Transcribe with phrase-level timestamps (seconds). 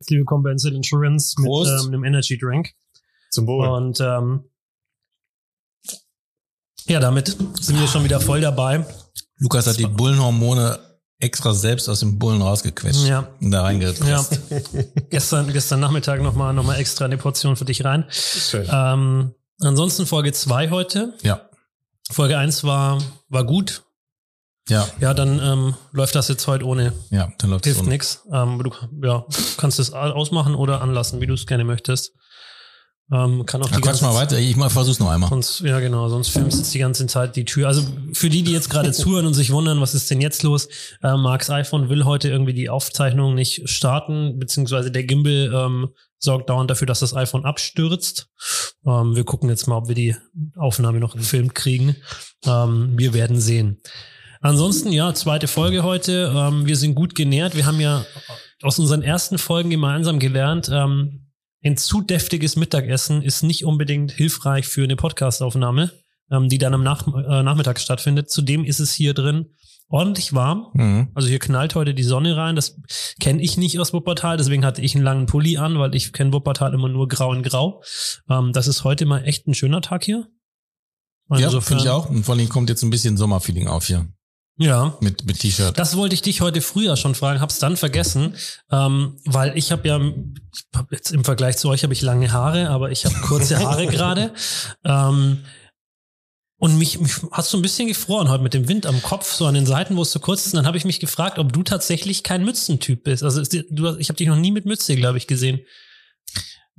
[0.00, 2.70] Herzlich willkommen bei Instant Insurance mit ähm, einem Energy Drink.
[3.30, 3.66] Zum Wohl.
[3.66, 4.44] Und ähm,
[6.86, 8.86] ja, damit sind wir schon wieder voll dabei.
[9.38, 10.78] Lukas hat die Bullenhormone
[11.18, 13.28] extra selbst aus dem Bullen rausgequetscht Ja.
[13.40, 14.40] und da Ja, reingepresst.
[15.10, 18.04] gestern, gestern Nachmittag nochmal noch mal extra eine Portion für dich rein.
[18.08, 18.68] Schön.
[18.70, 21.14] Ähm, ansonsten Folge 2 heute.
[21.22, 21.50] Ja.
[22.12, 23.82] Folge 1 war, war gut.
[24.68, 26.92] Ja, Ja, dann ähm, läuft das jetzt heute ohne.
[27.10, 28.22] ja, dann läuft es Hilft nix.
[28.32, 28.70] Ähm, du
[29.06, 29.24] ja,
[29.56, 32.12] kannst es ausmachen oder anlassen, wie du es gerne möchtest.
[33.10, 34.38] Ähm, kann auch Ja, die ganze mal weiter.
[34.38, 35.30] Ich mal versuch's noch einmal.
[35.30, 37.66] Sonst, ja, genau, sonst filmst du jetzt die ganze Zeit die Tür.
[37.66, 40.68] Also für die, die jetzt gerade zuhören und sich wundern, was ist denn jetzt los?
[41.02, 46.50] Äh, Marks iPhone will heute irgendwie die Aufzeichnung nicht starten, beziehungsweise der Gimbal ähm, sorgt
[46.50, 48.28] dauernd dafür, dass das iPhone abstürzt.
[48.86, 50.14] Ähm, wir gucken jetzt mal, ob wir die
[50.56, 51.96] Aufnahme noch gefilmt kriegen.
[52.44, 53.80] Ähm, wir werden sehen.
[54.40, 56.32] Ansonsten, ja, zweite Folge heute.
[56.34, 57.56] Ähm, wir sind gut genährt.
[57.56, 58.04] Wir haben ja
[58.62, 61.28] aus unseren ersten Folgen gemeinsam gelernt, ähm,
[61.64, 65.90] ein zu deftiges Mittagessen ist nicht unbedingt hilfreich für eine Podcastaufnahme,
[66.30, 68.30] ähm, die dann am Nach äh, Nachmittag stattfindet.
[68.30, 69.46] Zudem ist es hier drin
[69.88, 70.68] ordentlich warm.
[70.74, 71.08] Mhm.
[71.14, 72.54] Also hier knallt heute die Sonne rein.
[72.54, 72.76] Das
[73.20, 74.36] kenne ich nicht aus Wuppertal.
[74.36, 77.42] Deswegen hatte ich einen langen Pulli an, weil ich kenne Wuppertal immer nur grau in
[77.42, 77.82] grau.
[78.30, 80.28] Ähm, das ist heute mal echt ein schöner Tag hier.
[81.30, 82.08] Ja, Insofern- finde ich auch.
[82.08, 84.06] Und vor allem kommt jetzt ein bisschen Sommerfeeling auf hier
[84.58, 84.96] Ja.
[85.00, 85.78] mit, mit T-Shirt.
[85.78, 88.34] Das wollte ich dich heute früher schon fragen, hab's dann vergessen,
[88.70, 90.00] ähm, weil ich habe ja,
[90.74, 93.86] hab jetzt im Vergleich zu euch habe ich lange Haare, aber ich habe kurze Haare
[93.88, 94.32] gerade.
[94.84, 95.44] Ähm,
[96.60, 99.46] und mich, mich hast du ein bisschen gefroren heute mit dem Wind am Kopf, so
[99.46, 100.54] an den Seiten, wo es so kurz ist.
[100.54, 103.22] Und dann habe ich mich gefragt, ob du tatsächlich kein Mützentyp bist.
[103.22, 105.60] Also du, ich habe dich noch nie mit Mütze, glaube ich, gesehen.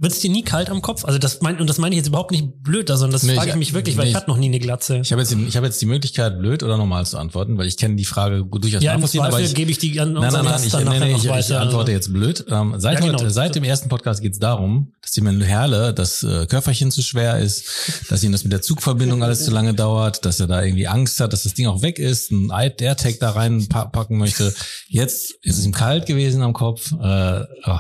[0.02, 1.04] Wird es dir nie kalt am Kopf?
[1.04, 3.50] Also das mein, und das meine ich jetzt überhaupt nicht blöd, sondern das Nee, frage
[3.50, 5.00] ich- ich mich wirklich, weil nee, ich ich- hatte noch nie eine Glatze.
[5.04, 7.68] Ich habe jetzt, die- ich habe jetzt die Möglichkeit, blöd oder normal zu antworten, weil
[7.68, 10.46] ich kenne die Frage durchaus ja, nachvollziehen, Zweifel ich, gebe ich die an Nein, unseren
[10.46, 11.60] nein, nein, ich, nee, noch ich, ich weiter.
[11.60, 12.46] antworte Also- jetzt blöd.
[12.50, 13.20] Ähm, seit, Ja, genau.
[13.20, 17.02] heute, seit dem ersten Podcast geht es darum, dass dem Herle das äh, Körperchen zu
[17.02, 17.66] schwer ist,
[18.10, 21.20] dass ihm das mit der Zugverbindung alles zu lange dauert, dass er da irgendwie Angst
[21.20, 24.54] hat, dass das Ding auch weg ist, ein AirTag da reinpacken möchte.
[24.88, 26.94] Jetzt ist es ihm kalt gewesen am Kopf.
[26.94, 27.80] Äh, oh,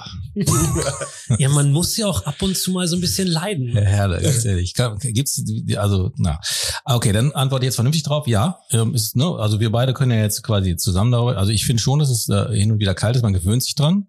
[1.37, 3.69] Ja, man muss ja auch ab und zu mal so ein bisschen leiden.
[3.69, 4.73] Herr Herle, ganz ehrlich.
[4.73, 5.43] Gibt's,
[5.77, 6.39] also, na.
[6.85, 8.27] Okay, dann antworte ich jetzt vernünftig drauf.
[8.27, 11.65] Ja, ähm, ist, ne, also wir beide können ja jetzt quasi zusammen darüber, also ich
[11.65, 14.07] finde schon, dass es äh, hin und wieder kalt ist, man gewöhnt sich dran.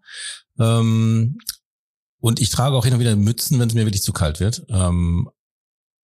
[0.59, 1.39] Ähm,
[2.19, 4.63] und ich trage auch hin und wieder Mützen, wenn es mir wirklich zu kalt wird.
[4.69, 5.31] Ähm,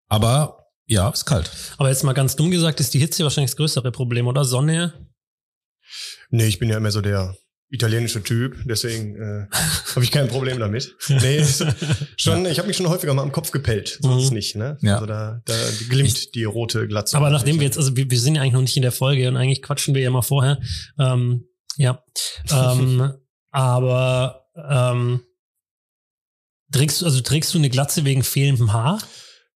[0.08, 1.50] aber ja, ist kalt.
[1.78, 4.44] Aber jetzt mal ganz dumm gesagt, ist die Hitze wahrscheinlich das größere Problem, oder?
[4.44, 5.08] Sonne?
[6.30, 7.36] Nee, ich bin ja immer so der
[7.74, 9.46] italienische Typ, deswegen äh,
[9.94, 10.94] habe ich kein Problem damit.
[11.08, 11.44] Nee,
[12.16, 14.34] schon, ich habe mich schon häufiger mal am Kopf gepellt, sonst Mhm.
[14.36, 14.78] nicht, ne?
[14.80, 14.94] Ja.
[14.94, 15.54] Also da, da
[15.88, 17.16] glimmt die rote Glatze.
[17.16, 19.28] Aber nachdem wir jetzt, also wir, wir sind ja eigentlich noch nicht in der Folge
[19.28, 20.60] und eigentlich quatschen wir ja mal vorher.
[20.98, 21.44] Ähm,
[21.76, 22.02] ja.
[22.50, 23.12] ähm,
[23.50, 25.20] aber ähm,
[26.72, 29.02] trägst du, also trägst du eine Glatze wegen fehlendem Haar?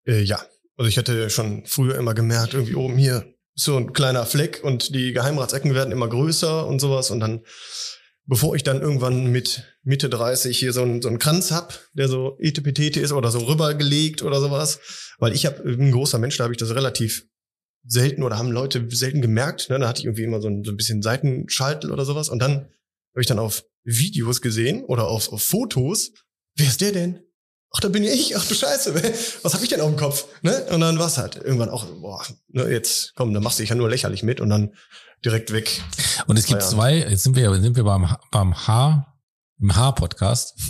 [0.07, 0.41] Äh, ja,
[0.77, 4.61] also ich hatte schon früher immer gemerkt, irgendwie oben hier ist so ein kleiner Fleck
[4.63, 7.41] und die Geheimratsecken werden immer größer und sowas und dann,
[8.29, 12.09] bevor ich dann irgendwann mit Mitte 30 hier so einen, so einen Kranz hab, der
[12.09, 14.79] so etepetete ist oder so rübergelegt oder sowas,
[15.19, 17.27] weil ich hab, bin ein großer Mensch, da habe ich das relativ
[17.85, 19.79] selten oder haben Leute selten gemerkt, ne?
[19.79, 22.53] da hatte ich irgendwie immer so ein, so ein bisschen Seitenschaltel oder sowas und dann
[23.13, 26.13] habe ich dann auf Videos gesehen oder auf, auf Fotos,
[26.57, 27.21] wer ist der denn?
[27.71, 28.95] ach, da bin ich, ach du Scheiße,
[29.43, 30.27] was hab ich denn auf dem Kopf?
[30.43, 30.67] Ne?
[30.71, 33.77] Und dann war's halt irgendwann auch, boah, ne, jetzt komm, dann machst du dich ja
[33.77, 34.75] nur lächerlich mit und dann
[35.25, 35.81] direkt weg.
[36.27, 36.69] Und es gibt Ja.
[36.69, 39.15] zwei, jetzt sind wir, sind wir beim, beim Haar,
[39.61, 40.55] im Haar-Podcast.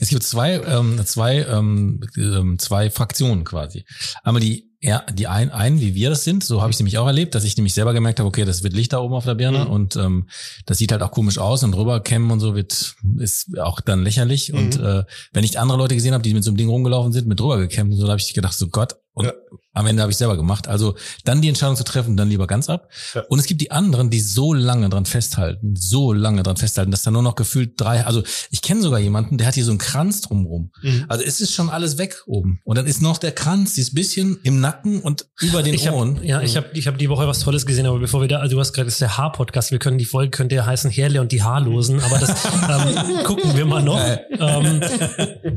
[0.00, 3.84] es gibt zwei, ähm, zwei, ähm, ähm, zwei Fraktionen quasi.
[4.24, 7.06] Einmal die, ja, die ein, einen, wie wir das sind, so habe ich nämlich auch
[7.06, 9.34] erlebt, dass ich nämlich selber gemerkt habe, okay, das wird Licht da oben auf der
[9.36, 9.70] Birne Mhm.
[9.70, 10.28] und ähm,
[10.66, 14.02] das sieht halt auch komisch aus und drüber kämmen und so wird, ist auch dann
[14.02, 14.52] lächerlich.
[14.52, 14.58] Mhm.
[14.58, 17.28] Und äh, wenn ich andere Leute gesehen habe, die mit so einem Ding rumgelaufen sind,
[17.28, 19.32] mit drüber gekämmt und so, da habe ich gedacht, so Gott, und Ja.
[19.72, 20.68] am Ende habe ich selber gemacht.
[20.68, 20.94] Also
[21.24, 22.88] dann die Entscheidung zu treffen, dann lieber ganz ab.
[23.14, 23.22] Ja.
[23.28, 27.02] Und es gibt die anderen, die so lange dran festhalten, so lange dran festhalten, dass
[27.02, 29.78] da nur noch gefühlt drei, also ich kenne sogar jemanden, der hat hier so einen
[29.78, 30.70] Kranz drumrum.
[30.82, 31.04] Mhm.
[31.08, 32.60] Also es ist schon alles weg oben.
[32.64, 36.16] Und dann ist noch der Kranz, dieses bisschen im Nacken und über den Ich Ohren.
[36.16, 38.38] hab, ja, ich habe ich hab die Woche was Tolles gesehen, aber bevor wir da,
[38.40, 40.90] also du hast gerade, das ist der Haar-Podcast, wir können die Folge, könnte ja heißen
[40.90, 42.30] Herle und die Haarlosen, aber das
[42.68, 44.00] ähm, gucken wir mal noch.
[44.38, 44.80] ähm,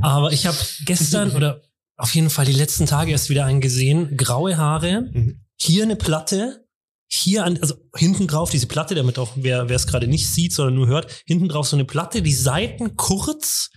[0.02, 1.62] aber ich habe gestern oder
[1.98, 5.42] auf jeden Fall die letzten Tage erst wieder einen gesehen, graue Haare, Mhm.
[5.58, 6.64] hier eine Platte,
[7.10, 10.54] hier an, also hinten drauf diese Platte, damit auch wer wer es gerade nicht sieht,
[10.54, 13.70] sondern nur hört, hinten drauf so eine Platte, die Seiten kurz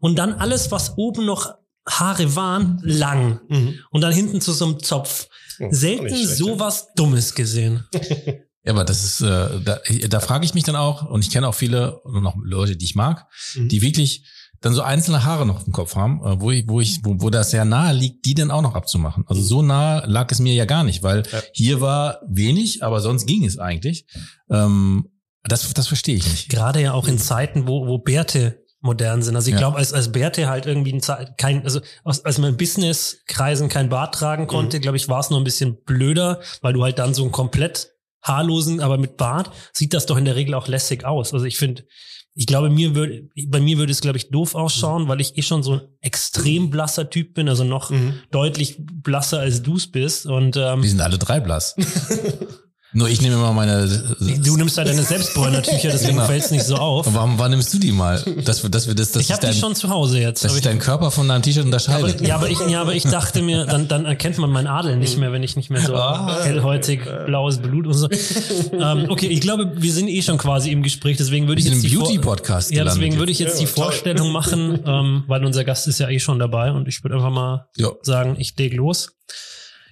[0.00, 1.52] und dann alles, was oben noch
[1.88, 3.78] Haare waren, lang Mhm.
[3.90, 5.28] und dann hinten zu so einem Zopf.
[5.60, 7.84] Oh, Selten schlecht, sowas Dummes gesehen.
[8.64, 9.80] Ja, aber das ist, äh, da,
[10.10, 12.84] da frage ich mich dann auch, und ich kenne auch viele, und noch Leute, die
[12.84, 13.68] ich mag, Mhm.
[13.68, 14.26] die wirklich
[14.60, 17.30] dann so einzelne Haare noch im Kopf haben, äh, wo ich, wo ich, wo, wo
[17.30, 19.24] das sehr nahe liegt, die dann auch noch abzumachen.
[19.28, 21.40] Also so nah lag es mir ja gar nicht, weil Ja.
[21.52, 24.06] hier war wenig, aber sonst ging es eigentlich.
[24.50, 25.08] Ähm,
[25.44, 26.48] das, das verstehe ich nicht.
[26.48, 29.34] Gerade ja auch in Zeiten, wo, wo Bärte modern sind.
[29.34, 29.58] Also ich Ja.
[29.58, 31.00] glaube, als, als Bärte halt irgendwie ein
[31.36, 34.48] kein, also als, als man in Business-Kreisen kein Bart tragen Mhm.
[34.48, 37.32] konnte, glaube ich, war es noch ein bisschen blöder, weil du halt dann so einen
[37.32, 37.90] komplett
[38.22, 41.32] haarlosen, aber mit Bart sieht das doch in der Regel auch lässig aus.
[41.32, 41.84] Also ich finde,
[42.40, 45.42] ich glaube, mir würde, bei mir würde es, glaube ich, doof ausschauen, weil ich eh
[45.42, 48.14] schon so ein extrem blasser Typ bin, also noch Mhm.
[48.30, 50.24] deutlich blasser als du es bist.
[50.24, 51.74] Und ähm, Die sind alle drei blass.
[52.94, 53.86] Nur ich nehme immer meine.
[53.86, 56.26] du nimmst halt deine Selbstbräunertücher, deswegen Genau.
[56.26, 57.06] fällt es nicht so auf.
[57.12, 58.22] Warum, wann nimmst du die mal?
[58.46, 60.42] Dass wir, dass wir das, dass Ich habe die schon zu Hause jetzt.
[60.42, 62.94] dass aber ich- dein Körper von deinem T-Shirt Ja, aber, ja, aber ich, ja, aber
[62.94, 65.82] ich dachte mir, dann, dann erkennt man meinen Adel nicht mehr, wenn ich nicht mehr
[65.82, 66.38] so Ah.
[66.42, 68.08] hellhäutig blaues Blut und so.
[68.72, 71.84] ähm, okay, ich glaube, wir sind eh schon quasi im Gespräch, deswegen würde ich jetzt
[71.84, 73.84] im Beauty-Podcast Ja, deswegen würde ich jetzt Ja, die toll.
[73.84, 77.30] Vorstellung machen, ähm, weil unser Gast ist ja eh schon dabei und ich würde einfach
[77.30, 77.90] mal Ja.
[78.02, 79.10] sagen, ich leg los.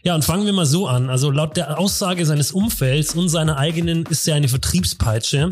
[0.06, 1.10] Ja, und fangen wir mal so an.
[1.10, 5.50] Also laut der Aussage seines Umfelds und seiner eigenen ist er eine Vertriebspeitsche.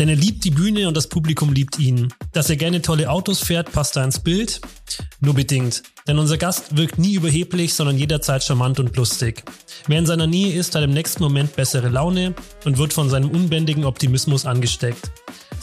[0.00, 2.12] Denn er liebt die Bühne und das Publikum liebt ihn.
[2.32, 4.60] Dass er gerne tolle Autos fährt, passt da ins Bild.
[5.20, 5.84] Nur bedingt.
[6.08, 9.44] Denn unser Gast wirkt nie überheblich, sondern jederzeit charmant und lustig.
[9.86, 12.34] Wer in seiner Nähe ist, hat im nächsten Moment bessere Laune
[12.64, 15.12] und wird von seinem unbändigen Optimismus angesteckt.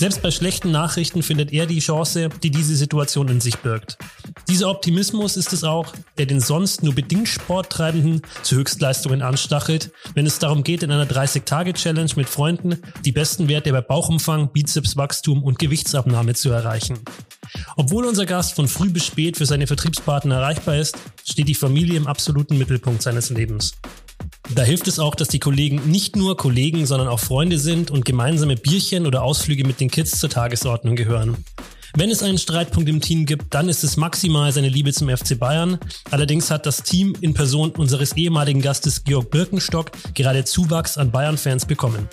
[0.03, 3.97] Selbst bei schlechten Nachrichten findet er die Chance, die diese Situation in sich birgt.
[4.49, 10.25] Dieser Optimismus ist es auch, der den sonst nur bedingt Sporttreibenden zu Höchstleistungen anstachelt, wenn
[10.25, 15.57] es darum geht, in einer 30-Tage-Challenge mit Freunden die besten Werte bei Bauchumfang, Bizepswachstum und
[15.57, 16.99] Gewichtsabnahme zu erreichen.
[17.77, 21.95] Obwohl unser Gast von früh bis spät für seine Vertriebspartner erreichbar ist, steht die Familie
[21.95, 23.71] im absoluten Mittelpunkt seines Lebens.
[24.53, 28.05] Da hilft es auch, dass die Kollegen nicht nur Kollegen, sondern auch Freunde sind und
[28.05, 31.37] gemeinsame Bierchen oder Ausflüge mit den Kids zur Tagesordnung gehören.
[31.95, 35.37] Wenn es einen Streitpunkt im Team gibt, dann ist es maximal seine Liebe zum FC
[35.37, 35.77] Bayern.
[36.09, 41.67] Allerdings hat das Team in Person unseres ehemaligen Gastes Georg Birkenstock gerade Zuwachs an Bayern-Fans
[41.67, 42.09] bekommen.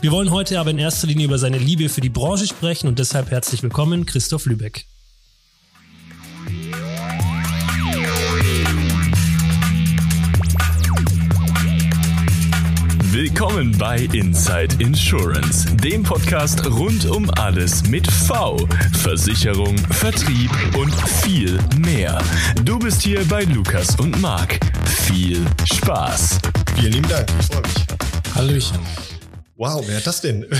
[0.00, 2.98] Wir wollen heute aber in erster Linie über seine Liebe für die Branche sprechen und
[2.98, 4.89] deshalb herzlich willkommen, Christoph Lübeck.
[13.22, 18.56] Willkommen bei Inside Insurance, dem Podcast rund um alles mit V,
[18.94, 22.18] Versicherung, Vertrieb und viel mehr.
[22.64, 24.58] Du bist hier bei Lukas und Marc.
[24.86, 26.38] Viel Spaß.
[26.76, 28.34] Vielen lieben Dank, ich freue mich.
[28.34, 29.19] Hallöchen.
[29.60, 30.46] Wow, wer hat das denn?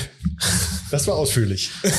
[0.90, 1.70] Das war ausführlich.
[1.82, 1.92] Ich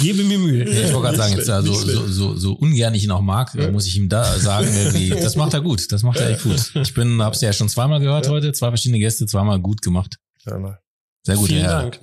[0.00, 0.64] gebe mir Mühe.
[0.64, 3.52] Ja, ich wollte gerade sagen, jetzt also, so, so, so ungern ich ihn auch mag,
[3.72, 5.90] muss ich ihm da sagen, irgendwie, das macht er gut.
[5.90, 6.76] Das macht er echt gut.
[6.76, 10.18] Ich bin, hab's ja schon zweimal gehört heute, zwei verschiedene Gäste, zweimal gut gemacht.
[10.44, 10.78] Warte mal.
[11.24, 11.64] Sehr gut, Vielen.
[11.64, 12.00] Dank.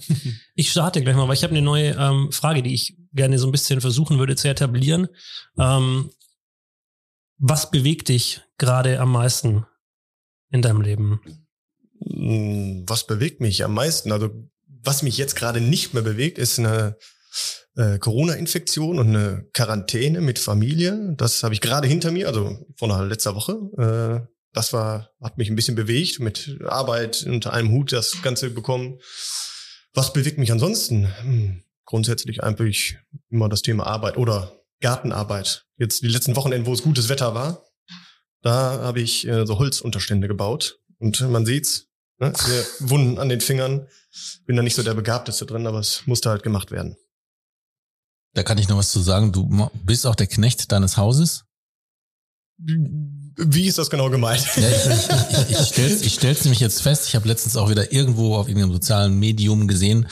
[0.56, 3.48] Ich starte gleich mal, weil ich habe eine neue ähm, Frage, die ich gerne so
[3.48, 5.08] ein bisschen versuchen würde zu etablieren.
[5.58, 6.10] Ähm,
[7.38, 9.66] was bewegt dich gerade am meisten
[10.52, 11.22] in deinem Leben?
[12.06, 14.12] Hm, Was bewegt mich am meisten?
[14.12, 14.30] Also,
[14.68, 16.98] was mich jetzt gerade nicht mehr bewegt, ist eine
[17.75, 21.16] äh, Corona-Infektion und eine Quarantäne mit Familie.
[21.18, 23.54] Das habe ich gerade hinter mir, also von einer letzter Woche.
[23.78, 28.50] Äh, das war, hat mich ein bisschen bewegt, mit Arbeit unter einem Hut das Ganze
[28.50, 29.00] bekommen.
[29.94, 31.07] Was bewegt mich ansonsten?
[31.22, 32.98] Hm, grundsätzlich eigentlich
[33.30, 35.66] immer das Thema Arbeit oder Gartenarbeit.
[35.78, 37.66] Jetzt die letzten Wochenenden, wo es gutes Wetter war,
[38.42, 40.80] da habe ich äh, so Holzunterstände gebaut.
[41.00, 41.89] Und man sieht's,
[42.19, 42.33] ne?
[42.80, 43.88] Wunden an den Fingern.
[44.45, 46.95] Bin da nicht so der Begabteste drin, aber es musste halt gemacht werden.
[48.33, 49.31] Da kann ich noch was zu sagen.
[49.31, 51.45] Du bist auch der Knecht deines Hauses.
[52.57, 54.45] Wie ist das genau gemeint?
[54.57, 57.07] Ja, ich, ich, ich, ich stell's, ich stell's nämlich jetzt fest.
[57.07, 60.07] Ich habe letztens auch wieder irgendwo auf irgendeinem sozialen Medium gesehen,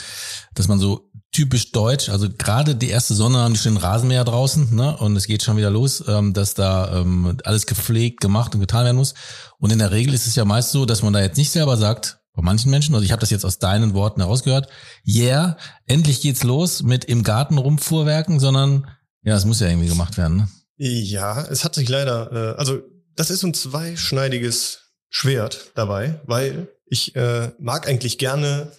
[0.54, 4.74] dass man so typisch deutsch, also gerade die erste Sonne haben die schönen Rasenmäher draußen,
[4.74, 4.96] ne?
[4.96, 8.84] Und es geht schon wieder los, ähm, dass da ähm, alles gepflegt, gemacht und getan
[8.84, 9.14] werden muss.
[9.58, 11.76] Und in der Regel ist es ja meist so, dass man da jetzt nicht selber
[11.76, 14.68] sagt, bei manchen Menschen, also ich habe das jetzt aus deinen Worten herausgehört,
[15.04, 15.56] yeah,
[15.86, 18.86] endlich geht's los mit im Garten rumfuhrwerken, sondern
[19.22, 20.36] ja, es muss ja irgendwie gemacht werden.
[20.36, 20.48] Ne?
[20.76, 22.80] Ja, es hat sich leider, äh, also
[23.16, 28.70] das ist ein zweischneidiges Schwert dabei, weil ich äh, mag eigentlich gerne,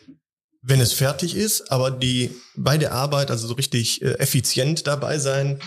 [0.61, 5.17] wenn es fertig ist, aber die bei der Arbeit, also so richtig äh, effizient dabei
[5.19, 5.59] sein,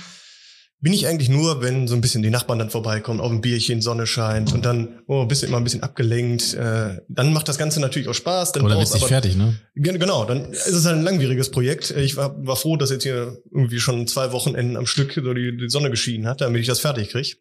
[0.81, 3.81] bin ich eigentlich nur, wenn so ein bisschen die Nachbarn dann vorbeikommen, auf ein Bierchen,
[3.81, 6.55] Sonne scheint und dann oh, bist du immer ein bisschen abgelenkt.
[6.55, 8.51] Äh, dann macht das Ganze natürlich auch Spaß.
[8.51, 9.61] Dann Oder brauchst wird's nicht aber- fertig, ne?
[9.77, 11.93] Gen- Genau, dann ist es halt ein langwieriges Projekt.
[11.93, 15.57] Ich war, war froh, dass jetzt hier irgendwie schon zwei Wochenenden am Stück so die,
[15.57, 17.37] die Sonne geschienen hat, damit ich das fertig krieg.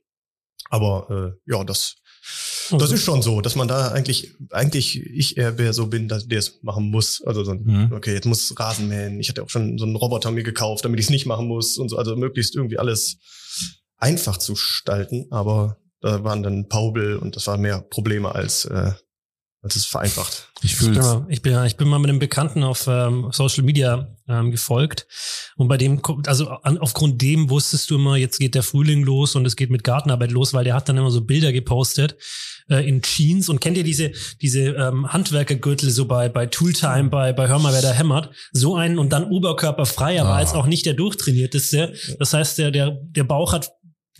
[0.69, 1.95] Aber äh, ja, das
[2.79, 6.27] Das ist schon so, dass man da eigentlich, eigentlich ich eher wer so bin, dass
[6.27, 7.21] der es machen muss.
[7.25, 7.93] Also so, ein, Mhm.
[7.93, 9.19] okay, jetzt muss Rasen mähen.
[9.19, 11.77] Ich hatte auch schon so einen Roboter mir gekauft, damit ich es nicht machen muss
[11.77, 11.97] und so.
[11.97, 13.17] Also möglichst irgendwie alles
[13.97, 15.27] einfach zu gestalten.
[15.31, 18.91] Aber da waren dann Paubel und das war mehr Probleme als, äh,
[19.61, 20.49] als es vereinfacht.
[20.63, 23.29] Ich Ich bin, fühle mal, ich, bin, ich bin mal mit einem Bekannten auf ähm,
[23.31, 25.07] Social Media ähm, gefolgt
[25.57, 29.35] und bei dem, also an, aufgrund dem wusstest du immer, jetzt geht der Frühling los
[29.35, 32.15] und es geht mit Gartenarbeit los, weil der hat dann immer so Bilder gepostet
[32.69, 34.11] äh, in Jeans und kennt ihr diese
[34.41, 38.75] diese ähm, Handwerkergürtel so bei bei Tooltime, bei bei Hör mal wer da hämmert, so
[38.75, 40.37] einen und dann oberkörperfrei, aber Ah.
[40.37, 41.93] als auch nicht der durchtrainierteste.
[42.19, 43.71] Das heißt, der der der Bauch hat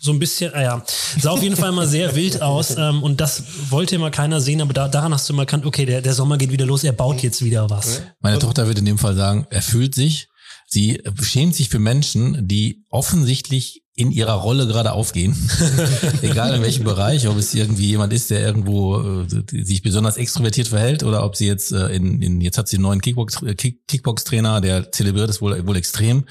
[0.01, 0.83] so ein bisschen, ah ja,
[1.19, 4.59] sah auf jeden Fall mal sehr wild aus ähm, und das wollte immer keiner sehen,
[4.59, 6.91] aber da, daran hast du mal erkannt, okay, der, der Sommer geht wieder los, er
[6.91, 8.01] baut jetzt wieder was.
[8.19, 10.27] Meine Tochter würde in dem Fall sagen, er fühlt sich,
[10.65, 15.35] sie schämt sich für Menschen, die offensichtlich in ihrer Rolle gerade aufgehen.
[16.23, 20.69] Egal in welchem Bereich, ob es irgendwie jemand ist, der irgendwo äh, sich besonders extrovertiert
[20.69, 23.53] verhält oder ob sie jetzt äh, in, in jetzt hat sie einen neuen Kickbox, äh,
[23.53, 26.23] Kick, Kickbox-Trainer, der zelebriert es wohl, wohl extrem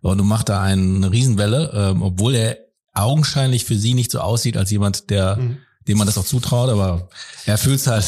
[0.00, 2.58] und macht da eine Riesenwelle, ähm, obwohl er
[2.94, 5.58] augenscheinlich für sie nicht so aussieht als jemand, der Mhm.
[5.88, 7.08] dem man das auch zutraut, aber
[7.46, 8.04] er fühlt's halt.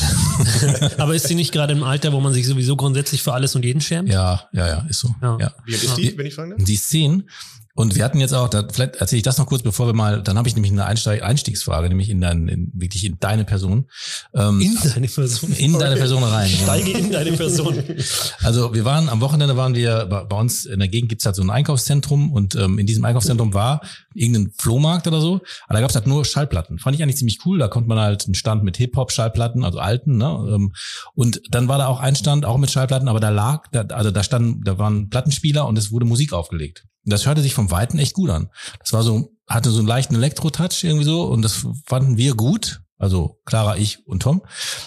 [0.99, 3.65] Aber ist sie nicht gerade im Alter, wo man sich sowieso grundsätzlich für alles und
[3.65, 4.09] jeden schämt?
[4.09, 5.15] ja, ja, ja, ist so.
[5.21, 5.39] Ja.
[5.41, 5.53] ja.
[5.65, 6.63] Wie alt ist die, wenn ich fragen darf?
[6.65, 7.29] die Szenen.
[7.77, 10.23] Und wir hatten jetzt auch, da, vielleicht erzähle ich das noch kurz, bevor wir mal,
[10.23, 13.87] dann habe ich nämlich eine Einsteig, Einstiegsfrage, nämlich in dein, in, wirklich in deine Person.
[14.33, 15.51] Ähm, In deine Person.
[15.55, 16.49] in deine Person rein.
[16.49, 17.83] Steige in deine Person.
[18.43, 21.35] Also wir waren am Wochenende waren wir bei, bei uns in der Gegend gibt's halt
[21.35, 23.81] so ein Einkaufszentrum und ähm, in diesem Einkaufszentrum war
[24.15, 26.79] irgendein Flohmarkt oder so, aber da gab's halt nur Schallplatten.
[26.79, 27.59] Fand ich eigentlich ziemlich cool.
[27.59, 30.47] Da konnte man halt einen Stand mit Hip-Hop-Schallplatten, also alten, ne?
[30.55, 30.73] Ähm,
[31.15, 34.11] Und dann war da auch ein Stand auch mit Schallplatten, aber da lag, da, also
[34.11, 36.85] da standen, da waren Plattenspieler und es wurde Musik aufgelegt.
[37.05, 38.49] Und das hörte sich vom Weiten echt gut an.
[38.81, 42.81] Das war so, hatte so einen leichten Elektro-Touch irgendwie so und das fanden wir gut.
[42.97, 44.43] Also Clara, ich und Tom.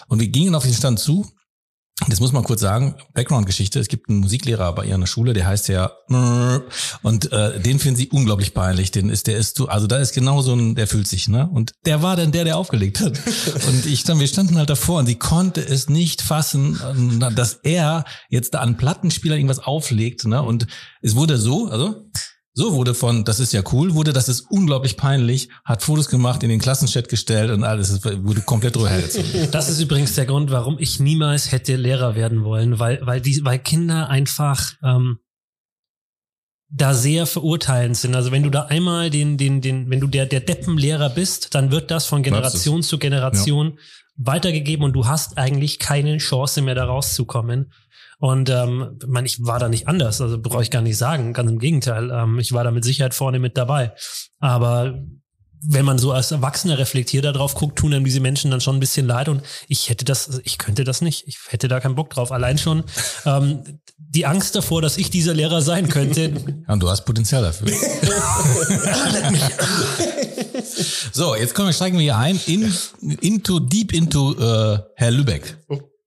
[0.07, 1.27] Und wir gingen auf den Stand zu
[2.06, 3.80] das muss man kurz sagen, Background-Geschichte.
[3.80, 5.92] Es gibt einen Musiklehrer bei ihr an der Schule, der heißt ja
[7.01, 8.92] und äh, den finden sie unglaublich peinlich.
[8.92, 11.50] Den ist, der ist so, also da ist genau so ein, der fühlt sich, ne?
[11.51, 13.20] Und der war dann der, der aufgelegt hat.
[13.68, 16.80] Und ich stand, wir standen halt davor und sie konnte es nicht fassen,
[17.20, 20.44] äh, dass er jetzt da an Plattenspieler irgendwas auflegt, ne?
[20.44, 20.68] Und
[21.01, 22.10] es wurde so, also
[22.58, 26.42] so wurde von, das ist ja cool, wurde, das ist unglaublich peinlich, hat Fotos gemacht,
[26.42, 29.28] in den Klassenchat gestellt und alles, es wurde komplett drüber hergezogen.
[29.52, 33.42] Das ist übrigens der Grund, warum ich niemals hätte Lehrer werden wollen, weil, weil die,
[33.44, 35.20] weil Kinder einfach ähm,
[36.70, 38.16] da sehr verurteilend sind.
[38.16, 41.70] Also wenn du da einmal den, den, den, wenn du der, der Deppenlehrer bist, dann
[41.70, 43.78] wird das von Generation zu Generation
[44.16, 47.72] weitergegeben und du hast eigentlich keine Chance mehr da rauszukommen.
[48.19, 51.33] Und ähm, ich meine, ich war da nicht anders, also brauche ich gar nicht sagen,
[51.33, 52.09] ganz im Gegenteil.
[52.12, 53.93] Ähm, ich war da mit Sicherheit vorne mit dabei.
[54.39, 55.00] Aber
[55.62, 58.79] wenn man so als Erwachsener reflektiert darauf guckt, tun einem diese Menschen dann schon ein
[58.79, 62.09] bisschen leid und ich hätte das, ich könnte das nicht, ich hätte da keinen Bock
[62.09, 62.31] drauf.
[62.31, 62.83] Allein schon
[63.25, 66.33] ähm, die Angst davor, dass ich dieser Lehrer sein könnte.
[66.67, 67.67] Ja, und du hast Potenzial dafür.
[71.12, 72.71] so, jetzt kommen wir, steigen wir hier ein in,
[73.21, 75.57] into, deep into äh, Herr Lübeck.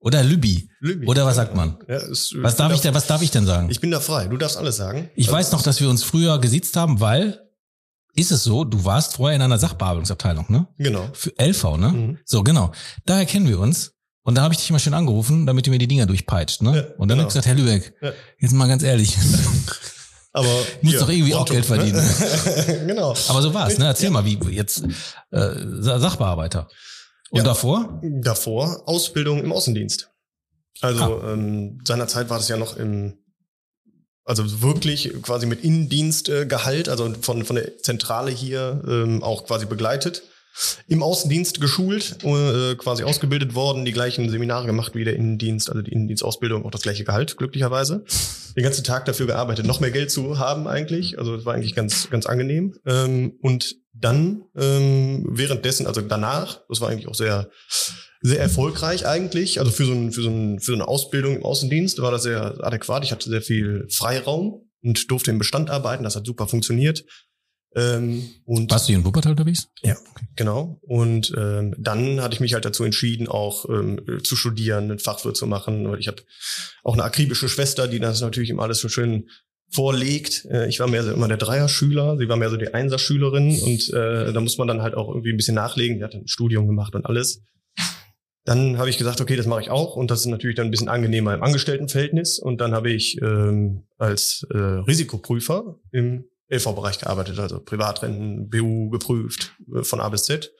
[0.01, 0.69] Oder Lübbi.
[0.81, 1.07] Lübbi.
[1.07, 1.77] Oder was sagt man?
[1.87, 3.69] Ja, ist, Was darf ich denn, was darf ich denn sagen?
[3.71, 4.29] Ich bin da frei.
[4.29, 5.11] Du darfst alles sagen.
[5.15, 7.41] Ich weiß noch, dass wir uns früher gesitzt haben, weil,
[8.15, 10.67] ist es so, du warst vorher in einer Sachbearbeitungsabteilung, ne?
[10.79, 11.09] Genau.
[11.13, 11.89] Für LV, ne?
[11.89, 12.19] Mhm.
[12.25, 12.73] So, genau.
[13.05, 13.93] Daher kennen wir uns.
[14.23, 16.77] Und da habe ich dich immer schön angerufen, damit du mir die Dinger durchpeitscht, ne?
[16.77, 17.21] Ja, und dann genau.
[17.21, 18.13] habe ich gesagt, Herr Lübeck, Ja.
[18.39, 19.17] jetzt mal ganz ehrlich,
[20.33, 20.47] Aber
[20.83, 21.97] Muss hier, doch irgendwie auch Otto, Geld verdienen.
[21.97, 22.85] Ne?
[22.87, 23.15] genau.
[23.29, 23.87] aber so war's, ne?
[23.87, 24.85] Erzähl mal, wie jetzt
[25.31, 26.69] äh, Sa- Sachbearbeiter.
[27.31, 27.45] Und Ja.
[27.45, 28.01] davor?
[28.03, 30.11] Davor Ausbildung im Außendienst.
[30.81, 33.19] Also ähm, seinerzeit war das ja noch im,
[34.25, 39.67] also wirklich quasi mit Innendienstgehalt, äh, also von, von der Zentrale hier ähm, auch quasi
[39.67, 40.23] begleitet.
[40.89, 45.83] Im Außendienst geschult, äh, quasi ausgebildet worden, die gleichen Seminare gemacht wie der Innendienst, also
[45.83, 48.05] die Innendienstausbildung, auch das gleiche Gehalt, glücklicherweise.
[48.57, 51.19] Den ganzen Tag dafür gearbeitet, noch mehr Geld zu haben eigentlich.
[51.19, 52.75] Also das war eigentlich ganz, ganz angenehm.
[52.85, 57.51] Ähm, und dann ähm, währenddessen, also danach, das war eigentlich auch sehr,
[58.23, 59.61] sehr erfolgreich eigentlich.
[59.61, 62.23] Also für so, ein, für, so ein, für so eine Ausbildung im Außendienst war das
[62.23, 63.05] sehr adäquat.
[63.05, 66.05] Ich hatte sehr viel Freiraum und durfte im Bestand arbeiten.
[66.05, 67.05] Das hat super funktioniert.
[67.77, 69.69] Ähm, und Warst du hier in Wuppertal unterwegs?
[70.37, 70.81] Genau.
[70.83, 75.37] Und ähm, dann hatte ich mich halt dazu entschieden, auch ähm, zu studieren, ein Fachwirt
[75.37, 75.89] zu machen.
[75.89, 76.23] Weil ich habe
[76.83, 79.29] auch eine akribische Schwester, die das natürlich immer alles so schön
[79.71, 80.47] vorlegt.
[80.51, 83.93] Äh, ich war mehr so immer der Dreier-Schüler, sie war mehr so die Einser-Schülerin und
[83.95, 85.99] äh, da muss man dann halt auch irgendwie ein bisschen nachlegen.
[85.99, 87.43] Die hat ein Studium gemacht und alles.
[88.45, 90.71] Dann habe ich gesagt, okay, das mache ich auch und das ist natürlich dann ein
[90.71, 92.39] bisschen angenehmer im Angestelltenverhältnis.
[92.39, 99.55] Und dann habe ich ähm, als äh, Risikoprüfer im LV-Bereich gearbeitet, also Privatrenten, BU geprüft,
[99.75, 100.53] äh, von A bis Z.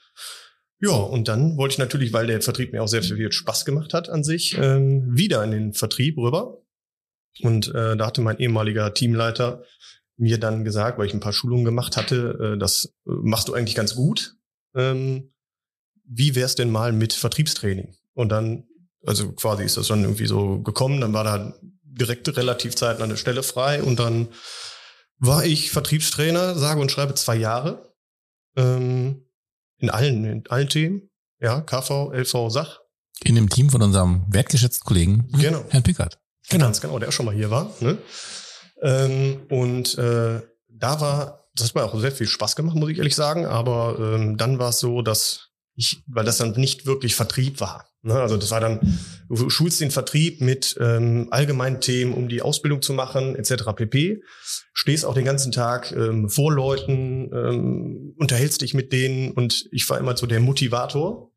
[0.79, 3.93] Ja, und dann wollte ich natürlich, weil der Vertrieb mir auch sehr viel Spaß gemacht
[3.93, 6.57] hat an sich, ähm, wieder in den Vertrieb rüber.
[7.41, 9.63] Und äh, da hatte mein ehemaliger Teamleiter
[10.17, 13.53] mir dann gesagt, weil ich ein paar Schulungen gemacht hatte, äh, das äh, machst du
[13.53, 14.35] eigentlich ganz gut.
[14.75, 15.33] Ähm,
[16.05, 17.95] wie wär's denn mal mit Vertriebstraining?
[18.13, 18.65] Und dann,
[19.05, 23.17] also quasi ist das dann irgendwie so gekommen, dann war da direkt relativ zeitnah eine
[23.17, 24.29] Stelle frei und dann
[25.21, 27.93] war ich Vertriebstrainer, sage und schreibe zwei Jahre.
[28.57, 29.23] Ähm,
[29.77, 31.09] in allen, in allen Themen.
[31.39, 32.79] Ja, KV, LV, Sach.
[33.23, 35.63] In dem Team von unserem wertgeschätzten Kollegen, Genau.
[35.69, 36.19] Herrn Pickard.
[36.49, 36.65] Genau.
[36.65, 37.71] Ganz genau, der auch schon mal hier war.
[37.79, 37.97] Ne?
[38.81, 42.97] Ähm, und äh, da war, das hat mir auch sehr viel Spaß gemacht, muss ich
[42.97, 43.45] ehrlich sagen.
[43.45, 47.87] Aber ähm, dann war es so, dass ich, weil das dann nicht wirklich Vertrieb war.
[48.03, 48.15] Ne?
[48.15, 48.79] Also das war dann,
[49.29, 53.63] du schulst den Vertrieb mit ähm, allgemeinen Themen, um die Ausbildung zu machen, etc.
[53.75, 54.21] pp.
[54.73, 59.87] Stehst auch den ganzen Tag ähm, vor Leuten, ähm, unterhältst dich mit denen und ich
[59.89, 61.31] war immer so der Motivator,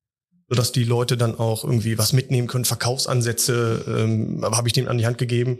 [0.49, 4.99] sodass die Leute dann auch irgendwie was mitnehmen können, Verkaufsansätze, ähm, habe ich denen an
[4.99, 5.59] die Hand gegeben.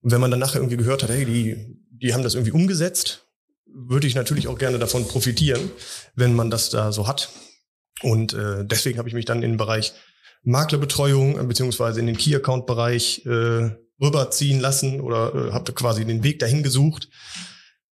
[0.00, 3.26] Und wenn man dann nachher irgendwie gehört hat, hey, die, die haben das irgendwie umgesetzt,
[3.66, 5.70] würde ich natürlich auch gerne davon profitieren,
[6.14, 7.30] wenn man das da so hat.
[8.02, 9.94] Und äh, deswegen habe ich mich dann in den Bereich
[10.46, 16.38] Maklerbetreuung äh, beziehungsweise in den Key-Account-Bereich äh, rüberziehen lassen oder äh, habe quasi den Weg
[16.38, 17.08] dahin gesucht.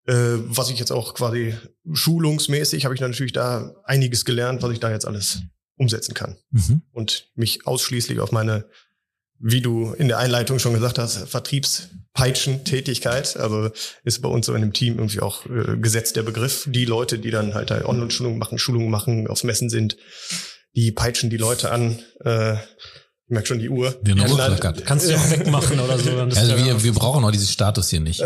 [0.06, 0.14] Äh,
[0.46, 1.54] was ich jetzt auch quasi
[1.92, 5.40] schulungsmäßig habe ich natürlich da einiges gelernt, was ich da jetzt alles
[5.76, 6.82] umsetzen kann Mhm.
[6.92, 8.66] und mich ausschließlich auf meine,
[9.40, 13.36] wie du in der Einleitung schon gesagt hast, Vertriebspeitschen-Tätigkeit.
[13.36, 13.70] Also
[14.04, 16.68] ist bei uns so in dem Team irgendwie auch äh, gesetzt der Begriff.
[16.70, 19.96] Die Leute, die dann halt da Online-Schulungen machen, Schulungen machen, auf Messen sind,
[20.74, 21.98] die peitschen die Leute an.
[22.24, 22.54] Äh,
[23.26, 23.92] ich merke schon die Uhr.
[24.02, 24.84] Den Ja, Notflackert.
[24.84, 26.10] Kannst du auch wegmachen oder so.
[26.10, 28.20] Also wir, wir brauchen auch diesen Status hier nicht.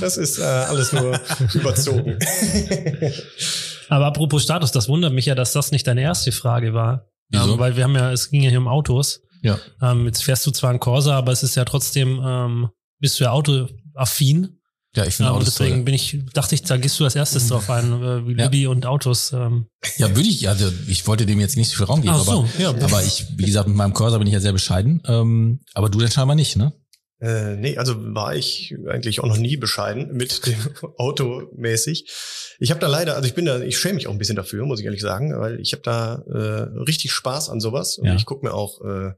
[0.00, 1.20] Das ist äh, alles nur
[1.52, 2.18] überzogen.
[3.90, 7.10] Aber apropos Status, das wundert mich ja, dass das nicht deine erste Frage war.
[7.28, 7.54] Wieso?
[7.54, 9.20] Ähm, weil wir haben ja, es ging ja hier um Autos.
[9.42, 9.58] Ja.
[9.82, 13.24] Ähm, jetzt fährst du zwar einen Corsa, aber es ist ja trotzdem, ähm, bist du
[13.24, 14.60] ja autoaffin.
[14.96, 15.82] Ja, ich finde Ähm, Autos deswegen toll.
[15.84, 18.44] bin ich, dachte ich, da gehst du als erstes drauf ein, äh, wie Ja.
[18.44, 19.32] Libby und Autos.
[19.32, 19.66] Ähm.
[19.96, 22.40] Ja, würde ich, also ich wollte dem jetzt nicht so viel Raum geben, Ach so,
[22.40, 22.70] aber, ja.
[22.70, 25.02] aber ich, wie gesagt, mit meinem Corsa bin ich ja sehr bescheiden.
[25.06, 26.72] Ähm, aber du dann scheinbar nicht, ne?
[27.20, 30.56] Äh, nee, also war ich eigentlich auch noch nie bescheiden mit dem
[30.98, 32.10] Auto mäßig.
[32.58, 34.66] Ich habe da leider, also ich bin da, ich schäme mich auch ein bisschen dafür,
[34.66, 38.14] muss ich ehrlich sagen, weil ich habe da äh, richtig Spaß an sowas und Ja.
[38.14, 39.12] ich gucke mir auch, äh,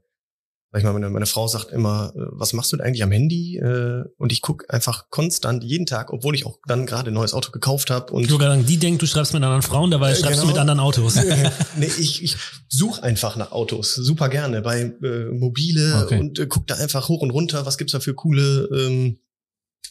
[0.71, 3.11] sag ich mal, meine, meine Frau sagt immer, äh, was machst du denn eigentlich am
[3.11, 3.57] Handy?
[3.57, 7.33] Äh, und ich gucke einfach konstant jeden Tag, obwohl ich auch dann gerade ein neues
[7.33, 10.15] Auto gekauft habe und würde sagen, die denkt, du schreibst mit anderen Frauen, dabei Äh,
[10.15, 10.53] schreibst du genau.
[10.53, 11.15] mit anderen Autos.
[11.77, 12.35] nee, ich, ich
[12.67, 16.19] suche einfach nach Autos, super gerne bei äh, mobile Okay.
[16.19, 19.19] und äh, guck da einfach hoch und runter, was gibt's da für coole ähm,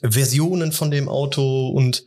[0.03, 2.05] Versionen von dem Auto und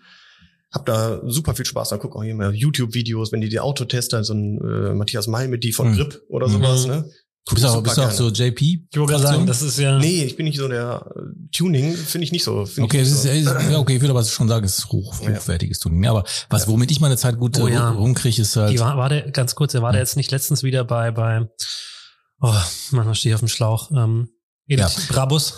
[0.72, 1.90] hab da super viel Spaß.
[1.90, 5.58] Dann guck auch hier mal YouTube-Videos, wenn die die Autotester, so ein äh, Matthias Malme,
[5.58, 5.96] die von Mhm.
[5.96, 6.52] Grip oder Mhm.
[6.54, 7.10] sowas, ne?
[7.46, 8.62] Du bist auch, bist du auch so JP?
[8.92, 9.98] Ich wollte gerade sagen, das ist ja.
[9.98, 11.20] Nee, ich bin nicht so der äh,
[11.52, 12.60] Tuning, finde ich nicht so.
[12.60, 13.30] Okay, nicht ist, so.
[13.30, 15.30] ja, okay, ich würde aber schon sagen, es ist hoch, Ja.
[15.36, 16.06] hochwertiges Tuning.
[16.08, 17.90] Aber was, womit ich meine Zeit gut Oh äh, ja.
[17.90, 20.62] rumkriege, ist halt, Die war, war der, ganz kurz, der war der jetzt nicht letztens
[20.62, 21.48] wieder bei, bei,
[22.42, 22.54] oh,
[22.92, 23.90] Mann, da stehe ich auf dem Schlauch.
[23.92, 24.30] Ähm,
[24.68, 25.04] Edith Ja.
[25.14, 25.56] Brabus.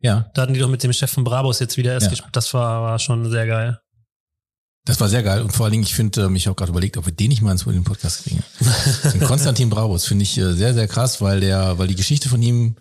[0.00, 2.10] ja, Da hatten die doch mit dem Chef von Brabus jetzt wieder erst Ja.
[2.10, 2.34] gespielt.
[2.34, 3.78] Das war, war schon sehr geil.
[4.88, 5.42] Das war sehr geil.
[5.42, 7.42] Und vor allen Dingen, ich finde, äh, mich auch gerade überlegt, ob wir den nicht
[7.42, 8.42] mal ins den Podcast kriegen.
[9.12, 12.42] Den Konstantin Brabus finde ich äh, sehr, sehr krass, weil der, weil die Geschichte von
[12.42, 12.76] ihm,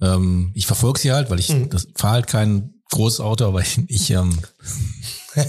[0.00, 1.68] ähm, ich verfolge sie halt, weil ich Mhm.
[1.70, 4.36] das fahre halt kein großes Auto, aber ich, ich ähm,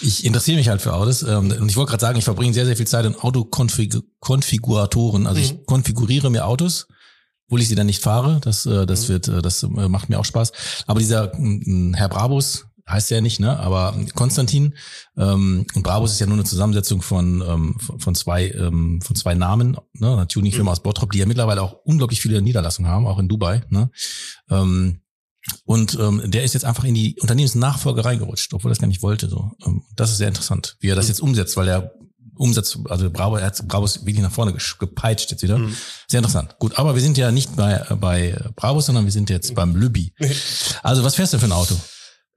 [0.00, 1.22] ich interessiere mich halt für Autos.
[1.22, 5.26] Ähm, und ich wollte gerade sagen, ich verbringe sehr, sehr viel Zeit in Autokonfiguratoren.
[5.26, 5.66] Also ich Mhm.
[5.66, 6.86] konfiguriere mir Autos,
[7.46, 8.38] obwohl ich sie dann nicht fahre.
[8.42, 9.08] Das, äh, das Mhm.
[9.12, 10.52] wird, äh, das äh, macht mir auch Spaß.
[10.86, 13.58] Aber dieser mm, Herr Brabus, heißt er nicht, ne?
[13.58, 14.74] Aber Konstantin
[15.16, 19.34] ähm, und Brabus ist ja nur eine Zusammensetzung von ähm, von, zwei ähm, von zwei
[19.34, 20.12] Namen, ne?
[20.14, 20.72] Eine Tuningfirma Mhm.
[20.72, 23.90] aus Bottrop, die ja mittlerweile auch unglaublich viele Niederlassungen haben, auch in Dubai, ne?
[24.50, 25.00] Ähm,
[25.64, 29.02] und ähm, der ist jetzt einfach in die Unternehmensnachfolge reingerutscht, obwohl er das gar nicht
[29.02, 29.28] wollte.
[29.28, 31.08] So, ähm, das ist sehr interessant, wie er das Mhm.
[31.10, 31.92] jetzt umsetzt, weil er
[32.36, 35.58] Umsatz, also Bravo, er hat Bravos wirklich nach vorne gepeitscht jetzt wieder.
[35.58, 35.74] Mhm.
[36.06, 36.54] Sehr interessant.
[36.60, 40.12] Gut, aber wir sind ja nicht bei bei Bravo, sondern wir sind jetzt beim Lübby.
[40.84, 41.74] Also was fährst du für ein Auto?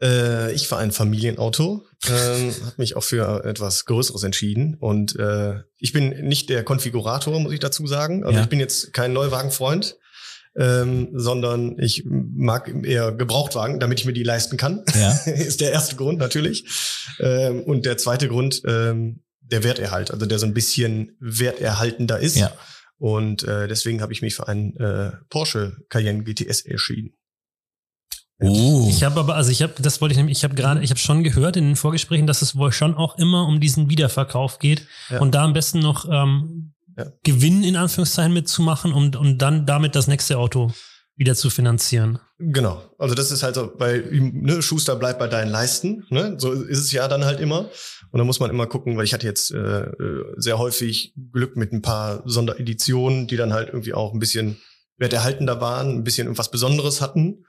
[0.01, 5.59] Äh, ich war ein Familienauto, ähm, habe mich auch für etwas Größeres entschieden und äh,
[5.77, 8.23] ich bin nicht der Konfigurator, muss ich dazu sagen.
[8.23, 8.43] Also Ja.
[8.43, 9.97] ich bin jetzt kein Neuwagenfreund,
[10.55, 14.83] ähm, sondern ich mag eher Gebrauchtwagen, damit ich mir die leisten kann.
[14.95, 15.11] Ja.
[15.25, 16.65] ist der erste Grund natürlich.
[17.19, 22.37] Ähm, und der zweite Grund, ähm, der Werterhalt, also der so ein bisschen werterhaltender ist.
[22.37, 22.51] Ja.
[22.97, 27.13] Und äh, deswegen habe ich mich für einen äh, Porsche Cayenne GTS entschieden.
[28.41, 28.87] Oh.
[28.89, 30.99] Ich habe aber, also ich habe, das wollte ich nämlich, ich habe gerade, ich habe
[30.99, 34.87] schon gehört in den Vorgesprächen, dass es wohl schon auch immer um diesen Wiederverkauf geht
[35.09, 35.19] Ja.
[35.19, 37.05] und da am besten noch ähm, Ja.
[37.23, 40.71] Gewinn in Anführungszeichen mitzumachen und, und dann damit das nächste Auto
[41.15, 42.19] wieder zu finanzieren.
[42.39, 42.81] Genau.
[42.97, 46.03] Also das ist halt so, bei ne, Schuster bleibt bei deinen Leisten.
[46.09, 46.35] Ne?
[46.39, 47.69] So ist es ja dann halt immer.
[48.11, 51.55] Und da muss man immer gucken, weil ich hatte jetzt äh, äh, sehr häufig Glück
[51.57, 54.57] mit ein paar Sondereditionen, die dann halt irgendwie auch ein bisschen
[54.97, 57.45] werterhaltender waren, ein bisschen irgendwas Besonderes hatten.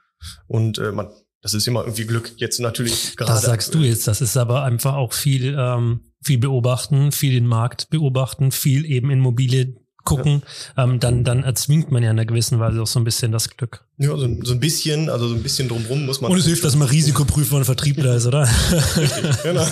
[0.47, 1.09] Und äh, man,
[1.41, 2.33] das ist immer irgendwie Glück.
[2.37, 3.31] Jetzt natürlich gerade.
[3.31, 4.07] Das sagst du jetzt.
[4.07, 9.11] Das ist aber einfach auch viel, ähm, viel beobachten, viel den Markt beobachten, viel eben
[9.11, 10.43] Immobilie gucken,
[10.75, 10.83] ja.
[10.83, 13.49] ähm, dann, dann erzwingt man ja in einer gewissen Weise auch so ein bisschen das
[13.49, 13.85] Glück.
[13.97, 16.31] Ja, so, so ein bisschen, also so ein bisschen drumrum muss man.
[16.31, 18.47] Und es hilft, dass man Risikoprüfer und Vertriebler ist, oder?
[18.97, 19.65] Richtig, genau.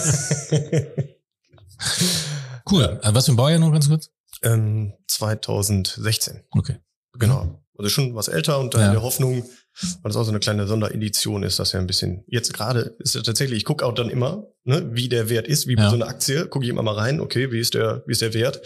[2.72, 3.00] cool.
[3.04, 3.14] Ja.
[3.14, 4.10] Was für ein Baujahr noch ganz kurz?
[4.44, 6.44] Ähm, 2016.
[6.52, 6.78] Okay.
[7.14, 7.64] Genau.
[7.78, 8.88] Also schon was älter und dann ja.
[8.88, 12.24] in der Hoffnung, weil das auch so eine kleine Sonderedition ist, dass ja ein bisschen,
[12.28, 15.68] jetzt gerade ist ja tatsächlich, ich gucke auch dann immer, ne, wie der Wert ist,
[15.68, 18.12] wie bei so einer Aktie, gucke ich immer mal rein, okay, wie ist der, wie
[18.12, 18.62] ist der Wert?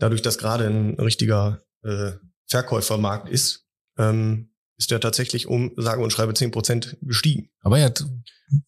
[0.00, 2.12] dadurch, dass gerade ein richtiger äh,
[2.46, 3.66] Verkäufermarkt ist,
[3.96, 4.49] ähm,
[4.80, 7.50] ist der tatsächlich um, sage und schreibe, zehn Prozent gestiegen.
[7.60, 8.04] Aber er hat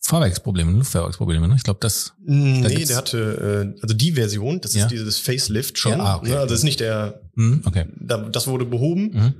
[0.00, 1.54] Fahrwerksprobleme, Luftfahrwerksprobleme, ne?
[1.56, 2.12] Ich glaube, das.
[2.20, 4.84] Nee, der hatte, äh, also die Version, das ja.
[4.84, 5.92] ist dieses Facelift schon.
[5.92, 6.28] Ja, ah, okay.
[6.28, 6.34] ne?
[6.36, 7.86] Also das ist nicht der, mhm, okay.
[7.98, 9.10] Da, das wurde behoben.
[9.12, 9.34] Mhm.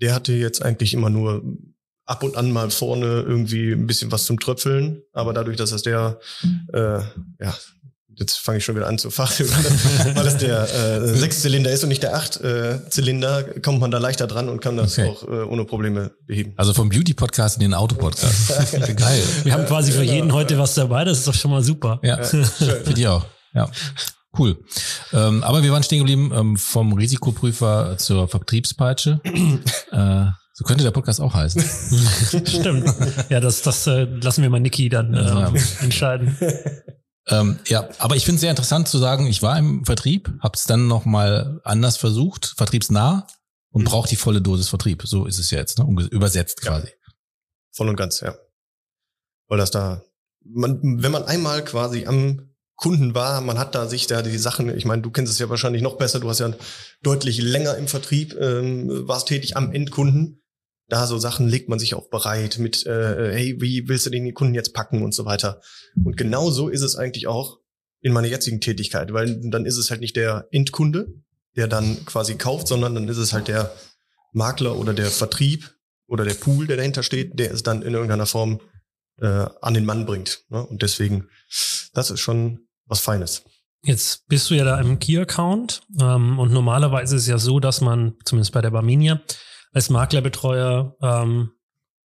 [0.00, 1.42] Der hatte jetzt eigentlich immer nur
[2.06, 5.82] ab und an mal vorne irgendwie ein bisschen was zum Tröpfeln, aber dadurch, dass das
[5.82, 6.20] der
[6.72, 7.00] äh,
[7.40, 7.54] ja,
[8.22, 9.50] jetzt fange ich schon wieder an zu facheln,
[10.14, 14.48] weil es der äh, Sechszylinder ist und nicht der Acht-Zylinder, kommt man da leichter dran
[14.48, 15.08] und kann das okay.
[15.08, 16.54] auch äh, ohne Probleme beheben.
[16.56, 18.72] Also vom Beauty-Podcast in den Auto-Podcast.
[18.96, 19.22] Geil.
[19.42, 22.00] Wir haben quasi für jeden heute was dabei, das ist doch schon mal super.
[22.02, 22.24] Ja, ja
[22.84, 23.26] für die auch.
[23.54, 23.70] Ja.
[24.38, 24.56] Cool.
[25.12, 29.20] Ähm, aber wir waren stehen geblieben ähm, vom Risikoprüfer zur Vertriebspeitsche.
[29.92, 31.62] äh, so könnte der Podcast auch heißen.
[32.46, 32.94] Stimmt.
[33.28, 35.52] Ja, das, das äh, lassen wir mal Niki dann äh, ja.
[35.80, 36.36] entscheiden.
[37.28, 40.56] Ähm, ja, aber ich finde es sehr interessant zu sagen, ich war im Vertrieb, habe
[40.56, 43.26] es dann nochmal anders versucht, vertriebsnah
[43.70, 43.86] und mhm.
[43.86, 45.02] braucht die volle Dosis Vertrieb.
[45.06, 46.08] So ist es jetzt, ne?
[46.10, 46.88] übersetzt quasi.
[46.88, 47.12] Ja.
[47.70, 48.34] Voll und ganz, ja.
[49.48, 50.02] Weil das da,
[50.44, 54.76] man, wenn man einmal quasi am Kunden war, man hat da sich da die Sachen,
[54.76, 56.52] ich meine, du kennst es ja wahrscheinlich noch besser, du hast ja
[57.02, 60.41] deutlich länger im Vertrieb, ähm, warst tätig am Endkunden
[60.92, 64.34] da so Sachen legt man sich auch bereit mit, äh, hey, wie willst du den
[64.34, 65.62] Kunden jetzt packen und so weiter.
[66.04, 67.60] Und genau so ist es eigentlich auch
[68.02, 71.14] in meiner jetzigen Tätigkeit, weil dann ist es halt nicht der Endkunde,
[71.56, 73.72] der dann quasi kauft, sondern dann ist es halt der
[74.32, 75.74] Makler oder der Vertrieb
[76.08, 78.60] oder der Pool, der dahinter steht, der es dann in irgendeiner Form
[79.18, 80.44] äh, an den Mann bringt.
[80.50, 80.62] Ne?
[80.62, 81.28] Und deswegen,
[81.94, 83.44] das ist schon was Feines.
[83.82, 87.80] Jetzt bist du ja da im Key-Account ähm, und normalerweise ist es ja so, dass
[87.80, 89.22] man, zumindest bei der Barminia,
[89.72, 91.50] als Maklerbetreuer ähm,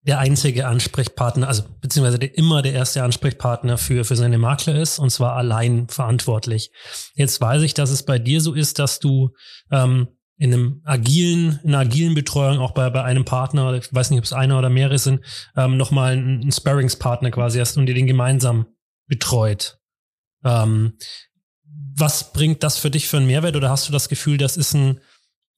[0.07, 5.01] der einzige Ansprechpartner, also beziehungsweise der, immer der erste Ansprechpartner für, für seine Makler ist
[5.01, 6.71] und zwar allein verantwortlich.
[7.15, 9.31] Jetzt weiß ich, dass es bei dir so ist, dass du
[9.73, 14.11] ähm, in einem agilen, in einer agilen Betreuung auch bei, bei einem Partner, ich weiß
[14.11, 15.25] nicht, ob es einer oder mehrere sind,
[15.57, 18.67] ähm, nochmal einen, einen Sparringspartner quasi hast und dir den gemeinsam
[19.09, 19.79] betreut.
[20.45, 20.99] Ähm,
[21.99, 24.75] was bringt das für dich für einen Mehrwert oder hast du das Gefühl, das ist
[24.75, 25.01] ein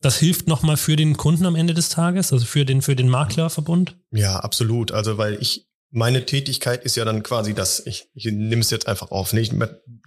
[0.01, 3.09] das hilft nochmal für den Kunden am Ende des Tages, also für den, für den
[3.09, 3.97] Maklerverbund?
[4.11, 4.93] Ja, absolut.
[4.93, 8.87] Also, weil ich, meine Tätigkeit ist ja dann quasi das, ich, ich nehme es jetzt
[8.87, 9.55] einfach auf, nicht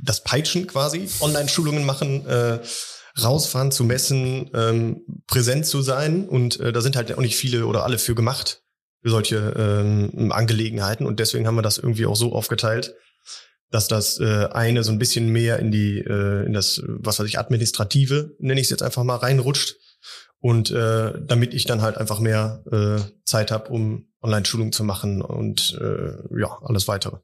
[0.01, 2.59] das Peitschen quasi, Online-Schulungen machen, äh,
[3.21, 6.27] rausfahren zu messen, ähm, präsent zu sein.
[6.27, 8.63] Und äh, da sind halt auch nicht viele oder alle für gemacht,
[9.01, 11.05] für solche ähm, Angelegenheiten.
[11.05, 12.95] Und deswegen haben wir das irgendwie auch so aufgeteilt,
[13.71, 17.27] dass das äh, eine so ein bisschen mehr in die, äh, in das, was weiß
[17.27, 19.77] ich, administrative, nenne ich es jetzt einfach mal, reinrutscht.
[20.39, 25.21] Und äh, damit ich dann halt einfach mehr äh, Zeit habe, um Online-Schulung zu machen
[25.21, 27.17] und äh, ja, alles weitere.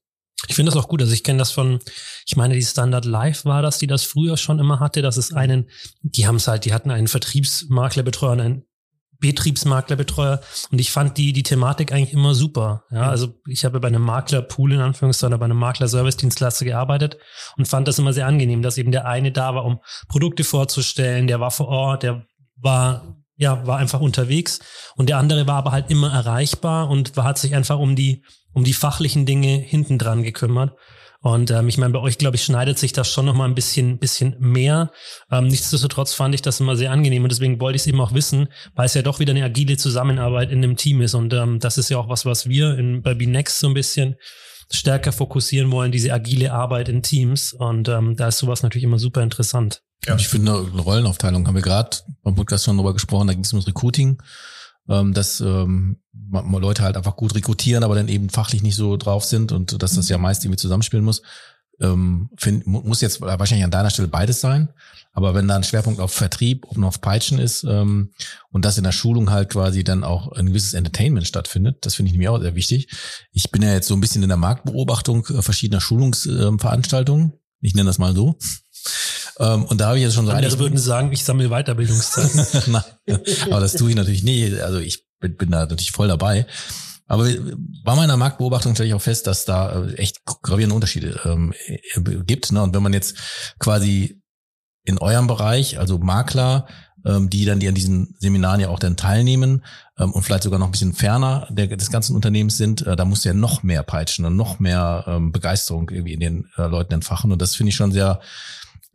[0.47, 1.01] Ich finde das auch gut.
[1.01, 1.79] Also ich kenne das von,
[2.25, 5.33] ich meine, die Standard Live war das, die das früher schon immer hatte, dass es
[5.33, 5.69] einen,
[6.03, 8.66] die haben es halt, die hatten einen Vertriebsmaklerbetreuer und einen
[9.19, 12.83] Betriebsmaklerbetreuer und ich fand die die Thematik eigentlich immer super.
[12.91, 17.17] Ja, also ich habe bei einem Maklerpool in Anführungszeichen, bei einem Makler-Service-Dienstleister gearbeitet
[17.57, 21.27] und fand das immer sehr angenehm, dass eben der eine da war, um Produkte vorzustellen,
[21.27, 22.25] der war vor Ort, der
[22.55, 24.59] war ja war einfach unterwegs
[24.95, 28.63] und der andere war aber halt immer erreichbar und hat sich einfach um die um
[28.63, 30.73] die fachlichen Dinge hinten dran gekümmert.
[31.21, 33.55] Und ähm, ich meine, bei euch, glaube ich, schneidet sich das schon noch mal ein
[33.55, 34.91] bisschen, bisschen mehr.
[35.31, 38.13] Ähm, nichtsdestotrotz fand ich das immer sehr angenehm und deswegen wollte ich es eben auch
[38.13, 41.13] wissen, weil es ja doch wieder eine agile Zusammenarbeit in dem Team ist.
[41.13, 44.15] Und ähm, das ist ja auch was, was wir in, bei BNext so ein bisschen
[44.71, 47.53] stärker fokussieren wollen, diese agile Arbeit in Teams.
[47.53, 49.81] Und ähm, da ist sowas natürlich immer super interessant.
[50.05, 50.15] Ja.
[50.15, 53.51] Ich finde, eine Rollenaufteilung haben wir gerade beim Podcast schon drüber gesprochen, da ging es
[53.51, 54.21] ums Recruiting
[54.89, 55.97] ähm, dass ähm,
[56.31, 59.95] Leute halt einfach gut rekrutieren, aber dann eben fachlich nicht so drauf sind und dass
[59.95, 61.21] das ja meist irgendwie zusammenspielen muss.
[61.79, 64.69] ähm, find, muss jetzt wahrscheinlich an deiner Stelle beides sein.
[65.13, 68.11] Aber wenn da ein Schwerpunkt auf Vertrieb und auf Peitschen ist ähm,
[68.51, 72.11] und das in der Schulung halt quasi dann auch ein gewisses Entertainment stattfindet, das finde
[72.11, 72.87] ich mir auch sehr wichtig.
[73.31, 77.33] Ich bin ja jetzt so ein bisschen in der Marktbeobachtung äh, verschiedener Schulungsveranstaltungen.
[77.61, 78.37] Ich nenne das mal so.
[79.39, 82.67] Ähm, und da habe ich jetzt schon so Andere würden sagen, ich sammle Weiterbildungszeit.
[82.67, 82.83] Nein,
[83.49, 84.59] aber das tue ich natürlich nicht.
[84.61, 86.45] Also ich bin, bin da natürlich voll dabei.
[87.07, 87.25] Aber
[87.83, 92.01] bei meiner Marktbeobachtung stelle ich auch fest, dass da äh, echt gravierende Unterschiede ähm, äh,
[92.25, 92.51] gibt.
[92.51, 92.61] Ne?
[92.61, 93.17] Und wenn man jetzt
[93.59, 94.21] quasi
[94.83, 96.67] in eurem Bereich, also Makler,
[97.05, 99.63] ähm, die dann, die an diesen Seminaren ja auch dann teilnehmen
[99.97, 103.05] ähm, und vielleicht sogar noch ein bisschen ferner der, des ganzen Unternehmens sind, äh, da
[103.05, 106.93] muss ja noch mehr peitschen und noch mehr ähm, Begeisterung irgendwie in den äh, Leuten
[106.93, 107.31] entfachen.
[107.31, 108.19] Und das finde ich schon sehr,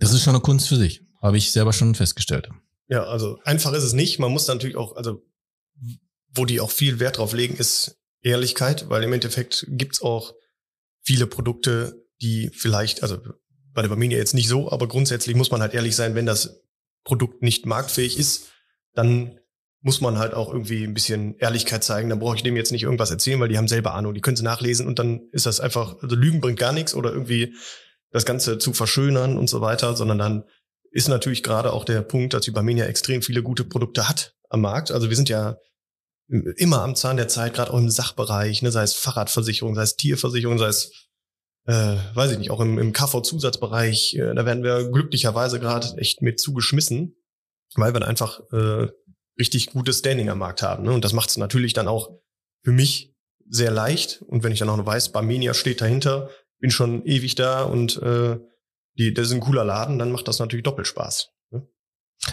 [0.02, 1.02] das ist schon eine Kunst für sich.
[1.20, 2.48] Habe ich selber schon festgestellt.
[2.88, 4.18] Ja, also einfach ist es nicht.
[4.18, 5.22] Man muss natürlich auch, also
[6.34, 10.34] wo die auch viel Wert drauf legen, ist Ehrlichkeit, weil im Endeffekt gibt's auch
[11.02, 13.18] viele Produkte, die vielleicht, also
[13.72, 16.62] bei der Baminia jetzt nicht so, aber grundsätzlich muss man halt ehrlich sein, wenn das
[17.04, 18.48] Produkt nicht marktfähig ist,
[18.94, 19.38] dann
[19.80, 22.08] muss man halt auch irgendwie ein bisschen Ehrlichkeit zeigen.
[22.08, 24.36] Dann brauche ich dem jetzt nicht irgendwas erzählen, weil die haben selber Ahnung, die können
[24.36, 27.54] sie nachlesen und dann ist das einfach, also Lügen bringt gar nichts oder irgendwie
[28.12, 30.44] das Ganze zu verschönern und so weiter, sondern dann
[30.90, 34.60] ist natürlich gerade auch der Punkt, dass die Barmenia extrem viele gute Produkte hat am
[34.60, 34.92] Markt.
[34.92, 35.56] Also wir sind ja
[36.28, 39.96] immer am Zahn der Zeit, gerade auch im Sachbereich, ne, sei es Fahrradversicherung, sei es
[39.96, 41.08] Tierversicherung, sei es,
[41.66, 46.22] äh, weiß ich nicht, auch im, im KV-Zusatzbereich, äh, da werden wir glücklicherweise gerade echt
[46.22, 47.16] mit zugeschmissen,
[47.74, 48.88] weil wir einfach äh,
[49.38, 50.84] richtig gutes Standing am Markt haben.
[50.84, 50.92] Ne?
[50.92, 52.10] Und das macht es natürlich dann auch
[52.62, 53.14] für mich
[53.48, 54.22] sehr leicht.
[54.22, 56.30] Und wenn ich dann auch noch weiß, Barmenia steht dahinter,
[56.62, 58.38] bin schon ewig da und äh,
[58.96, 61.30] die, das ist ein cooler Laden, dann macht das natürlich doppelt Spaß.
[61.50, 61.66] Ne?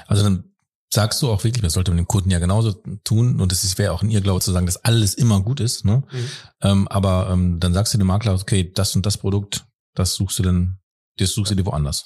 [0.08, 0.56] Also dann
[0.92, 3.92] sagst du auch wirklich, das sollte man dem Kunden ja genauso tun und es wäre
[3.92, 5.84] auch in ihr Glaube zu sagen, dass alles immer gut ist.
[5.84, 6.04] Ne?
[6.12, 6.30] Mhm.
[6.62, 9.66] Ähm, aber ähm, dann sagst du dem Makler, okay, das und das Produkt,
[9.96, 10.80] das suchst du denn,
[11.18, 12.06] das suchst du dir woanders.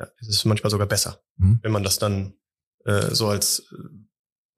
[0.00, 1.60] Ja, es ist manchmal sogar besser, mhm.
[1.62, 2.34] wenn man das dann
[2.86, 3.70] äh, so als,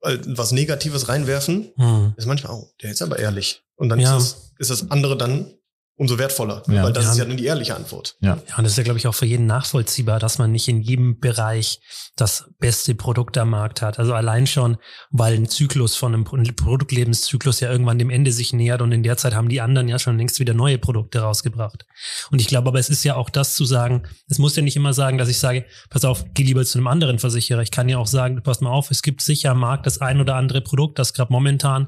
[0.01, 2.15] äh, was Negatives reinwerfen, mhm.
[2.17, 3.63] ist manchmal, oh, der ist aber ehrlich.
[3.75, 4.17] Und dann ja.
[4.17, 5.53] ist, das, ist das andere dann
[5.97, 6.83] umso wertvoller, ja.
[6.83, 7.11] weil das ja.
[7.11, 8.17] ist ja dann die ehrliche Antwort.
[8.19, 10.67] Ja, ja und das ist ja, glaube ich, auch für jeden nachvollziehbar, dass man nicht
[10.67, 11.79] in jedem Bereich
[12.17, 13.97] das beste Produkt am Markt hat.
[13.97, 14.77] Also allein schon,
[15.09, 19.15] weil ein Zyklus von einem Produktlebenszyklus ja irgendwann dem Ende sich nähert und in der
[19.15, 21.85] Zeit haben die anderen ja schon längst wieder neue Produkte rausgebracht.
[22.29, 24.75] Und ich glaube aber, es ist ja auch das zu sagen, es muss ja nicht
[24.75, 27.61] immer sagen, dass ich sage, pass auf, geh lieber zu einem anderen Versicherer.
[27.61, 30.19] Ich kann ja auch sagen, pass mal auf, es gibt sicher am Markt das ein
[30.19, 31.87] oder andere Produkt, das gerade momentan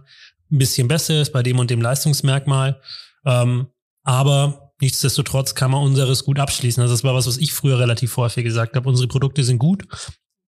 [0.50, 2.82] ein bisschen besser ist bei dem und dem Leistungsmerkmal.
[3.26, 3.68] Ähm,
[4.08, 6.82] aber nichtsdestotrotz kann man unseres gut abschließen.
[6.82, 8.88] Also das war was, was ich früher relativ häufig gesagt habe.
[8.88, 9.86] Unsere Produkte sind gut.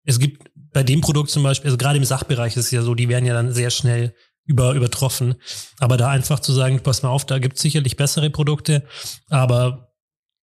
[0.05, 2.95] Es gibt bei dem Produkt zum Beispiel, also gerade im Sachbereich ist es ja so,
[2.95, 5.35] die werden ja dann sehr schnell über, übertroffen.
[5.79, 8.83] Aber da einfach zu sagen, pass mal auf, da gibt es sicherlich bessere Produkte,
[9.29, 9.89] aber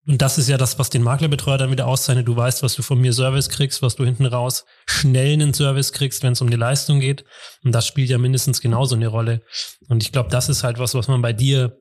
[0.07, 2.29] und das ist ja das, was den Maklerbetreuer dann wieder auszeichnet.
[2.29, 5.92] Du weißt, was du von mir Service kriegst, was du hinten raus schnell einen Service
[5.92, 7.27] kriegst, wenn es um die Leistung geht.
[7.62, 9.42] Und das spielt ja mindestens genauso eine Rolle.
[9.88, 11.77] Und ich glaube, das ist halt was, was man bei dir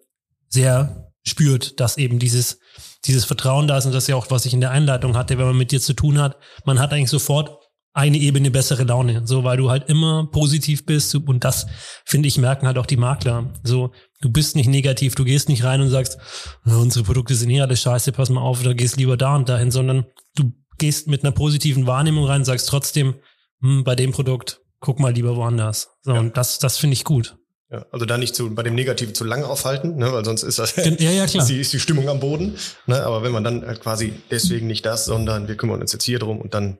[0.49, 2.59] sehr spürt, dass eben dieses,
[3.05, 5.37] dieses Vertrauen da ist und das ist ja auch, was ich in der Einleitung hatte,
[5.37, 7.57] wenn man mit dir zu tun hat, man hat eigentlich sofort
[7.97, 11.65] eine Ebene bessere Laune, so weil du halt immer positiv bist und das
[12.05, 13.51] finde ich merken halt auch die Makler.
[13.63, 16.19] So du bist nicht negativ, du gehst nicht rein und sagst,
[16.63, 19.71] unsere Produkte sind hier alles scheiße, pass mal auf, oder gehst lieber da und dahin,
[19.71, 23.15] sondern du gehst mit einer positiven Wahrnehmung rein, sagst trotzdem,
[23.61, 25.89] hm, bei dem Produkt guck mal lieber woanders.
[26.03, 26.19] So ja.
[26.19, 27.35] und das das finde ich gut.
[27.69, 30.57] Ja, also da nicht zu, bei dem Negativen zu lange aufhalten, ne, weil sonst ist
[30.57, 31.43] das ja, ja, klar.
[31.43, 32.55] ist, die, ist die Stimmung am Boden.
[32.85, 36.05] Ne, aber wenn man dann halt quasi deswegen nicht das, sondern wir kümmern uns jetzt
[36.05, 36.77] hier drum und dann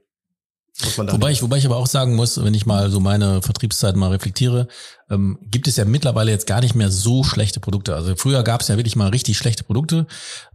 [0.83, 1.15] muss man dann.
[1.15, 4.11] Wobei ich, wobei ich aber auch sagen muss, wenn ich mal so meine Vertriebszeit mal
[4.11, 4.67] reflektiere,
[5.09, 7.95] ähm, gibt es ja mittlerweile jetzt gar nicht mehr so schlechte Produkte.
[7.95, 10.05] Also früher gab es ja wirklich mal richtig schlechte Produkte.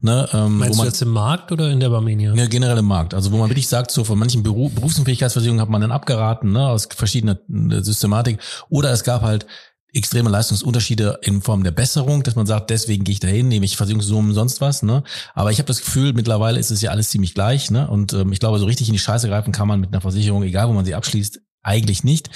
[0.00, 2.34] Ne, ähm, Meinst wo man, du jetzt im Markt oder in der Barmenia?
[2.34, 3.14] Ja, generell im Markt.
[3.14, 6.68] Also wo man wirklich sagt, so von manchen Beruf, Berufsunfähigkeitsversicherungen hat man dann abgeraten, ne,
[6.68, 8.38] aus verschiedener äh, Systematik.
[8.70, 9.46] Oder es gab halt
[9.92, 13.76] extreme Leistungsunterschiede in Form der Besserung, dass man sagt, deswegen gehe ich dahin, nehme ich
[13.76, 14.82] Versicherungssummen, sonst was.
[14.82, 15.02] Ne?
[15.34, 17.70] Aber ich habe das Gefühl, mittlerweile ist es ja alles ziemlich gleich.
[17.70, 17.88] Ne?
[17.88, 20.42] Und ähm, ich glaube, so richtig in die Scheiße greifen kann man mit einer Versicherung,
[20.42, 22.30] egal wo man sie abschließt, eigentlich nicht.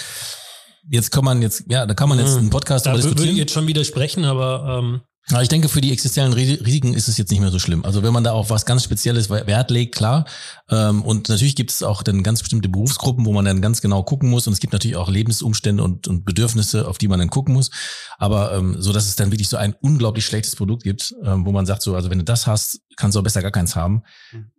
[0.89, 2.39] Jetzt kann man jetzt, ja, da kann man jetzt hm.
[2.41, 3.27] einen Podcast da darüber diskutieren.
[3.27, 5.01] würde ich jetzt schon widersprechen, aber ähm,
[5.33, 7.85] aber ich denke, für die existenziellen Risiken ist es jetzt nicht mehr so schlimm.
[7.85, 10.25] Also wenn man da auf was ganz Spezielles Wert legt, klar.
[10.71, 14.05] Ähm, und natürlich gibt es auch dann ganz bestimmte Berufsgruppen, wo man dann ganz genau
[14.05, 14.47] gucken muss.
[14.47, 17.71] Und es gibt natürlich auch Lebensumstände und, und Bedürfnisse, auf die man dann gucken muss.
[18.19, 21.51] Aber ähm, so, dass es dann wirklich so ein unglaublich schlechtes Produkt gibt, ähm, wo
[21.51, 24.05] man sagt, so, also wenn du das hast, kannst du auch besser gar keins haben.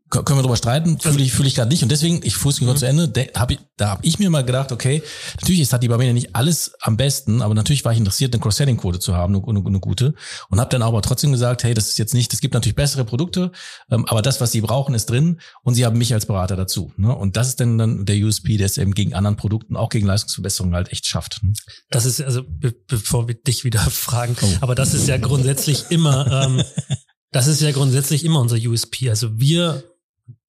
[0.09, 1.83] Können wir darüber streiten, fühle ich, fühle ich gerade nicht.
[1.83, 2.79] Und deswegen, ich fuße kurz mhm.
[2.79, 5.03] zu Ende, de, hab ich, da habe ich mir mal gedacht, okay,
[5.39, 8.41] natürlich ist hat die mir nicht alles am besten, aber natürlich war ich interessiert, eine
[8.41, 10.13] Cross-Selling-Quote zu haben, eine, eine, eine gute.
[10.49, 13.03] Und habe dann aber trotzdem gesagt, hey, das ist jetzt nicht, es gibt natürlich bessere
[13.03, 13.51] Produkte,
[13.91, 16.93] ähm, aber das, was sie brauchen, ist drin und sie haben mich als Berater dazu.
[16.95, 17.13] Ne?
[17.13, 20.07] Und das ist dann, dann der USP, der es eben gegen anderen Produkten, auch gegen
[20.07, 21.43] Leistungsverbesserungen halt echt schafft.
[21.43, 21.51] Ne?
[21.89, 24.47] Das ist, also be bevor wir dich wieder fragen, oh.
[24.61, 26.63] aber das ist ja grundsätzlich immer, ähm,
[27.31, 29.09] das ist ja grundsätzlich immer unser USP.
[29.09, 29.83] Also wir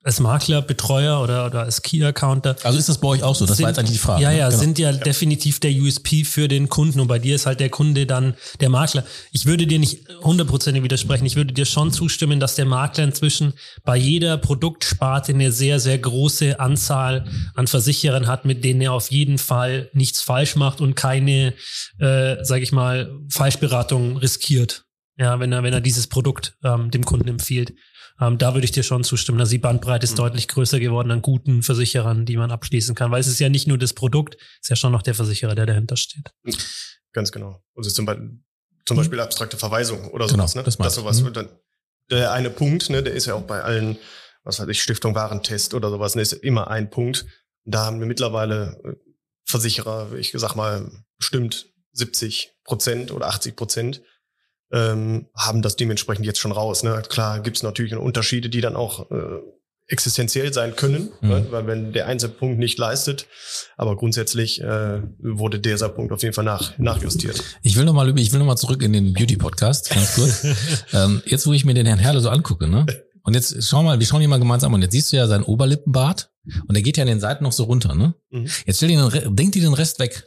[0.05, 2.57] als Makler, Betreuer oder, oder als Key-Accounter.
[2.63, 3.47] Also ist das bei euch auch so?
[3.47, 4.23] Das sind, war jetzt eigentlich die Frage.
[4.23, 4.39] Ja, ne?
[4.39, 4.61] ja, genau.
[4.61, 7.69] sind ja, ja, definitiv der USP für den Kunden und bei dir ist halt der
[7.69, 9.05] Kunde dann der Makler.
[9.33, 11.27] Ich würde dir nicht hundertprozentig widersprechen.
[11.27, 15.99] Ich würde dir schon zustimmen, dass der Makler inzwischen bei jeder Produktsparte eine sehr, sehr
[15.99, 20.95] große Anzahl an Versicherern hat, mit denen er auf jeden Fall nichts falsch macht und
[20.95, 21.55] keine,
[21.99, 24.85] äh, sage ich mal, Falschberatung riskiert.
[25.17, 27.73] Ja, wenn er, wenn er dieses Produkt ähm, dem Kunden empfiehlt.
[28.21, 29.41] Ähm, da würde ich dir schon zustimmen.
[29.41, 30.17] Also die Bandbreite ist mhm.
[30.17, 33.67] deutlich größer geworden an guten Versicherern, die man abschließen kann, weil es ist ja nicht
[33.69, 36.31] nur das Produkt, es ist ja schon noch der Versicherer, der dahinter steht.
[37.13, 37.63] Ganz genau.
[37.77, 38.41] Also zum, Beispiel,
[38.85, 39.01] zum mhm.
[39.01, 40.55] Beispiel abstrakte Verweisung oder genau, sowas.
[40.57, 40.63] Ne?
[40.65, 41.23] Das, das sowas.
[41.23, 41.33] Mhm.
[41.33, 41.49] Dann,
[42.11, 43.99] der eine Punkt, ne, der ist ja auch bei allen,
[44.43, 47.27] was weiß ich, Stiftung Warentest oder sowas, ne, ist immer ein Punkt.
[47.65, 48.95] Da haben wir mittlerweile äh,
[49.45, 54.03] Versicherer, ich sag mal, bestimmt 70 Prozent oder 80 Prozent,
[54.73, 56.83] ähm, haben das dementsprechend jetzt schon raus.
[56.83, 57.03] Ne?
[57.09, 59.41] Klar gibt's natürlich Unterschiede, die dann auch äh,
[59.89, 61.29] existenziell sein können, mhm.
[61.29, 61.47] ne?
[61.51, 63.27] weil wenn der Einzelpunkt nicht leistet,
[63.77, 67.43] aber grundsätzlich äh, wurde dieser Punkt auf jeden Fall nach, nachjustiert.
[67.63, 70.45] Ich will nochmal ich will noch mal zurück in den Beauty-Podcast, ganz kurz.
[70.93, 72.85] ähm, jetzt, wo ich mir den Herrn Herle so angucke, ne?
[73.23, 74.77] Und jetzt schau mal, wir schauen ihn mal gemeinsam an.
[74.77, 76.31] Und jetzt siehst du ja seinen Oberlippenbart
[76.67, 78.15] und der geht ja an den Seiten noch so runter, ne?
[78.31, 78.47] Mhm.
[78.65, 80.25] Jetzt stell dir den, denk dir den Rest weg.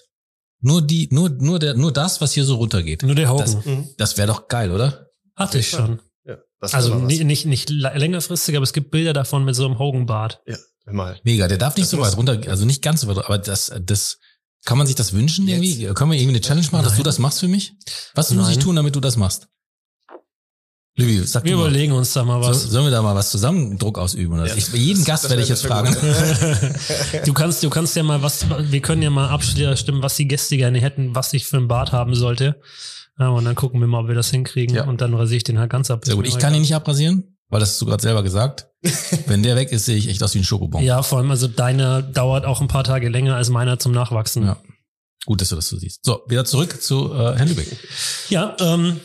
[0.62, 3.04] Nur die, nur, nur der, nur das, was hier so runtergeht.
[3.04, 3.56] Nur der Haufen.
[3.56, 3.90] Das, mhm.
[3.98, 5.08] das wäre doch geil, oder?
[5.36, 6.00] Hatte ich schon.
[6.24, 10.42] Ja, also nicht, nicht, nicht längerfristig, aber es gibt Bilder davon mit so einem Hogan-Bart.
[10.46, 11.20] Ja, mal.
[11.24, 13.72] Mega, der darf nicht das so weit runter, also nicht ganz so weit, aber das,
[13.82, 14.20] das,
[14.66, 15.64] kann man sich das wünschen Jetzt.
[15.64, 15.94] irgendwie?
[15.94, 16.86] Können wir irgendwie eine Challenge machen, Nein.
[16.86, 17.74] dass du das machst für mich?
[18.14, 18.40] Was Nein.
[18.40, 19.48] muss ich tun, damit du das machst?
[20.98, 22.00] Lübi, sag wir überlegen mal.
[22.00, 22.64] uns da mal was.
[22.64, 24.34] So, sollen wir da mal was zusammen Druck ausüben?
[24.34, 24.48] Oder?
[24.48, 25.96] Ja, ich, jeden Gast werde ich jetzt fragen.
[27.26, 30.58] du kannst, du kannst ja mal was, wir können ja mal abstimmen, was die Gäste
[30.58, 32.60] gerne hätten, was ich für ein Bart haben sollte.
[33.18, 34.76] Ja, und dann gucken wir mal, ob wir das hinkriegen.
[34.76, 34.86] Ja.
[34.86, 36.04] Und dann rasiere ich den halt ganz ab.
[36.04, 36.28] Sehr gut.
[36.28, 38.68] Ich kann ihn nicht abrasieren, weil das hast du gerade selber gesagt.
[39.28, 40.84] Wenn der weg ist, sehe ich echt aus wie ein Schokobon.
[40.84, 44.44] Ja, vor allem, also deiner dauert auch ein paar Tage länger als meiner zum Nachwachsen.
[44.44, 44.58] Ja.
[45.26, 46.04] Gut, dass du das so siehst.
[46.04, 47.68] So, wieder zurück zu äh, Herrn Lübeck.
[48.30, 49.00] Ja, ähm,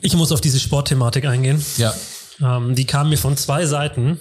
[0.00, 1.64] ich muss auf diese Sportthematik eingehen.
[1.76, 1.94] Ja.
[2.40, 4.18] Ähm, die kam mir von zwei Seiten.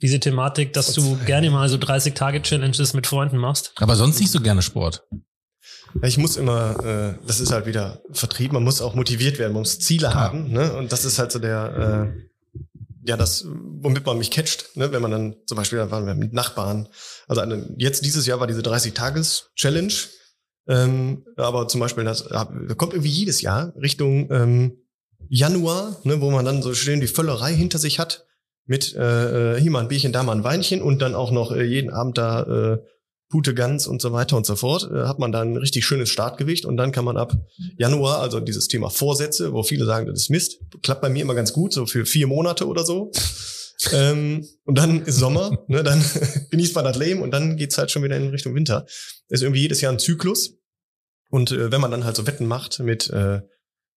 [0.00, 3.72] Diese Thematik, dass du gerne mal so 30 Tage Challenges mit Freunden machst.
[3.76, 5.04] Aber sonst nicht so gerne Sport.
[5.94, 9.52] Ja, ich muss immer, äh, das ist halt wieder Vertrieb, man muss auch motiviert werden,
[9.52, 10.24] man muss Ziele Klar.
[10.24, 10.72] haben, ne?
[10.72, 12.22] Und das ist halt so der, äh,
[13.04, 14.92] ja, das, womit man mich catcht, ne?
[14.92, 16.88] wenn man dann zum Beispiel, da waren wir mit Nachbarn.
[17.26, 19.92] Also eine, jetzt dieses Jahr war diese 30-Tages-Challenge.
[20.68, 24.81] Ähm, aber zum Beispiel, das, das kommt irgendwie jedes Jahr Richtung ähm,
[25.28, 28.26] Januar, ne, wo man dann so schön die Völlerei hinter sich hat,
[28.66, 31.52] mit äh, äh, hier mal ein Bierchen, da mal ein Weinchen und dann auch noch
[31.52, 32.78] äh, jeden Abend da äh,
[33.28, 36.10] Pute Gans und so weiter und so fort, äh, hat man dann ein richtig schönes
[36.10, 37.34] Startgewicht und dann kann man ab
[37.78, 41.34] Januar, also dieses Thema Vorsätze, wo viele sagen, das ist Mist, klappt bei mir immer
[41.34, 43.10] ganz gut, so für vier Monate oder so.
[43.92, 46.04] ähm, und dann ist Sommer, ne, dann
[46.50, 48.86] genießt man das Leben und dann geht's halt schon wieder in Richtung Winter.
[49.28, 50.58] Ist irgendwie jedes Jahr ein Zyklus.
[51.30, 53.40] Und äh, wenn man dann halt so Wetten macht mit äh,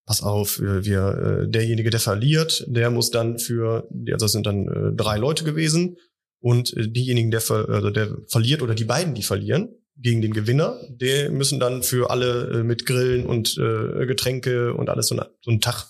[0.06, 4.68] pass auf, wir, äh, derjenige, der verliert, der muss dann für, also das sind dann
[4.68, 5.98] äh, drei Leute gewesen
[6.40, 10.34] und äh, diejenigen, der, ver, also der verliert oder die beiden, die verlieren gegen den
[10.34, 15.16] Gewinner, der müssen dann für alle äh, mit Grillen und äh, Getränke und alles so,
[15.42, 15.88] so einen Tag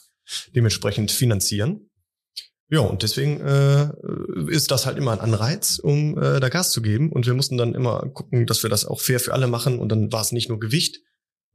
[0.56, 1.90] dementsprechend finanzieren.
[2.70, 3.90] Ja, und deswegen äh,
[4.50, 7.12] ist das halt immer ein Anreiz, um äh, da Gas zu geben.
[7.12, 9.78] Und wir mussten dann immer gucken, dass wir das auch fair für alle machen.
[9.78, 11.02] Und dann war es nicht nur Gewicht,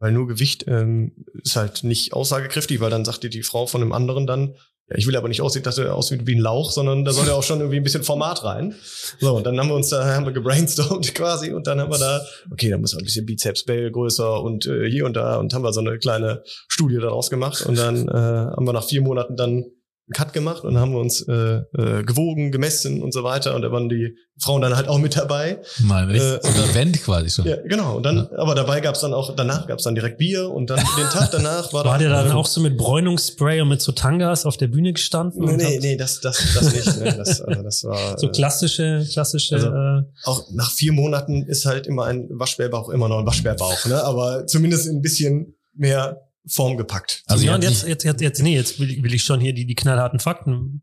[0.00, 1.12] weil nur Gewicht ähm,
[1.44, 4.54] ist halt nicht aussagekräftig, weil dann sagt dir die Frau von einem anderen dann,
[4.88, 7.26] ja, ich will aber nicht aussehen, dass er aussieht wie ein Lauch, sondern da soll
[7.26, 8.74] ja auch schon irgendwie ein bisschen Format rein.
[9.20, 11.98] So, und dann haben wir uns da, haben wir gebrainstormt quasi und dann haben wir
[11.98, 15.54] da, okay, da muss ein bisschen Bizeps Bell größer und äh, hier und da und
[15.54, 19.02] haben wir so eine kleine Studie daraus gemacht und dann äh, haben wir nach vier
[19.02, 19.66] Monaten dann
[20.10, 23.54] einen Cut gemacht und haben wir uns äh, äh, gewogen, gemessen und so weiter.
[23.54, 25.60] Und da waren die Frauen dann halt auch mit dabei.
[25.80, 27.46] Mal äh, so ein Event quasi schon.
[27.46, 27.96] Ja, genau.
[27.96, 28.38] Und dann, ja.
[28.38, 31.72] aber dabei gab's dann auch, danach gab's dann direkt Bier und dann den Tag danach
[31.72, 34.92] war, war der dann auch so mit Bräunungsspray und mit so Tangas auf der Bühne
[34.92, 35.44] gestanden?
[35.44, 37.00] Nee, nee, nee, das, das, das nicht.
[37.00, 37.14] Ne?
[37.16, 39.56] Das, also das war, so klassische, klassische.
[39.56, 43.86] Also, äh, auch nach vier Monaten ist halt immer ein Waschbärbauch immer noch ein Waschbärbauch,
[43.86, 44.02] ne?
[44.02, 47.22] Aber zumindest ein bisschen mehr Form gepackt.
[47.26, 49.66] Also ja, und jetzt, jetzt, jetzt, jetzt, nee, jetzt will, will ich schon hier die,
[49.66, 50.82] die knallharten Fakten.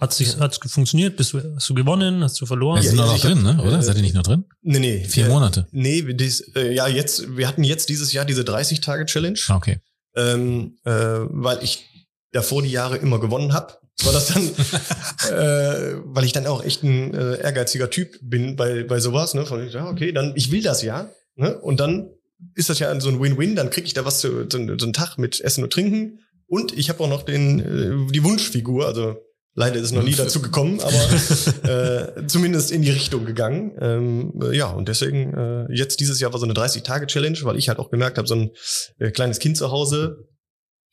[0.00, 1.16] Hat's, dich, hat's funktioniert?
[1.16, 2.22] Bist du, hast du gewonnen?
[2.22, 2.76] Hast du verloren?
[2.76, 3.62] Ja, Ja, sind ja, noch drin, hab- ne?
[3.64, 3.78] Oder?
[3.78, 4.44] äh, Seid ihr nicht noch drin?
[4.62, 5.04] Nee, nee.
[5.04, 5.66] Vier äh, Monate.
[5.72, 9.80] Nee, dies, äh, ja, jetzt, wir hatten jetzt dieses Jahr diese 30-Tage-Challenge, Ah, Okay.
[10.14, 11.84] ähm, äh, weil ich
[12.32, 13.74] davor die Jahre immer gewonnen habe.
[14.04, 14.42] War das dann,
[15.32, 19.46] äh, weil ich dann auch echt ein äh, ehrgeiziger Typ bin bei, bei sowas, ne?
[19.46, 21.58] Von, ja, okay, dann, ich will das ja, ne?
[21.58, 22.10] Und dann
[22.54, 24.92] ist das ja so ein Win-Win, dann kriege ich da was zu, so, so einen
[24.92, 29.16] Tag mit Essen und Trinken und ich habe auch noch den, äh, die Wunschfigur, also
[29.54, 33.76] leider ist es noch nie dazu gekommen, aber äh, zumindest in die Richtung gegangen.
[33.80, 37.68] Ähm, äh, ja, und deswegen, äh, jetzt dieses Jahr war so eine 30-Tage-Challenge, weil ich
[37.68, 38.50] halt auch gemerkt habe, so ein
[38.98, 40.28] äh, kleines Kind zu Hause,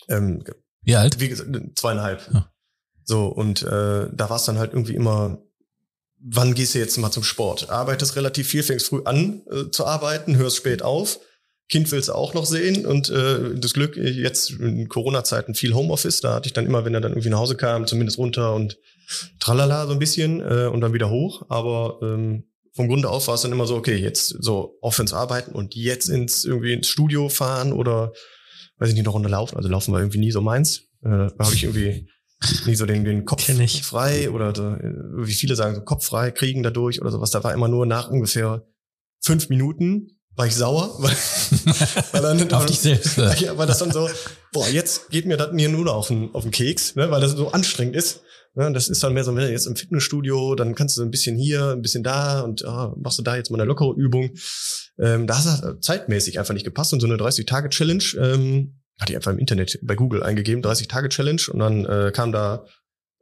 [0.09, 0.43] ähm,
[0.81, 1.19] Wie alt?
[1.19, 2.29] wie gesagt, zweieinhalb.
[2.33, 2.51] Ja.
[3.03, 5.37] So, und äh, da war es dann halt irgendwie immer,
[6.19, 7.69] wann gehst du jetzt mal zum Sport?
[7.69, 11.19] Arbeitest relativ viel, fängst früh an äh, zu arbeiten, hörst spät auf.
[11.67, 15.73] Kind willst du auch noch sehen und äh, das Glück, äh, jetzt in Corona-Zeiten viel
[15.73, 18.53] Homeoffice, da hatte ich dann immer, wenn er dann irgendwie nach Hause kam, zumindest runter
[18.53, 18.77] und
[19.39, 21.47] tralala so ein bisschen äh, und dann wieder hoch.
[21.49, 22.43] Aber ähm,
[22.73, 26.07] vom Grunde auf war es dann immer so, okay, jetzt so zu arbeiten und jetzt
[26.07, 28.13] ins irgendwie ins Studio fahren oder
[28.77, 29.57] weiß ich nicht, eine Runde laufen.
[29.57, 30.81] Also laufen war irgendwie nie so meins.
[31.01, 32.07] Äh, da habe ich irgendwie
[32.67, 33.49] nie so den, den Kopf
[33.81, 34.63] frei oder so,
[35.25, 37.31] wie viele sagen, so Kopf frei kriegen dadurch oder sowas.
[37.31, 38.67] Da war immer nur nach ungefähr
[39.19, 41.15] fünf Minuten war ich sauer, weil,
[42.11, 43.17] weil dann Auf dich selbst.
[43.17, 43.35] äh.
[43.39, 44.09] ja, weil das dann so,
[44.51, 47.21] boah, jetzt geht mir das hier nur noch auf den, auf den Keks, ne, weil
[47.21, 48.21] das so anstrengend ist.
[48.53, 51.05] Ne, das ist dann mehr so, wenn du jetzt im Fitnessstudio, dann kannst du so
[51.05, 53.93] ein bisschen hier, ein bisschen da und ah, machst du da jetzt mal eine lockere
[53.95, 54.31] Übung.
[54.97, 59.17] Ähm, da hat das zeitmäßig einfach nicht gepasst und so eine 30-Tage-Challenge ähm, hatte ich
[59.17, 62.65] einfach im Internet bei Google eingegeben, 30-Tage-Challenge und dann äh, kam da,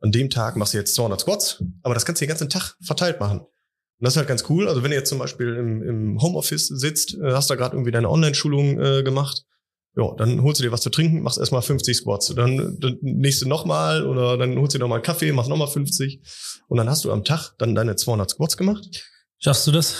[0.01, 2.75] an dem Tag machst du jetzt 200 Squats, aber das kannst du den ganzen Tag
[2.83, 3.41] verteilt machen.
[4.03, 4.67] Und das ist halt ganz cool.
[4.67, 7.91] Also wenn du jetzt zum Beispiel im, im Homeoffice sitzt, äh, hast da gerade irgendwie
[7.91, 9.45] deine Online-Schulung äh, gemacht,
[9.95, 12.27] ja, dann holst du dir was zu trinken, machst erstmal 50 Squats.
[12.35, 16.19] Dann, dann nächste nochmal oder dann holst du dir nochmal einen Kaffee, machst nochmal 50.
[16.67, 19.09] Und dann hast du am Tag dann deine 200 Squats gemacht.
[19.43, 19.93] Schaffst du das?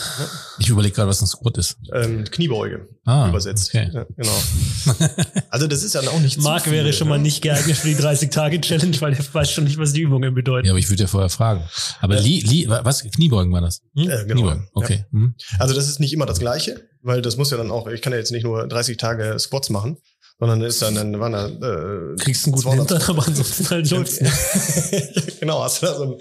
[0.59, 1.77] Ich überlege gerade, was ein Squat ist.
[1.93, 3.69] Ähm, Kniebeuge Ah, übersetzt.
[3.75, 3.89] Okay.
[3.93, 4.41] Ja, genau.
[5.49, 7.15] Also das ist dann auch nicht viel, wäre schon ne?
[7.15, 10.65] mal nicht geeignet für die 30-Tage-Challenge, weil er weiß schon nicht, was die Übungen bedeuten.
[10.65, 11.61] Ja, aber ich würde ja vorher fragen.
[11.99, 12.21] Aber Ja.
[12.21, 13.03] Li, Li, was?
[13.03, 13.81] Kniebeugen war das?
[13.95, 14.03] Hm?
[14.09, 14.33] Äh, genau.
[14.33, 14.69] Kniebeugen.
[14.73, 15.05] Okay.
[15.11, 15.35] Hm.
[15.59, 18.13] Also das ist nicht immer das Gleiche, weil das muss ja dann auch, ich kann
[18.13, 19.97] ja jetzt nicht nur 30 Tage Squats machen,
[20.43, 23.89] sondern ist dann, dann waren da, äh, Kriegst einen guten 200 Hintern, aber ansonsten halt
[23.89, 25.39] läuft's nicht.
[25.39, 26.13] genau, hast du da so ein,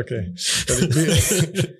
[0.00, 0.34] okay.
[0.66, 0.86] Ja,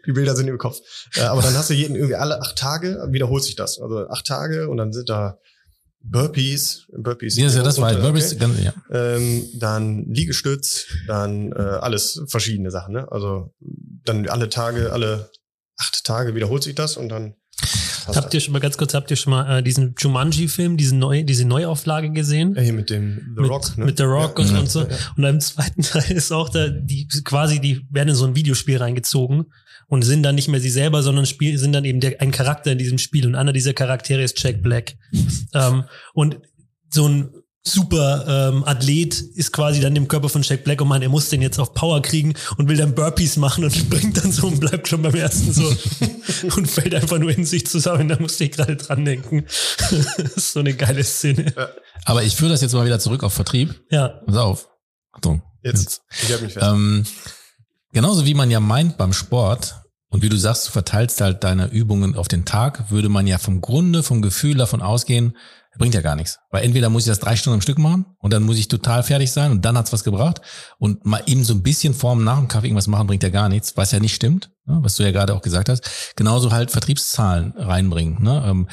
[0.06, 0.78] Die Bilder, sind im Kopf.
[1.14, 3.80] Ja, aber dann hast du jeden irgendwie alle acht Tage, wiederholt sich das.
[3.80, 5.38] Also acht Tage und dann sind da
[6.02, 7.38] Burpees, Burpees.
[7.38, 8.50] Ja, ja das war Burpees, okay.
[8.62, 8.74] ja.
[8.90, 12.92] ähm, dann Liegestütz, dann äh, alles verschiedene Sachen.
[12.92, 13.10] Ne?
[13.10, 13.54] Also
[14.04, 15.30] dann alle Tage, alle
[15.78, 17.36] acht Tage wiederholt sich das und dann
[18.06, 20.98] hast Habt ihr schon mal ganz kurz, habt ihr schon mal äh, diesen Jumanji-Film, diesen
[20.98, 22.54] neu, diese Neuauflage gesehen?
[22.54, 23.84] ja, hier mit dem The mit, Rock, ne?
[23.86, 24.80] mit The Rock ja, und, ja, und so.
[24.80, 24.88] Ja.
[25.16, 28.78] Und im zweiten Teil ist auch da, die quasi, die werden in so ein Videospiel
[28.78, 29.46] reingezogen
[29.88, 32.72] und sind dann nicht mehr sie selber, sondern spiel, sind dann eben der, ein Charakter
[32.72, 33.26] in diesem Spiel.
[33.26, 34.96] Und einer dieser Charaktere ist Jack Black.
[35.54, 35.84] ähm,
[36.14, 36.38] und
[36.90, 37.30] so ein
[37.66, 41.30] super ähm, Athlet ist quasi dann im Körper von Jack Black und meint, er muss
[41.30, 44.60] den jetzt auf Power kriegen und will dann Burpees machen und springt dann so und
[44.60, 45.64] bleibt schon beim ersten so
[46.56, 48.08] und fällt einfach nur in sich zusammen.
[48.08, 49.44] Da musste ich gerade dran denken.
[49.90, 51.54] das ist so eine geile Szene.
[52.04, 53.82] Aber ich führe das jetzt mal wieder zurück auf Vertrieb.
[53.90, 54.08] Ja.
[54.08, 54.68] Pass auf.
[55.12, 55.42] Achtung.
[55.62, 56.66] Jetzt, ich hab mich fest.
[56.66, 57.04] Ähm,
[57.92, 59.76] genauso wie man ja meint beim Sport,
[60.14, 63.38] und wie du sagst, du verteilst halt deine Übungen auf den Tag, würde man ja
[63.38, 65.36] vom Grunde, vom Gefühl davon ausgehen,
[65.78, 66.38] bringt ja gar nichts.
[66.50, 69.02] Weil entweder muss ich das drei Stunden am Stück machen und dann muss ich total
[69.02, 70.40] fertig sein und dann hat's was gebracht.
[70.78, 73.48] Und mal eben so ein bisschen vorm nach dem Kaffee irgendwas machen, bringt ja gar
[73.48, 76.14] nichts, was ja nicht stimmt, ne, was du ja gerade auch gesagt hast.
[76.16, 78.22] Genauso halt Vertriebszahlen reinbringen.
[78.22, 78.44] Ne?
[78.46, 78.68] Ähm,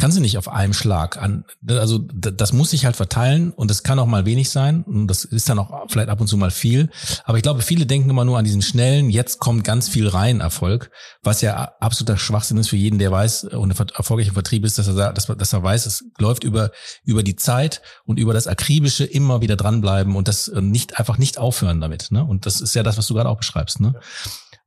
[0.00, 1.44] kannst du nicht auf einem Schlag an.
[1.68, 5.06] Also d- das muss sich halt verteilen und das kann auch mal wenig sein und
[5.06, 6.90] das ist dann auch vielleicht ab und zu mal viel.
[7.24, 10.40] Aber ich glaube, viele denken immer nur an diesen schnellen, jetzt kommt ganz viel rein
[10.40, 10.90] Erfolg,
[11.22, 14.78] was ja absoluter Schwachsinn ist für jeden, der weiß und ver- erfolgreich im Vertrieb ist,
[14.78, 16.70] dass er, dass, dass er weiß, es läuft über,
[17.04, 21.18] über die Zeit und über das Akribische immer wieder dranbleiben und das äh, nicht einfach
[21.18, 22.10] nicht aufhören damit.
[22.10, 22.24] Ne?
[22.24, 23.80] Und das ist ja das, was du gerade auch beschreibst.
[23.80, 23.94] Ne?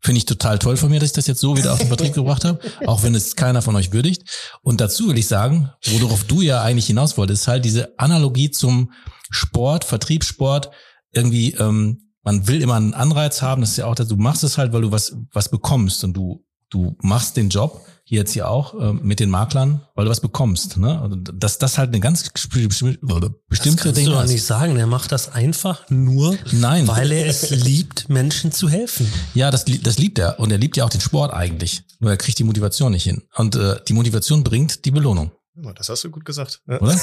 [0.03, 2.13] Finde ich total toll von mir, dass ich das jetzt so wieder auf den Vertrieb
[2.13, 4.29] gebracht habe, auch wenn es keiner von euch würdigt.
[4.61, 8.51] Und dazu will ich sagen, worauf du ja eigentlich hinaus wolltest, ist halt diese Analogie
[8.51, 8.91] zum
[9.31, 10.71] Sport, Vertriebssport,
[11.13, 14.43] irgendwie, ähm, man will immer einen Anreiz haben, das ist ja auch, dass du machst
[14.43, 17.81] es halt, weil du was, was bekommst und du, du machst den Job,
[18.13, 21.01] hier jetzt hier auch, ähm, mit den Maklern, weil du was bekommst, ne?
[21.01, 24.43] Und dass das halt eine ganz besti- besti- Das bestimmte kannst Ding du doch nicht
[24.43, 24.75] sagen.
[24.75, 26.87] Der macht das einfach nur, Nein.
[26.87, 29.11] weil er es liebt, Menschen zu helfen.
[29.33, 30.39] Ja, das, das liebt er.
[30.39, 31.81] Und er liebt ja auch den Sport eigentlich.
[31.99, 33.23] Nur er kriegt die Motivation nicht hin.
[33.35, 35.31] Und äh, die Motivation bringt die Belohnung,
[35.75, 36.61] Das hast du gut gesagt.
[36.67, 36.79] Ja.
[36.81, 36.95] oder?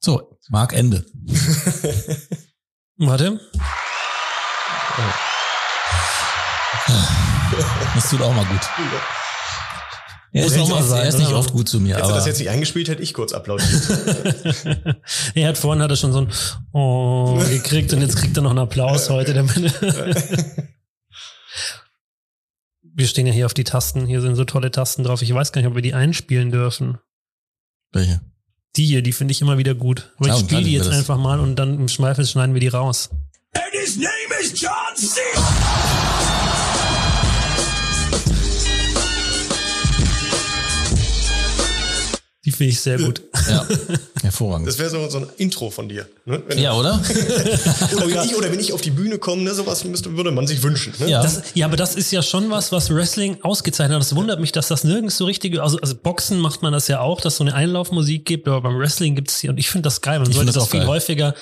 [0.00, 1.06] so, Mark Ende.
[2.98, 3.40] Warte.
[7.94, 8.60] Das tut auch mal gut.
[10.32, 11.38] Er ist, Muss auch nicht, mal sein, er ist nicht oder?
[11.38, 13.70] oft gut zu mir, Hättest du aber das jetzt nicht eingespielt, hätte ich kurz applaudiert.
[15.34, 16.30] er hat vorhin hat er schon so ein
[16.72, 19.34] Oh gekriegt und jetzt kriegt er noch einen Applaus heute.
[22.82, 24.06] Wir stehen ja hier auf die Tasten.
[24.06, 25.22] Hier sind so tolle Tasten drauf.
[25.22, 26.98] Ich weiß gar nicht, ob wir die einspielen dürfen.
[27.92, 28.20] welche?
[28.76, 30.12] Die hier, die finde ich immer wieder gut.
[30.18, 32.68] Aber Ja, ich spiele die jetzt einfach mal und dann im Schweifel schneiden wir die
[32.68, 33.08] raus.
[33.54, 34.10] And his name
[34.42, 35.20] is John C.
[42.56, 43.22] finde ich sehr gut.
[43.48, 43.66] Ja,
[44.22, 44.66] hervorragend.
[44.66, 46.06] Das wäre so, so ein Intro von dir.
[46.24, 46.42] Ne?
[46.56, 46.94] Ja, oder?
[47.96, 50.46] oder, wenn ich, oder wenn ich auf die Bühne komme, ne, sowas müsste, würde man
[50.46, 50.92] sich wünschen.
[50.98, 51.10] Ne?
[51.10, 51.22] Ja.
[51.22, 54.02] Das, ja, aber das ist ja schon was, was Wrestling ausgezeichnet hat.
[54.02, 57.00] Das wundert mich, dass das nirgends so richtige, also, also Boxen macht man das ja
[57.00, 59.70] auch, dass es so eine Einlaufmusik gibt, aber beim Wrestling gibt es hier, und ich
[59.70, 61.34] finde das geil, man Ich sollte das das auch viel häufiger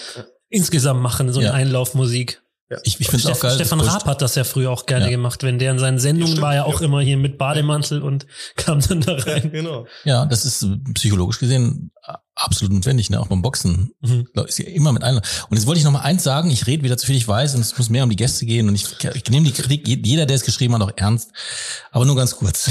[0.51, 1.55] insgesamt machen, so eine Ja.
[1.55, 2.41] Einlaufmusik.
[2.83, 3.55] Ich, ich finde auch geil.
[3.55, 5.11] Stefan Raab hat das ja früher auch gerne Ja.
[5.11, 6.87] gemacht, wenn der in seinen Sendungen stimmt, war ja auch ja.
[6.87, 9.51] immer hier mit Bademantel und kam dann da Ja, rein.
[9.53, 9.87] genau.
[10.05, 11.91] Ja, das ist äh, psychologisch gesehen
[12.37, 13.21] absolut notwendig, ne?
[13.21, 13.93] Auch beim Boxen.
[14.01, 14.27] Mhm.
[14.47, 15.23] Ist ja immer mit einer.
[15.49, 17.55] Und jetzt wollte ich noch mal eins sagen, ich rede wieder zu viel, ich weiß,
[17.55, 20.27] und es muss mehr um die Gäste gehen und ich, ich nehme die Kritik, jeder,
[20.27, 21.31] der es geschrieben hat, auch ernst.
[21.93, 22.71] Aber nur ganz kurz.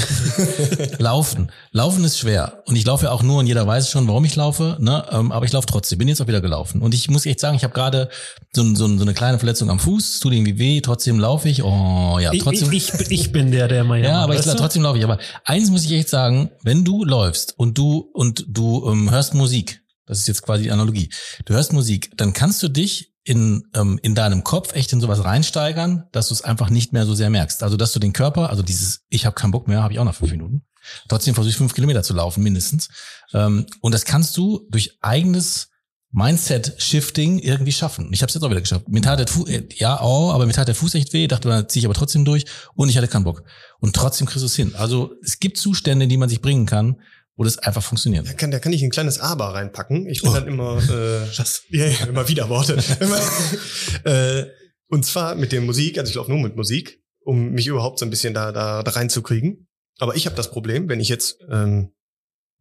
[0.98, 1.50] Laufen.
[1.72, 2.62] Laufen ist schwer.
[2.66, 5.04] Und ich laufe ja auch nur, und jeder weiß schon, warum ich laufe, ne?
[5.10, 5.98] Ähm, aber ich laufe trotzdem.
[5.98, 6.82] Bin jetzt auch wieder gelaufen.
[6.82, 8.10] Und ich muss echt sagen, ich habe gerade
[8.52, 11.62] so, so, so eine kleine Verletzung am Fuß, tut irgendwie weh, trotzdem laufe ich.
[11.62, 12.70] Oh ja, trotzdem.
[12.72, 15.04] ich, ich, ich bin der, der immer Ja, aber ich, trotzdem laufe ich.
[15.04, 19.32] Aber eins muss ich echt sagen, wenn du läufst und du und du ähm, hörst
[19.32, 21.08] Musik, das ist jetzt quasi die Analogie,
[21.46, 25.24] du hörst Musik, dann kannst du dich in, ähm, in deinem Kopf echt in sowas
[25.24, 27.62] reinsteigern, dass du es einfach nicht mehr so sehr merkst.
[27.62, 30.04] Also dass du den Körper, also dieses Ich habe keinen Bock mehr, habe ich auch
[30.04, 30.66] nach fünf Minuten.
[31.08, 32.90] Trotzdem versuche ich fünf Kilometer zu laufen, mindestens.
[33.32, 35.68] Ähm, und das kannst du durch eigenes
[36.12, 38.10] Mindset-Shifting irgendwie schaffen.
[38.12, 38.86] Ich habe es jetzt auch wieder geschafft.
[38.90, 41.48] Mir tat der Fuß, äh, ja, oh, aber mir tat der Fuß echt weh, dachte,
[41.48, 42.44] da ziehe ich aber trotzdem durch
[42.74, 43.42] und ich hatte keinen Bock.
[43.80, 44.74] Und trotzdem kriegst du es hin.
[44.74, 47.00] Also es gibt Zustände, die man sich bringen kann,
[47.36, 48.28] wo das einfach funktioniert.
[48.28, 50.06] Da kann, da kann ich ein kleines Aber reinpacken.
[50.06, 50.34] Ich bin Oh.
[50.34, 51.24] dann immer, äh,
[51.70, 52.76] ja, ja, immer wieder Worte.
[54.04, 54.44] Äh,
[54.88, 58.04] und zwar mit der Musik, also ich laufe nur mit Musik, um mich überhaupt so
[58.06, 59.66] ein bisschen da, da, da reinzukriegen.
[59.98, 61.92] Aber ich habe das Problem, wenn ich jetzt ähm,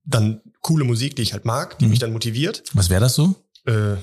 [0.06, 1.92] dann coole Musik, die ich halt mag, die Mhm.
[1.92, 3.36] mich dann motiviert, Was wäre das so?
[3.66, 3.96] äh,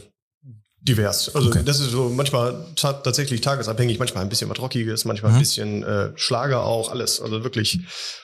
[0.83, 1.35] divers.
[1.35, 1.63] Also Okay.
[1.65, 5.37] das ist so manchmal ta tatsächlich tagesabhängig, manchmal ein bisschen was Rockiges, manchmal Mhm.
[5.37, 7.21] ein bisschen äh, Schlager auch, alles.
[7.21, 7.81] Also wirklich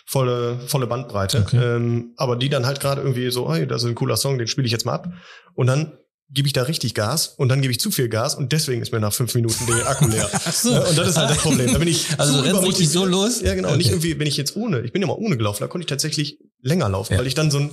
[0.07, 1.39] volle, volle Bandbreite.
[1.47, 1.57] Okay.
[1.77, 4.49] Ähm, aber die dann halt gerade irgendwie so, hey, das ist ein cooler Song, den
[4.49, 5.09] spiele ich jetzt mal ab.
[5.55, 5.93] Und dann
[6.31, 8.91] gebe ich da richtig Gas und dann gebe ich zu viel Gas und deswegen ist
[8.93, 10.29] mir nach fünf Minuten der Akku leer.
[10.53, 10.73] so.
[10.73, 11.73] Ja, und das ist halt das Problem.
[11.73, 13.43] Da bin ich Also du rennst richtig so los?
[13.43, 13.69] Ja, genau.
[13.69, 13.77] Okay.
[13.77, 16.39] Nicht irgendwie, wenn ich jetzt ohne, ich bin immer ohne gelaufen, da konnte ich tatsächlich
[16.63, 17.19] länger laufen, Ja.
[17.21, 17.71] weil ich dann so ein,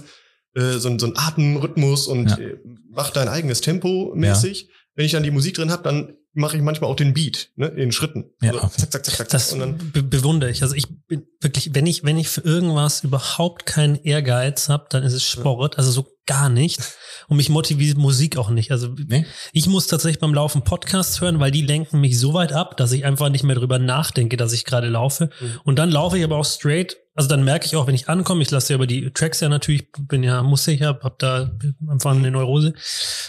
[0.55, 2.37] äh, so ein, so ein Atemrhythmus und Ja.
[2.37, 2.57] äh,
[2.89, 4.69] mach dein eigenes Tempo mäßig.
[4.95, 7.67] Wenn ich dann die Musik drin habe, dann mache ich manchmal auch den Beat, ne,
[7.67, 8.25] in Schritten.
[8.41, 8.69] Ja, So, okay.
[8.77, 9.53] Zack, zack, zack, zack, Das.
[9.53, 10.61] Und dann, be bewundere ich.
[10.63, 15.03] Also ich bin wirklich, wenn ich, wenn ich für irgendwas überhaupt keinen Ehrgeiz habe, dann
[15.03, 15.77] ist es Sport.
[15.79, 16.79] Also so gar nicht.
[17.27, 18.71] Und mich motiviert Musik auch nicht.
[18.71, 19.25] Also Nee?
[19.51, 22.91] ich muss tatsächlich beim Laufen Podcasts hören, weil die lenken mich so weit ab, dass
[22.91, 25.29] ich einfach nicht mehr drüber nachdenke, dass ich gerade laufe.
[25.39, 25.59] Mhm.
[25.65, 26.97] Und dann laufe ich aber auch straight.
[27.15, 29.49] Also dann merke ich auch, wenn ich ankomme, ich lasse ja über die Tracks ja
[29.49, 31.51] natürlich, bin ja musssicher, hab da
[31.87, 32.73] einfach eine Neurose.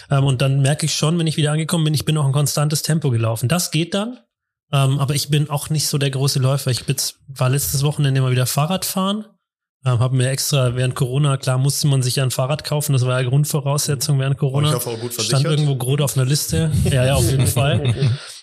[0.09, 2.31] Ähm, und dann merke ich schon, wenn ich wieder angekommen bin, ich bin auch ein
[2.31, 3.47] konstantes Tempo gelaufen.
[3.47, 4.19] Das geht dann.
[4.73, 6.71] Ähm, aber ich bin auch nicht so der große Läufer.
[6.71, 6.95] Ich bin,
[7.27, 9.25] war letztes Wochenende mal wieder Fahrrad fahren.
[9.85, 13.05] Ähm, habe mir extra während Corona, klar musste man sich ja ein Fahrrad kaufen, das
[13.05, 14.69] war ja Grundvoraussetzung während Corona.
[14.69, 15.51] ich hoffe auch gut Stand versichert.
[15.51, 16.71] irgendwo groß auf einer Liste.
[16.85, 17.93] Ja, ja, auf jeden Fall.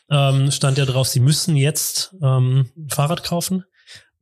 [0.09, 3.65] ähm, stand ja drauf, sie müssen jetzt ähm, Fahrrad kaufen.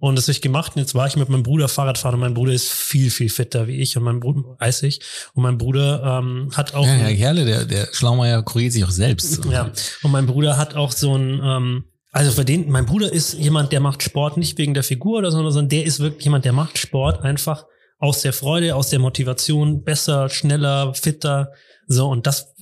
[0.00, 0.72] Und das habe ich gemacht.
[0.74, 3.28] Und jetzt war ich mit meinem Bruder Fahrrad fahren und mein Bruder ist viel, viel
[3.28, 3.96] fitter wie ich.
[3.96, 5.00] Und mein Bruder, weiß ich.
[5.34, 6.86] Und mein Bruder ähm, hat auch.
[6.86, 9.44] Ja, Herr Gerle, der, der Schlaumeier kuriert sich auch selbst.
[9.44, 9.70] Ja,
[10.02, 13.72] und mein Bruder hat auch so ein, ähm, also für den, mein Bruder ist jemand,
[13.72, 16.52] der macht Sport nicht wegen der Figur oder so, sondern der ist wirklich jemand, der
[16.52, 17.66] macht Sport einfach
[17.98, 21.52] aus der Freude, aus der Motivation, besser, schneller, fitter.
[21.86, 22.54] So, und das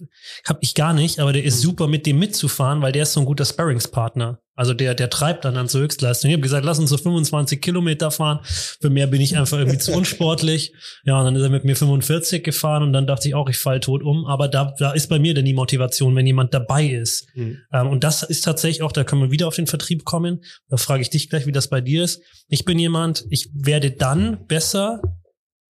[0.44, 3.20] habe ich gar nicht, aber der ist super mit dem mitzufahren, weil der ist so
[3.20, 4.40] ein guter Sparringspartner.
[4.58, 6.30] Also der, der treibt dann an zur Höchstleistung.
[6.30, 8.40] Ich habe gesagt, lass uns so 25 Kilometer fahren.
[8.42, 10.72] Für mehr bin ich einfach irgendwie zu unsportlich.
[11.04, 13.56] Ja, und dann ist er mit mir 45 gefahren und dann dachte ich auch, ich
[13.56, 14.26] fall tot um.
[14.26, 17.28] Aber da, da ist bei mir dann die Motivation, wenn jemand dabei ist.
[17.36, 17.58] Mhm.
[17.72, 20.42] Ähm, und das ist tatsächlich auch, da können wir wieder auf den Vertrieb kommen.
[20.68, 22.20] Da frage ich dich gleich, wie das bei dir ist.
[22.48, 25.00] Ich bin jemand, ich werde dann besser,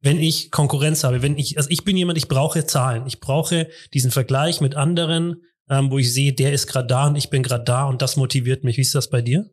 [0.01, 1.21] wenn ich Konkurrenz habe.
[1.21, 3.07] Wenn ich, also ich bin jemand, ich brauche Zahlen.
[3.07, 7.17] Ich brauche diesen Vergleich mit anderen, ähm, wo ich sehe, der ist gerade da und
[7.17, 8.77] ich bin gerade da und das motiviert mich.
[8.77, 9.51] Wie ist das bei dir?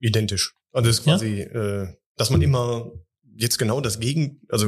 [0.00, 0.54] Identisch.
[0.72, 1.12] Also das ist Ja?
[1.14, 2.90] quasi, äh, dass man immer
[3.40, 4.66] jetzt genau das Gegen, also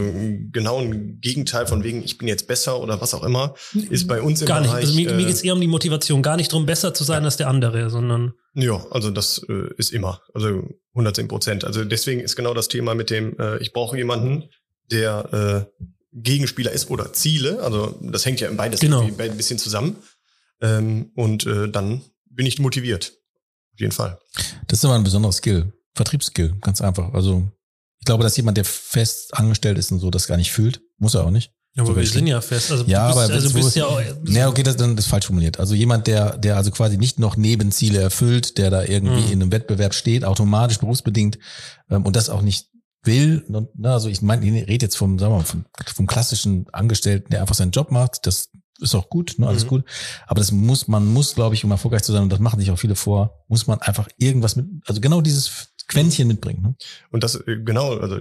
[0.52, 3.54] genau ein Gegenteil von wegen, ich bin jetzt besser oder was auch immer,
[3.90, 4.70] ist bei uns im Gar nicht.
[4.70, 4.84] Bereich.
[4.84, 7.02] Also mir, mir äh, geht es eher um die Motivation, gar nicht darum, besser zu
[7.02, 10.62] sein als der andere, sondern Ja, also das äh, ist immer, also
[10.94, 11.64] 110 Prozent.
[11.64, 14.44] Also deswegen ist genau das Thema mit dem, äh, ich brauche jemanden,
[14.92, 17.60] der äh, Gegenspieler ist oder Ziele.
[17.62, 19.02] Also das hängt ja in beides Genau.
[19.02, 19.96] ein bisschen zusammen.
[20.60, 23.12] Ähm, und äh, dann bin ich motiviert.
[23.74, 24.18] Auf jeden Fall.
[24.66, 25.72] Das ist immer ein besonderer Skill.
[25.94, 27.12] Vertriebsskill, ganz einfach.
[27.14, 27.50] Also
[27.98, 30.80] ich glaube, dass jemand, der fest angestellt ist und so, das gar nicht fühlt.
[30.98, 31.52] Muss er auch nicht.
[31.74, 32.18] ja, aber So wir richtig.
[32.18, 32.70] sind ja fest.
[32.70, 35.06] Also Ja, du bist, aber also du bist ja auch, Ja, okay, das, dann ist
[35.06, 35.58] falsch formuliert.
[35.58, 39.32] Also jemand, der, der also quasi nicht noch Nebenziele erfüllt, der da irgendwie Mhm.
[39.32, 41.38] in einem Wettbewerb steht, automatisch, berufsbedingt,
[41.90, 42.68] ähm, und das auch nicht
[43.02, 43.44] will.
[43.48, 46.66] Und, na, also ich meine, ich rede jetzt vom, sagen wir mal, vom, vom klassischen
[46.72, 48.26] Angestellten, der einfach seinen Job macht.
[48.26, 48.50] Das
[48.80, 49.68] ist auch gut, ne, alles Mhm.
[49.68, 49.84] gut.
[50.26, 52.70] Aber das muss, man muss, glaube ich, um erfolgreich zu sein, und das machen sich
[52.70, 56.62] auch viele vor, muss man einfach irgendwas mit, also genau dieses Quäntchen mitbringen.
[56.62, 56.74] Ne?
[57.10, 58.20] Und das, äh, genau, also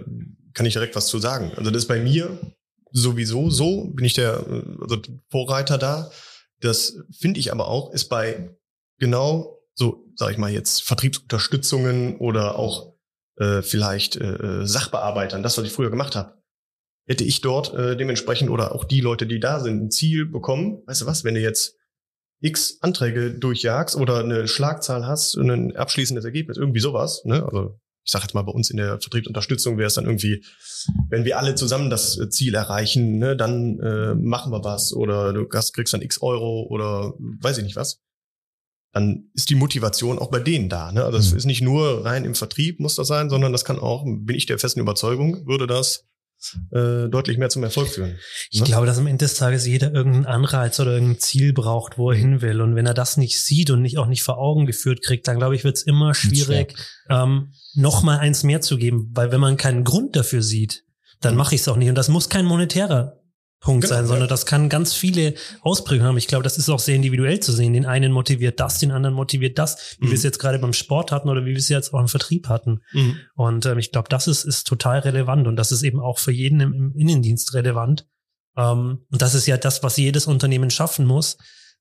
[0.53, 1.51] kann ich direkt was zu sagen.
[1.55, 2.39] Also das ist bei mir
[2.91, 4.97] sowieso so, bin ich der äh, also
[5.29, 6.11] Vorreiter da.
[6.61, 8.57] Das finde ich aber auch, ist bei
[8.97, 12.93] genau so, sage ich mal jetzt, Vertriebsunterstützungen oder auch
[13.37, 16.38] äh, vielleicht äh, äh, Sachbearbeitern, das, was ich früher gemacht habe.
[17.09, 20.83] Hätte ich dort äh, dementsprechend oder auch die Leute, die da sind, ein Ziel bekommen,
[20.85, 21.75] weißt du was, wenn du jetzt
[22.39, 27.43] x Anträge durchjagst oder eine Schlagzahl hast und ein abschließendes Ergebnis, irgendwie sowas, ne?
[27.43, 30.43] Also ich sage jetzt mal, bei uns in der Vertriebsunterstützung wäre es dann irgendwie,
[31.09, 35.33] wenn wir alle zusammen das äh, Ziel erreichen, ne, dann äh, machen wir was oder
[35.33, 37.99] du hast, kriegst dann x Euro oder weiß ich nicht was.
[38.93, 40.91] Dann ist die Motivation auch bei denen da.
[40.91, 41.03] Ne?
[41.03, 41.37] Also es Mhm.
[41.37, 44.45] ist nicht nur rein im Vertrieb muss das sein, sondern das kann auch, bin ich
[44.45, 46.05] der festen Überzeugung, würde das
[46.71, 48.17] äh, deutlich mehr zum Erfolg führen.
[48.49, 48.65] Ich ne?
[48.65, 52.17] glaube, dass am Ende des Tages jeder irgendeinen Anreiz oder irgendein Ziel braucht, wo er
[52.17, 52.61] hin will.
[52.61, 55.37] Und wenn er das nicht sieht und nicht auch nicht vor Augen geführt kriegt, dann
[55.37, 56.75] glaube ich, wird es immer schwierig,
[57.09, 59.11] ähm, noch mal eins mehr zu geben.
[59.13, 60.83] Weil wenn man keinen Grund dafür sieht,
[61.21, 61.89] dann mache ich es auch nicht.
[61.89, 63.19] Und das muss kein monetärer
[63.61, 64.29] Punkt Genau, sein, sondern ja.
[64.29, 66.17] das kann ganz viele Ausprägungen haben.
[66.17, 67.73] Ich glaube, das ist auch sehr individuell zu sehen.
[67.73, 70.09] Den einen motiviert das, den anderen motiviert das, wie Mhm.
[70.11, 72.47] wir es jetzt gerade beim Sport hatten oder wie wir es jetzt auch im Vertrieb
[72.47, 72.79] hatten.
[72.93, 73.17] Mhm.
[73.35, 76.31] Und ähm, ich glaube, das ist, ist total relevant und das ist eben auch für
[76.31, 78.05] jeden im, im Innendienst relevant.
[78.57, 81.37] Ähm, und das ist ja das, was jedes Unternehmen schaffen muss,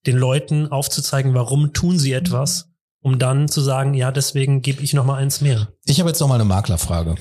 [0.07, 2.71] den Leuten aufzuzeigen, warum tun sie etwas,
[3.01, 5.69] um dann zu sagen, ja, deswegen gebe ich noch mal eins mehr.
[5.85, 7.15] Ich habe jetzt noch mal eine Maklerfrage.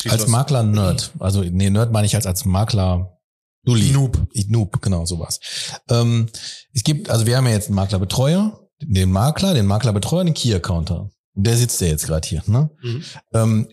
[0.00, 0.30] Schieß als los.
[0.30, 3.15] Makler Nerd, also nee, Nerd meine ich als als Makler
[3.66, 3.90] Dulli.
[3.90, 4.26] Noob.
[4.32, 5.40] Ich, Noob, genau, sowas.
[5.90, 6.28] Ähm,
[6.72, 11.10] es gibt, also wir haben ja jetzt einen Maklerbetreuer, den Makler, den Maklerbetreuer, den Key-Accounter.
[11.34, 12.42] Und der sitzt ja jetzt gerade hier.
[12.46, 12.70] Ne?
[12.82, 13.02] Mhm.
[13.34, 13.68] Ähm,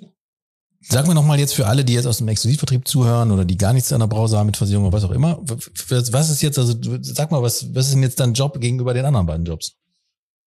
[0.86, 3.56] Sag mir noch mal jetzt für alle, die jetzt aus dem Exklusivvertrieb zuhören oder die
[3.56, 6.60] gar nichts an der Brause haben mit Versicherung oder was auch immer, was ist jetzt,
[6.60, 9.46] also du- sag mal, was, was ist denn jetzt dein Job gegenüber den anderen beiden
[9.46, 9.78] Jobs?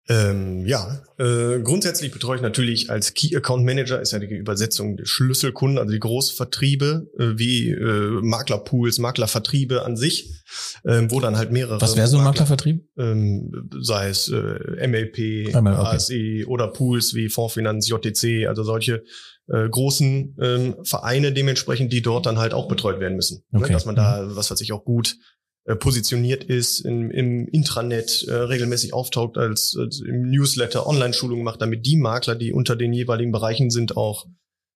[0.07, 4.97] Ähm, ja, äh, grundsätzlich betreue ich natürlich als Key Account Manager, ist ja die Übersetzung
[4.97, 10.43] der Schlüsselkunden, also die Großvertriebe, äh, wie äh, Maklerpools, Maklervertriebe an sich,
[10.85, 11.81] ähm, wo dann halt mehrere.
[11.81, 12.87] Was wäre so ein Maklervertrieb?
[12.99, 15.95] Ähm, sei es äh, MLP, ML, okay.
[15.95, 19.03] ASE oder Pools wie Fondsfinanz, JTC, also solche
[19.47, 23.43] äh, großen ähm, Vereine dementsprechend, die dort dann halt auch betreut werden müssen.
[23.49, 23.61] Ne?
[23.61, 23.73] Okay.
[23.73, 25.17] Dass man da, was weiß ich, auch gut
[25.65, 31.61] äh, positioniert ist, im, im Intranet äh, regelmäßig auftaucht, als, als im Newsletter Online-Schulungen macht,
[31.61, 34.27] damit die Makler, die unter den jeweiligen Bereichen sind, auch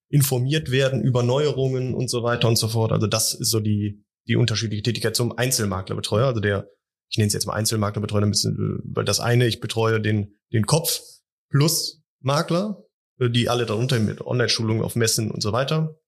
[0.09, 2.91] informiert werden über Neuerungen und so weiter und so fort.
[2.91, 6.67] Also das ist so die, die unterschiedliche Tätigkeit zum Einzelmaklerbetreuer, also der,
[7.11, 8.49] ich nenne es jetzt mal Einzelmaklerbetreuer, damit, äh,
[8.83, 11.01] weil das eine, ich betreue den, den Kopf
[11.51, 12.83] plus Makler,
[13.19, 15.99] äh, die alle darunter mit Online-Schulungen auf Messen und so weiter.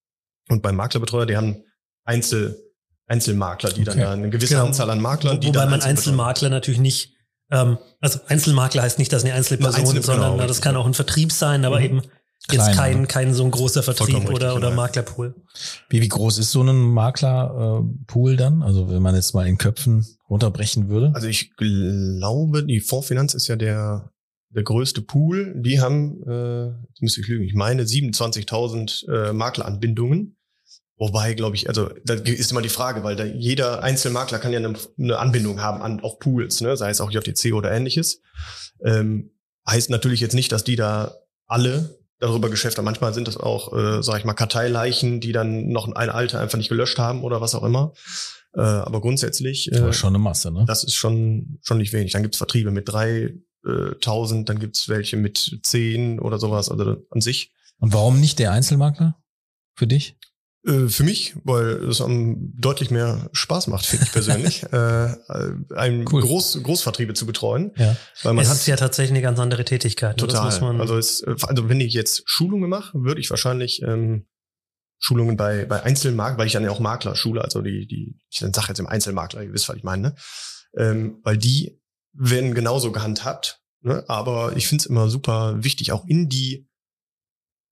[0.49, 1.63] Und beim Maklerbetreuer, die haben
[2.03, 2.59] Einzel,
[3.11, 4.05] Einzelmakler, die dann Okay.
[4.07, 4.67] eine gewisse Genau.
[4.67, 5.81] Anzahl an Maklern, die Wobei dann man.
[5.81, 7.13] Einzelmakler natürlich nicht,
[7.51, 10.85] ähm, also Einzelmakler heißt nicht, dass eine Einzelperson, Eine einzelne- sondern genau, das kann auch
[10.87, 11.85] ein Vertrieb sein, aber Mhm.
[11.85, 12.01] eben
[12.47, 13.07] Kleiner, jetzt kein, ne?
[13.07, 14.81] kein so ein großer Vertrieb Vollkommen oder, richtig, oder genau.
[14.81, 15.35] Maklerpool.
[15.89, 18.63] Wie, wie groß ist so ein Maklerpool dann?
[18.63, 21.11] Also wenn man jetzt mal in Köpfen runterbrechen würde?
[21.13, 24.09] Also ich glaube, die Fondsfinanz ist ja der,
[24.49, 25.53] der größte Pool.
[25.57, 30.35] Die haben, äh, jetzt müsste ich lügen, ich meine 27.000 äh, Makleranbindungen.
[31.01, 34.59] Wobei, glaube ich, also da ist immer die Frage, weil da jeder Einzelmakler kann ja
[34.59, 36.77] eine, eine Anbindung haben an auch Pools, ne?
[36.77, 38.21] sei es auch JTC oder ähnliches.
[38.85, 39.31] Ähm,
[39.67, 41.15] heißt natürlich jetzt nicht, dass die da
[41.47, 42.85] alle darüber Geschäft haben.
[42.85, 46.59] Manchmal sind das auch, äh, sage ich mal, Karteileichen, die dann noch ein Alter einfach
[46.59, 47.93] nicht gelöscht haben oder was auch immer.
[48.53, 50.65] Äh, aber grundsätzlich äh, Aber schon eine Masse, ne?
[50.67, 52.11] das ist schon, schon nicht wenig.
[52.11, 56.69] Dann gibt's Vertriebe mit 3000, dann gibt's welche mit 10 oder sowas.
[56.69, 57.55] Also an sich.
[57.79, 59.17] Und warum nicht der Einzelmakler?
[59.73, 60.15] Für dich?
[60.65, 65.15] Äh, für mich, weil es am deutlich mehr Spaß macht, finde ich persönlich, äh,
[65.75, 66.21] einen Cool.
[66.21, 67.71] Groß, Großvertriebe zu betreuen.
[67.77, 67.97] Ja.
[68.23, 70.17] Weil man es hat ist ja tatsächlich eine ganz andere Tätigkeit.
[70.17, 70.27] ne?
[70.27, 70.79] total.
[70.79, 74.27] Also, es, also wenn ich jetzt Schulungen mache, würde ich wahrscheinlich ähm,
[74.99, 78.39] Schulungen bei, bei Einzelmakler, weil ich dann ja auch Makler schule, also die, die, ich
[78.39, 80.15] dann sage jetzt im Einzelmakler, ihr wisst, was ich meine, ne?
[80.77, 81.81] ähm, weil die
[82.13, 84.03] werden genauso gehandhabt, ne?
[84.07, 86.69] aber ich finde es immer super wichtig, auch in die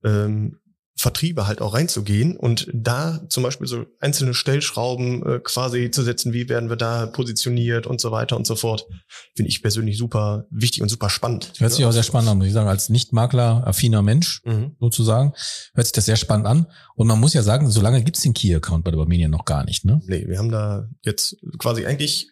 [0.04, 0.59] ähm,
[1.00, 6.34] Vertriebe halt auch reinzugehen und da zum Beispiel so einzelne Stellschrauben äh, quasi zu setzen,
[6.34, 8.86] wie werden wir da positioniert und so weiter und so fort,
[9.34, 11.54] finde ich persönlich super wichtig und super spannend.
[11.58, 12.68] Hört sich auch sehr spannend an, muss ich sagen.
[12.68, 14.76] Als Nicht-Makler, affiner Mensch Mhm.
[14.82, 15.32] sozusagen,
[15.74, 16.68] hört sich das sehr spannend an.
[16.95, 19.64] Und man muss ja sagen, so lange gibt's den Key-Account bei der Barmenia noch gar
[19.64, 20.02] nicht, ne?
[20.06, 22.28] Nee, wir haben da jetzt quasi eigentlich,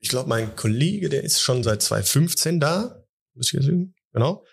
[0.00, 3.02] ich glaube, mein Kollege, der ist schon seit 2015 da.
[3.34, 3.94] Muss ich jetzt sehen?
[4.12, 4.44] Genau.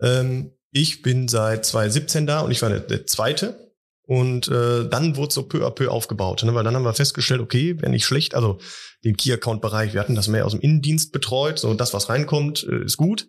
[0.00, 3.72] Ähm, ich bin seit 2017 da und ich war der, der Zweite.
[4.02, 6.54] Und äh, dann wurde so peu à peu aufgebaut, ne?
[6.54, 8.58] weil dann haben wir festgestellt, okay, wäre nicht schlecht, also
[9.04, 12.84] den Key-Account-Bereich, wir hatten das mehr aus dem Innendienst betreut, so das, was reinkommt, äh,
[12.84, 13.26] ist gut.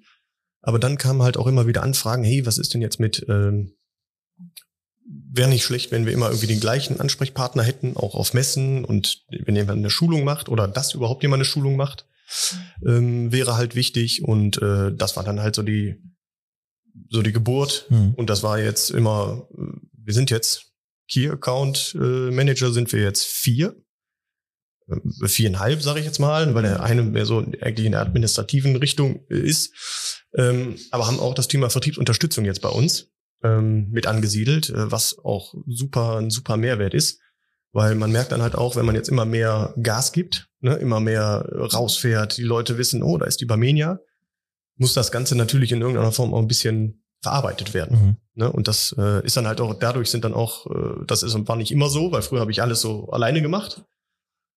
[0.62, 3.74] Aber dann kamen halt auch immer wieder Anfragen, hey, was ist denn jetzt mit, ähm,
[5.32, 9.24] wäre nicht schlecht, wenn wir immer irgendwie den gleichen Ansprechpartner hätten, auch auf Messen und
[9.30, 12.06] wenn jemand eine Schulung macht oder dass überhaupt jemand eine Schulung macht,
[12.86, 15.96] ähm, wäre halt wichtig und äh, das war dann halt so die
[17.10, 17.86] so die Geburt.
[17.90, 18.14] Hm.
[18.16, 19.48] und das war jetzt immer,
[19.94, 20.68] wir sind jetzt
[21.10, 23.76] Key Account äh, Manager sind wir jetzt vier,
[24.88, 28.76] äh, viereinhalb sage ich jetzt mal, weil der eine mehr so eigentlich in der administrativen
[28.76, 33.10] Richtung ist, ähm, aber haben auch das Thema Vertriebsunterstützung jetzt bei uns
[33.44, 37.22] ähm, mit angesiedelt, äh, was auch super ein super Mehrwert ist,
[37.72, 41.00] weil man merkt dann halt auch, wenn man jetzt immer mehr Gas gibt, ne, immer
[41.00, 44.00] mehr rausfährt, die Leute wissen, oh, da ist die Barmenia,
[44.78, 48.00] muss das Ganze natürlich in irgendeiner Form auch ein bisschen verarbeitet werden.
[48.00, 48.18] Mhm.
[48.36, 48.52] Ne?
[48.52, 51.48] Und das äh, ist dann halt auch, dadurch sind dann auch, äh, das ist und
[51.48, 53.84] war nicht immer so, weil früher habe ich alles so alleine gemacht.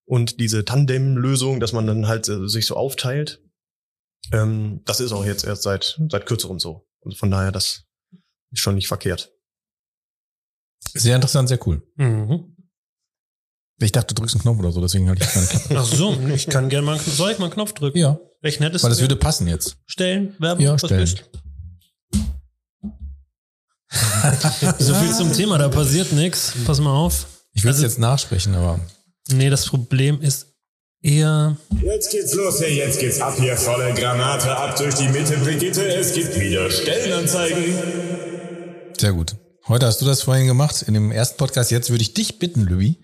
[0.06, 3.42] Und diese Tandem-Lösung, dass man dann halt äh, sich so aufteilt,
[4.32, 6.86] ähm, das ist auch jetzt erst seit, seit kürzerem so.
[7.00, 7.84] Und von daher, das
[8.50, 9.32] ist schon nicht verkehrt.
[10.94, 11.82] Sehr interessant, sehr cool.
[11.96, 12.56] Mhm.
[13.82, 15.78] Ich dachte, du drückst einen Knopf oder so, deswegen halte ich keine Klappe.
[15.78, 17.96] Ach so, ich kann gerne mal, einen- soll ich mal einen Knopf drücken?
[17.96, 19.04] Ja, Welchen hättest weil das du?
[19.04, 19.76] würde passen jetzt.
[19.86, 21.08] Stellen, Werbung, Ja, was stellen.
[24.78, 26.52] So viel zum Thema, da passiert nichts.
[26.64, 27.26] Pass mal auf.
[27.52, 28.78] Ich will es Also- jetzt nachsprechen, aber
[29.32, 30.46] Nee, das Problem ist
[31.02, 31.56] eher.
[31.82, 35.86] Jetzt geht's los, hey, jetzt geht's ab hier, volle Granate, ab durch die Mitte, Brigitte,
[35.94, 37.74] es gibt wieder Stellenanzeigen.
[38.98, 39.34] sehr gut.
[39.70, 41.70] Heute hast du das vorhin gemacht in dem ersten Podcast.
[41.70, 42.96] Jetzt würde ich dich bitten, Louis.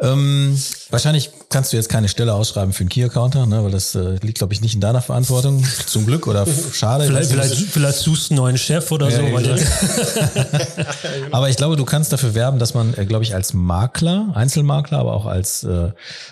[0.00, 4.16] Ähm, wahrscheinlich kannst du jetzt keine Stelle ausschreiben für einen Key-Accounter, ne, weil das äh,
[4.22, 5.62] liegt, glaube ich, nicht in deiner Verantwortung.
[5.84, 7.04] Zum Glück oder schade.
[7.04, 9.64] ich Vielleicht, vielleicht, vielleicht suchst du einen neuen Chef oder Ja, so.
[11.30, 14.98] Aber ich glaube, du kannst dafür werben, dass man, äh, glaube ich, als Makler, Einzelmakler,
[14.98, 15.90] aber auch als äh,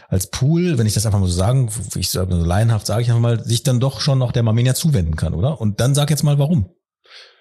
[0.09, 3.11] als Pool, wenn ich das einfach mal so sagen, ich sage so laienhaft, sage ich
[3.11, 5.61] einfach mal, sich dann doch schon noch der Marminia zuwenden kann, oder?
[5.61, 6.71] Und dann sag jetzt mal, warum?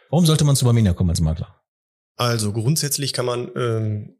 [0.10, 1.59] Warum sollte man zu Marminia kommen als Makler?
[2.20, 4.18] Also grundsätzlich kann man, ähm,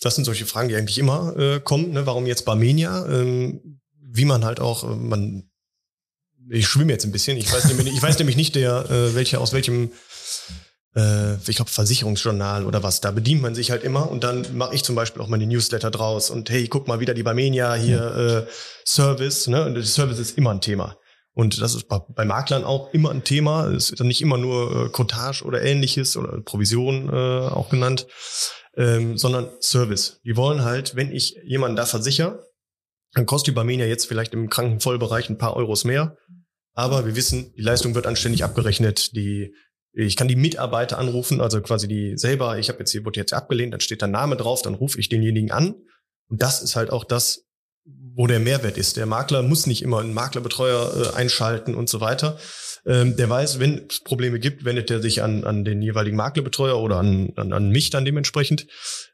[0.00, 2.04] das sind solche Fragen, die eigentlich immer äh, kommen, ne?
[2.04, 3.06] warum jetzt Barmenia?
[3.06, 5.48] Ähm, wie man halt auch, äh, man,
[6.50, 9.40] ich schwimme jetzt ein bisschen, ich weiß nämlich, ich weiß nämlich nicht, der, äh, welcher
[9.40, 9.92] aus welchem,
[10.96, 14.74] äh, ich glaube Versicherungsjournal oder was, da bedient man sich halt immer und dann mache
[14.74, 17.74] ich zum Beispiel auch mal die Newsletter draus und hey, guck mal wieder die Barmenia
[17.74, 18.52] hier, äh,
[18.84, 19.64] Service, ne?
[19.64, 20.96] Und der Service ist immer ein Thema.
[21.36, 23.66] Und das ist bei, Maklern auch immer ein Thema.
[23.66, 28.06] Es ist dann nicht immer nur äh, Cottage oder ähnliches oder Provision äh, auch genannt,
[28.74, 30.18] ähm, sondern Service.
[30.24, 32.42] Die wollen halt, wenn ich jemanden da versichere,
[33.12, 36.16] dann kostet die Barmenia jetzt vielleicht im Krankenvollbereich ein paar Euros mehr.
[36.72, 39.14] Aber wir wissen, die Leistung wird anständig abgerechnet.
[39.14, 39.54] Die,
[39.92, 43.34] ich kann die Mitarbeiter anrufen, also quasi die selber, ich habe jetzt hier, wurde jetzt
[43.34, 45.74] abgelehnt, dann steht der Name drauf, dann rufe ich denjenigen an.
[46.30, 47.45] Und das ist halt auch das,
[48.16, 48.96] wo der Mehrwert ist.
[48.96, 52.38] Der Makler muss nicht immer einen Maklerbetreuer äh, einschalten und so weiter.
[52.86, 56.80] Ähm, der weiß, wenn es Probleme gibt, wendet er sich an, an den jeweiligen Maklerbetreuer
[56.80, 58.68] oder an, an, an mich dann dementsprechend.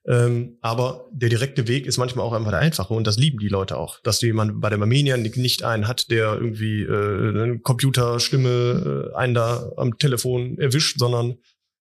[0.06, 3.48] Ähm, aber der direkte Weg ist manchmal auch einfach der einfache und das lieben die
[3.48, 3.98] Leute auch.
[4.02, 9.34] Dass jemand bei der Armenian nicht einen hat, der irgendwie äh, eine Computerstimme äh, einen
[9.34, 11.38] da am Telefon erwischt, sondern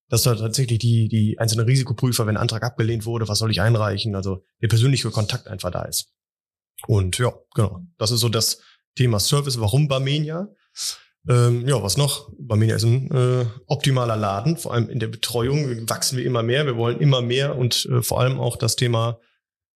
[0.10, 3.62] dass da tatsächlich die, die einzelnen Risikoprüfer, wenn ein Antrag abgelehnt wurde, was soll ich
[3.62, 6.12] einreichen, also der persönliche Kontakt einfach da ist.
[6.88, 7.82] Und ja, genau.
[7.98, 8.60] Das ist so das
[8.96, 9.60] Thema Service.
[9.60, 10.48] Warum Barmenia?
[11.30, 12.32] Ähm, ja, was noch?
[12.40, 16.66] Barmenia ist ein äh, optimaler Laden, vor allem in der Betreuung wachsen wir immer mehr.
[16.66, 19.20] Wir wollen immer mehr und äh, vor allem auch das Thema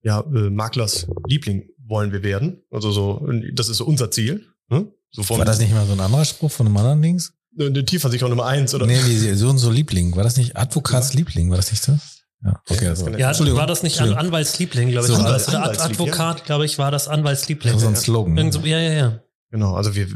[0.01, 2.63] ja, äh, Maklers Liebling wollen wir werden.
[2.71, 4.47] Also so, das ist so unser Ziel.
[4.69, 4.91] Ne?
[5.11, 7.33] So von War das nicht mal so ein anderer Spruch von einem anderen Dings?
[7.59, 8.85] eine Tierversicherung Nummer eins oder?
[8.85, 10.15] Nee, die, so und so Liebling.
[10.15, 11.49] War das nicht Advokats Liebling?
[11.49, 11.97] War das nicht so?
[12.45, 12.85] Ja, okay.
[12.85, 13.59] das Also, ja, Entschuldigung.
[13.59, 14.27] war das nicht An Entschuldigung.
[14.27, 15.13] Anwaltsliebling, glaube ich.
[15.13, 17.79] So, Anwalts oder Anwaltsliebling, Advokat, glaube ich, war das Anwaltsliebling.
[17.79, 18.37] So ein Slogan.
[18.37, 19.19] Irgend so, ja, ja, ja.
[19.49, 20.07] Genau, also wir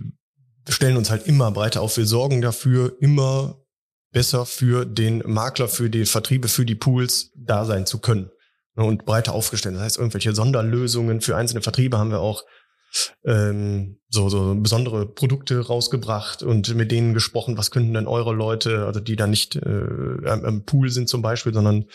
[0.68, 1.98] stellen uns halt immer breiter auf.
[1.98, 3.58] Wir sorgen dafür, immer
[4.12, 8.30] besser für den Makler, für die Vertriebe, für die Pools da sein zu können
[8.76, 9.76] ne, und breiter aufgestellt.
[9.76, 12.44] Das heißt, irgendwelche Sonderlösungen für einzelne Vertriebe haben wir auch
[13.24, 18.86] ähm, so, so besondere Produkte rausgebracht und mit denen gesprochen, was könnten denn eure Leute,
[18.86, 21.86] also die da nicht äh, am Pool sind zum Beispiel, sondern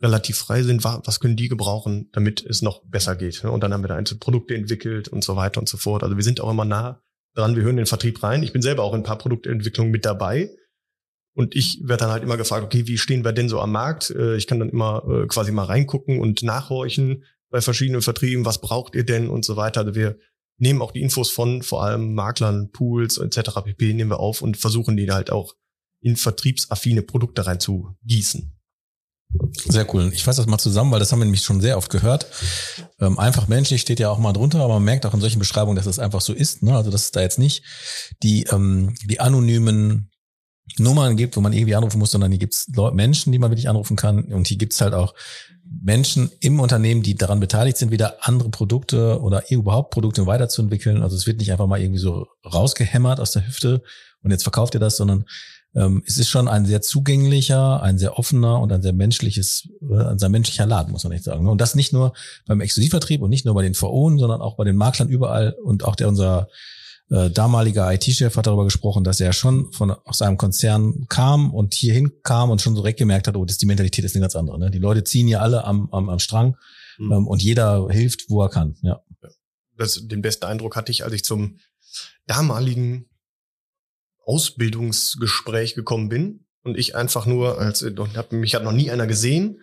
[0.00, 3.42] relativ frei sind, was können die gebrauchen, damit es noch besser geht.
[3.42, 3.50] Ne?
[3.50, 6.02] Und dann haben wir da einzelne Produkte entwickelt und so weiter und so fort.
[6.02, 7.02] Also wir sind auch immer nah
[7.34, 8.42] dran, wir hören den Vertrieb rein.
[8.42, 10.50] Ich bin selber auch in ein paar Produktentwicklungen mit dabei.
[11.34, 14.10] Und ich werde dann halt immer gefragt, okay, wie stehen wir denn so am Markt?
[14.10, 18.60] Äh, ich kann dann immer äh, quasi mal reingucken und nachhorchen bei verschiedenen Vertrieben, was
[18.60, 19.80] braucht ihr denn und so weiter.
[19.80, 20.18] Also wir
[20.58, 23.50] nehmen auch die Infos von vor allem Maklern, Pools etc.
[23.64, 23.94] pp.
[23.94, 25.54] nehmen wir auf und versuchen die halt auch
[26.00, 28.52] in vertriebsaffine Produkte rein zu gießen.
[29.68, 30.10] Sehr cool.
[30.14, 32.26] Ich fasse das mal zusammen, weil das haben wir nämlich schon sehr oft gehört.
[33.00, 35.76] Ähm, einfach menschlich steht ja auch mal drunter, aber man merkt auch in solchen Beschreibungen,
[35.76, 36.62] dass das einfach so ist.
[36.62, 36.74] Ne?
[36.74, 37.64] Also dass es da jetzt nicht
[38.22, 40.10] die, ähm, die anonymen
[40.78, 43.68] Nummern gibt, wo man irgendwie anrufen muss, sondern hier gibt es Menschen, die man wirklich
[43.68, 44.24] anrufen kann.
[44.24, 45.14] Und hier gibt es halt auch
[45.82, 51.02] Menschen im Unternehmen, die daran beteiligt sind, wieder andere Produkte oder überhaupt Produkte weiterzuentwickeln.
[51.02, 53.82] Also es wird nicht einfach mal irgendwie so rausgehämmert aus der Hüfte
[54.22, 55.24] und jetzt verkauft ihr das, sondern
[55.76, 60.04] ähm, es ist schon ein sehr zugänglicher, ein sehr offener und ein sehr menschliches, äh,
[60.04, 61.46] ein sehr menschlicher Laden, muss man nicht sagen.
[61.46, 62.14] Und das nicht nur
[62.46, 65.84] beim Exklusivvertrieb und nicht nur bei den VOen, sondern auch bei den Maklern überall und
[65.84, 66.48] auch der unser
[67.10, 71.74] äh, damaliger IT-Chef hat darüber gesprochen, dass er schon von aus einem Konzern kam und
[71.74, 74.34] hierhin kam und schon so direkt gemerkt hat, oh, das die Mentalität ist eine ganz
[74.34, 74.58] andere.
[74.58, 74.70] Ne?
[74.70, 76.56] Die Leute ziehen ja alle am, am, am Strang
[76.98, 77.12] mhm.
[77.12, 78.76] ähm, und jeder hilft, wo er kann.
[78.82, 79.02] Ja.
[79.76, 81.58] Das, den besten Eindruck hatte ich, als ich zum
[82.26, 83.08] damaligen
[84.24, 87.82] Ausbildungsgespräch gekommen bin und ich einfach nur, als
[88.14, 89.60] hab, mich hat noch nie einer gesehen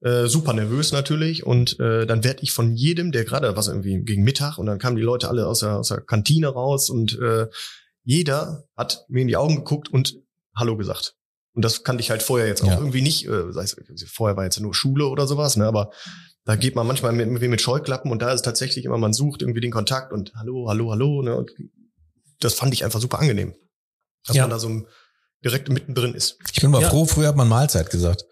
[0.00, 1.44] äh, super nervös natürlich.
[1.44, 4.78] Und äh, dann werde ich von jedem, der gerade was irgendwie gegen Mittag und dann
[4.78, 7.46] kamen die Leute alle aus der, aus der Kantine raus und äh,
[8.04, 10.16] jeder hat mir in die Augen geguckt und
[10.56, 11.14] Hallo gesagt.
[11.54, 12.78] Und das kannte ich halt vorher jetzt auch ja.
[12.78, 13.26] irgendwie nicht.
[13.26, 13.76] Äh, sei es,
[14.06, 15.66] vorher war jetzt nur Schule oder sowas, ne?
[15.66, 15.90] Aber
[16.44, 19.60] da geht man manchmal mit, mit Scheuklappen und da ist tatsächlich immer, man sucht irgendwie
[19.60, 21.20] den Kontakt und Hallo, Hallo, Hallo.
[21.22, 21.36] Ne?
[21.36, 21.50] Und
[22.40, 23.54] das fand ich einfach super angenehm,
[24.24, 24.44] dass ja.
[24.44, 24.86] man da so
[25.44, 26.38] direkt mittendrin ist.
[26.52, 26.88] Ich bin mal ja.
[26.88, 28.24] froh, früher hat man Mahlzeit gesagt.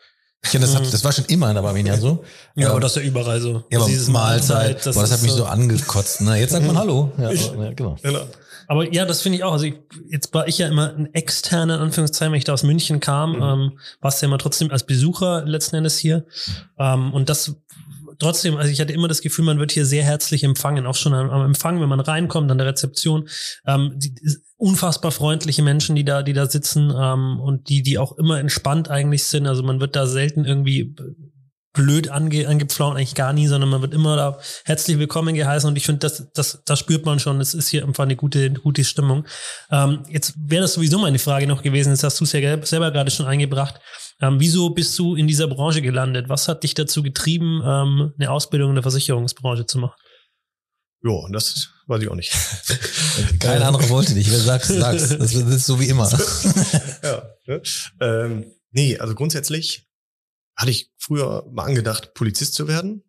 [0.52, 2.24] Ja, das, hat, das war schon immer in der Barmenia so.
[2.54, 3.64] Ja, aber das ist ja überall so.
[3.70, 6.20] Ja, aber dieses Mahlzeit, das, boah, das hat mich so angekotzt.
[6.20, 6.38] Ne?
[6.38, 7.12] Jetzt sagt man Hallo.
[7.18, 7.96] Ja, ja genau.
[8.02, 8.26] genau.
[8.68, 9.52] Aber ja, das finde ich auch.
[9.52, 9.74] Also ich,
[10.08, 13.36] jetzt war ich ja immer ein externer, in Anführungszeichen, wenn ich da aus München kam,
[13.36, 13.42] mhm.
[13.42, 16.24] ähm, warst du ja immer trotzdem als Besucher letzten Endes hier.
[16.78, 17.54] Ähm, und das
[18.18, 21.14] trotzdem, also ich hatte immer das Gefühl, man wird hier sehr herzlich empfangen, auch schon
[21.14, 23.28] am, am Empfang, wenn man reinkommt, an der Rezeption.
[23.66, 24.14] Ähm, die,
[24.58, 28.88] unfassbar freundliche Menschen, die da, die da sitzen ähm, und die, die auch immer entspannt
[28.88, 29.46] eigentlich sind.
[29.46, 30.94] Also man wird da selten irgendwie
[31.76, 35.76] blöd ange, angepflaumt, eigentlich gar nie, sondern man wird immer da herzlich willkommen geheißen und
[35.76, 38.82] ich finde, das, das, das spürt man schon, es ist hier einfach eine gute, gute
[38.82, 39.26] Stimmung.
[39.70, 43.10] Ähm, jetzt wäre das sowieso meine Frage noch gewesen, jetzt hast du ja selber gerade
[43.10, 43.78] schon eingebracht.
[44.20, 46.28] Ähm, wieso bist du in dieser Branche gelandet?
[46.28, 49.96] Was hat dich dazu getrieben, ähm, eine Ausbildung in der Versicherungsbranche zu machen?
[51.02, 52.32] Ja, das weiß ich auch nicht.
[53.40, 54.30] Kein anderer wollte dich.
[54.30, 55.20] Wer sagst, sagst.
[55.20, 56.10] Das ist so wie immer.
[57.02, 57.22] ja.
[57.46, 57.62] Ne?
[58.00, 59.86] Ähm, nee, also grundsätzlich
[60.56, 63.02] hatte ich früher mal angedacht, Polizist zu werden.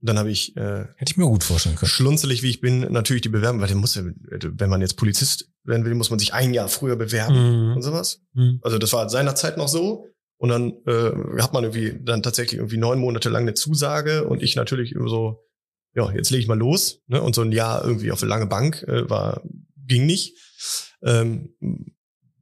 [0.00, 1.88] Dann habe ich, äh, hätte ich mir gut vorstellen können.
[1.88, 5.50] Schlunzelig wie ich bin, natürlich die Bewerbung, weil der muss ja, wenn man jetzt Polizist
[5.64, 7.76] werden will, muss man sich ein Jahr früher bewerben mhm.
[7.76, 8.20] und sowas.
[8.34, 8.60] Mhm.
[8.62, 10.06] Also das war seinerzeit noch so.
[10.38, 14.42] Und dann äh, hat man irgendwie dann tatsächlich irgendwie neun Monate lang eine Zusage und
[14.42, 15.44] ich natürlich so,
[15.94, 17.00] ja, jetzt lege ich mal los.
[17.06, 17.22] Ne?
[17.22, 19.42] Und so ein Jahr irgendwie auf eine lange Bank äh, war,
[19.86, 20.36] ging nicht.
[21.02, 21.54] Ähm,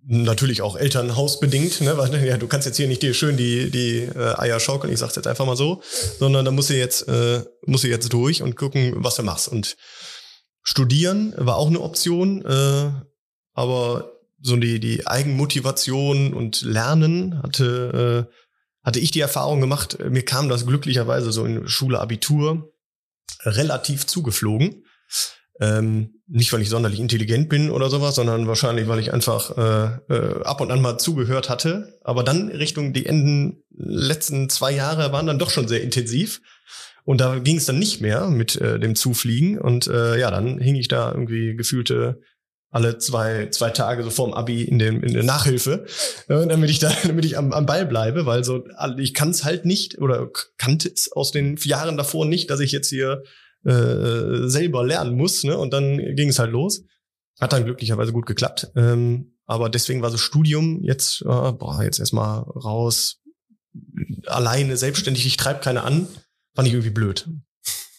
[0.07, 1.97] natürlich auch Elternhausbedingt, ne?
[1.97, 4.99] weil ja, du kannst jetzt hier nicht dir schön die, die äh, Eier schaukeln, ich
[4.99, 5.83] sag's jetzt einfach mal so,
[6.19, 9.49] sondern da musst du jetzt, äh, musst du jetzt durch und gucken, was du machst.
[9.49, 9.77] Und
[10.63, 12.91] studieren war auch eine Option, äh,
[13.53, 14.14] aber
[14.45, 20.51] so die, die Eigenmotivation und Lernen hatte, äh, hatte ich die Erfahrung gemacht, mir kam
[20.51, 22.71] das glücklicherweise so in Schule, Abitur
[23.43, 24.85] relativ zugeflogen.
[25.61, 30.15] Ähm, nicht, weil ich sonderlich intelligent bin oder sowas, sondern wahrscheinlich, weil ich einfach äh,
[30.15, 31.99] äh, ab und an mal zugehört hatte.
[32.03, 36.43] Aber dann Richtung die Enden letzten zwei Jahre waren dann doch schon sehr intensiv.
[37.05, 39.59] Und da ging es dann nicht mehr mit äh, dem Zufliegen.
[39.59, 42.21] Und äh, ja, dann hing ich da irgendwie gefühlte
[42.75, 45.87] alle zwei, zwei Tage so vorm Abi in, dem, in der Nachhilfe,
[46.27, 48.65] äh, damit ich da, damit ich am, am Ball bleibe, weil so,
[48.99, 52.73] ich kann es halt nicht oder kannte es aus den Jahren davor nicht, dass ich
[52.73, 53.23] jetzt hier
[53.65, 55.45] äh, selber lernen muss.
[55.45, 55.57] Ne?
[55.57, 56.83] Und dann ging es halt los.
[57.41, 58.73] Hat dann glücklicherweise gut geklappt.
[58.75, 63.23] Ähm, aber deswegen war so Studium jetzt, äh, boah, jetzt erstmal raus,
[64.27, 66.09] alleine, selbstständig, ich treibe keine an,
[66.57, 67.29] fand ich irgendwie blöd.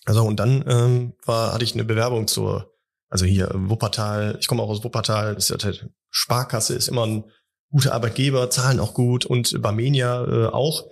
[0.03, 2.74] Also und dann ähm, war, hatte ich eine Bewerbung zur
[3.15, 7.23] also hier Wuppertal, ich komme auch aus Wuppertal, ist halt Sparkasse ist immer ein
[7.71, 10.83] gute Arbeitgeber, zahlen auch gut und Barmenia äh, auch.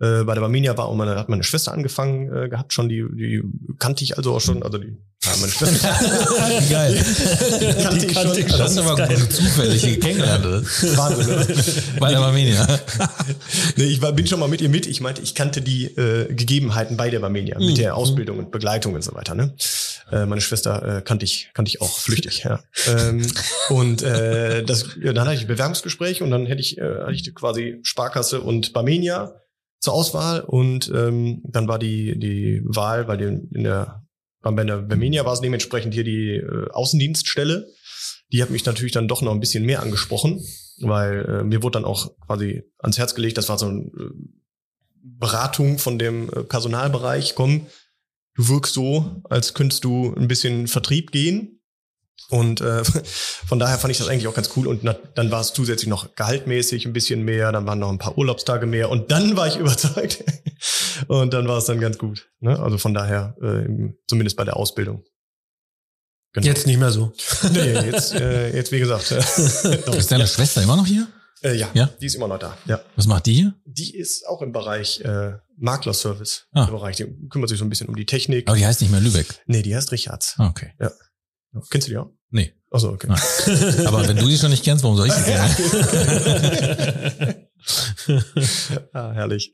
[0.00, 3.04] Äh, bei der Barmenia war auch meine, hat meine Schwester angefangen äh, gehabt schon, die,
[3.12, 3.42] die
[3.78, 5.88] kannte ich also auch schon, also die, ja, meine Schwester.
[6.68, 7.04] Geil.
[7.82, 8.38] kannte Die ich kannte schon.
[8.44, 8.58] ich schon.
[8.58, 9.16] Das ist aber Geil.
[9.20, 10.44] gut zufällig kennengelernt.
[10.96, 11.46] Wahnsinn, oder?
[12.00, 12.66] Bei der Armenier.
[13.76, 14.86] Nee, ich war, bin schon mal mit ihr mit.
[14.86, 17.66] Ich meinte, ich kannte die äh, Gegebenheiten bei der Barmenia, Mhm.
[17.66, 19.34] mit der Ausbildung und Begleitung und so weiter.
[19.34, 19.54] Ne?
[20.12, 22.44] Äh, meine Schwester äh, kannte ich, kannte ich auch flüchtig.
[22.44, 22.60] Ja.
[22.88, 23.26] ähm,
[23.70, 27.12] und äh, das, ja, dann hatte ich ein Bewerbungsgespräch und dann hätte ich, äh, hatte
[27.12, 29.32] ich quasi Sparkasse und Barmenia
[29.84, 34.02] zur Auswahl und ähm, dann war die die Wahl bei den in der
[34.40, 37.66] bei der Barmenia war es dementsprechend hier die äh, Außendienststelle.
[38.32, 40.42] Die hat mich natürlich dann doch noch ein bisschen mehr angesprochen,
[40.80, 44.10] weil äh, mir wurde dann auch quasi ans Herz gelegt, das war so eine äh,
[45.02, 47.66] Beratung von dem äh, Personalbereich, komm,
[48.34, 51.53] du wirkst so, als könntest du ein bisschen Vertrieb gehen.
[52.30, 52.82] Und äh,
[53.46, 54.66] von daher fand ich das eigentlich auch ganz cool.
[54.66, 57.98] Und na, dann war es zusätzlich noch gehaltmäßig ein bisschen mehr, dann waren noch ein
[57.98, 60.24] paar Urlaubstage mehr und dann war ich überzeugt.
[61.08, 62.28] und dann war es dann ganz gut.
[62.40, 62.58] Ne?
[62.58, 65.04] Also von daher, äh, zumindest bei der Ausbildung.
[66.32, 66.46] Genau.
[66.48, 67.12] Jetzt nicht mehr so.
[67.52, 69.12] Nee, jetzt, äh, jetzt wie gesagt.
[69.12, 71.06] Äh, doch, Ist deine Schwester immer noch hier?
[71.42, 71.90] äh, ja, Ja?
[72.00, 72.58] die ist immer noch da.
[72.64, 72.80] Ja.
[72.96, 73.54] Was macht die hier?
[73.66, 76.46] Die ist auch im Bereich äh, Maklerservice.
[76.52, 76.64] Ah.
[76.64, 76.96] Im Bereich.
[76.96, 78.48] Die kümmert sich so ein bisschen um die Technik.
[78.48, 79.26] Aber die heißt nicht mehr Lübeck.
[79.46, 80.34] Nee, die heißt Richards.
[80.38, 80.72] Ah, okay.
[81.70, 82.10] Kennst du die auch?
[82.30, 82.52] Nee.
[82.70, 83.06] Achso, okay.
[83.10, 83.16] Ah.
[83.86, 85.54] Aber wenn du die schon nicht kennst, warum soll ich sie kennen?
[88.92, 89.52] ah, herrlich.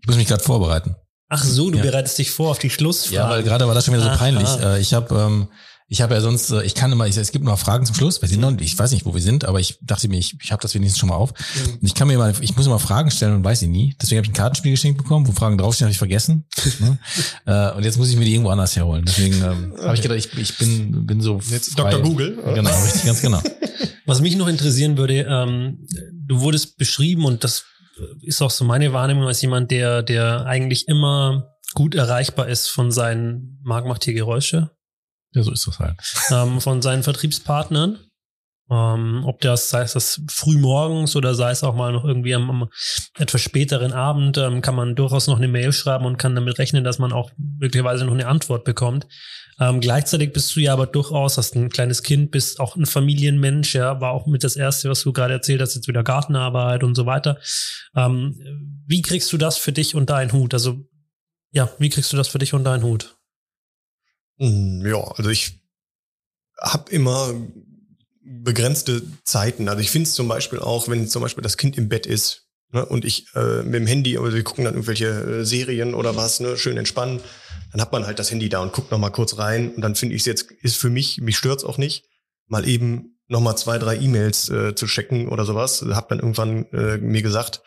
[0.00, 0.96] Ich muss mich gerade vorbereiten.
[1.28, 1.84] Ach so, du Ja.
[1.84, 3.14] bereitest dich vor auf die Schlussfrage.
[3.16, 4.16] Ja, weil gerade war das schon wieder so Aha.
[4.18, 4.48] peinlich.
[4.60, 5.48] Äh, Ich habe ähm,
[5.86, 8.22] ich habe ja sonst, äh, ich kann immer, ich, es gibt noch Fragen zum Schluss.
[8.22, 10.50] Wir sind noch, ich weiß nicht, wo wir sind, aber ich dachte mir, ich, ich
[10.50, 11.30] habe das wenigstens schon mal auf.
[11.30, 13.94] Und ich kann mir mal, ich muss immer Fragen stellen und weiß sie nie.
[14.00, 16.46] Deswegen habe ich ein Kartenspiel geschenkt bekommen, wo Fragen draufstehen, habe ich vergessen.
[16.80, 16.98] ne?
[17.46, 19.04] äh, und jetzt muss ich mir die irgendwo anders herholen.
[19.06, 21.90] Deswegen ähm, habe ich gedacht, ich, ich bin, bin so Jetzt frei.
[21.90, 22.02] Dr.
[22.02, 22.38] Google.
[22.38, 22.54] oder?
[22.54, 23.40] Genau, richtig, ganz genau.
[24.06, 27.64] Was mich noch interessieren würde, ähm, du wurdest beschrieben und das
[28.22, 32.90] ist auch so meine Wahrnehmung als jemand, der, der eigentlich immer gut erreichbar ist von
[32.90, 34.70] seinen, Marc macht hier Geräusche,
[35.34, 35.96] Ja, so ist das halt.
[36.30, 37.98] ähm, von seinen Vertriebspartnern.
[38.70, 42.34] Ähm, ob das, sei es das früh morgens oder sei es auch mal noch irgendwie
[42.34, 42.68] am, am
[43.18, 46.82] etwas späteren Abend, ähm, kann man durchaus noch eine Mail schreiben und kann damit rechnen,
[46.82, 49.06] dass man auch möglicherweise noch eine Antwort bekommt.
[49.60, 53.74] Ähm, gleichzeitig bist du ja aber durchaus, hast ein kleines Kind, bist auch ein Familienmensch,
[53.74, 56.94] ja, war auch mit das Erste, was du gerade erzählt hast, jetzt wieder Gartenarbeit und
[56.94, 57.38] so weiter.
[57.94, 58.34] Ähm,
[58.86, 60.54] wie kriegst du das für dich und deinen Hut?
[60.54, 60.78] Also,
[61.52, 63.16] ja, wie kriegst du das für dich und deinen Hut?
[64.38, 65.60] Mm, Ja, also ich
[66.60, 67.34] habe immer
[68.22, 69.68] begrenzte Zeiten.
[69.68, 72.46] Also ich finde es zum Beispiel auch, wenn zum Beispiel das Kind im Bett ist
[72.72, 76.16] ne, und ich äh, mit dem Handy, oder wir gucken dann irgendwelche äh, Serien oder
[76.16, 77.20] was, ne, schön entspannen,
[77.72, 79.94] dann hat man halt das Handy da und guckt noch mal kurz rein und dann
[79.94, 82.04] finde ich es jetzt, ist für mich, mich stört's auch nicht,
[82.46, 85.84] mal eben noch mal zwei, drei E-Mails äh, zu checken oder sowas.
[85.90, 87.62] Hab dann irgendwann äh, mir gesagt,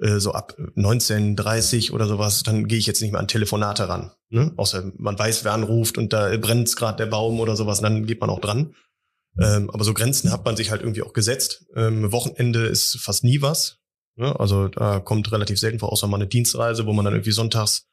[0.00, 4.12] äh, so ab 19.30 oder sowas, dann gehe ich jetzt nicht mehr an Telefonate ran.
[4.30, 4.52] Ne?
[4.56, 8.20] Außer man weiß, wer anruft und da brennt gerade der Baum oder sowas, dann geht
[8.20, 8.74] man auch dran.
[9.38, 11.66] Ähm, aber so Grenzen hat man sich halt irgendwie auch gesetzt.
[11.76, 13.78] Ähm, Wochenende ist fast nie was.
[14.16, 14.38] Ne?
[14.38, 17.86] Also da kommt relativ selten vor, außer mal eine Dienstreise, wo man dann irgendwie sonntags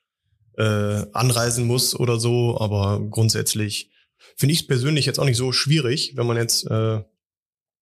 [0.57, 2.59] äh, anreisen muss oder so.
[2.59, 3.91] Aber grundsätzlich
[4.35, 7.03] finde ich es persönlich jetzt auch nicht so schwierig, wenn man jetzt äh,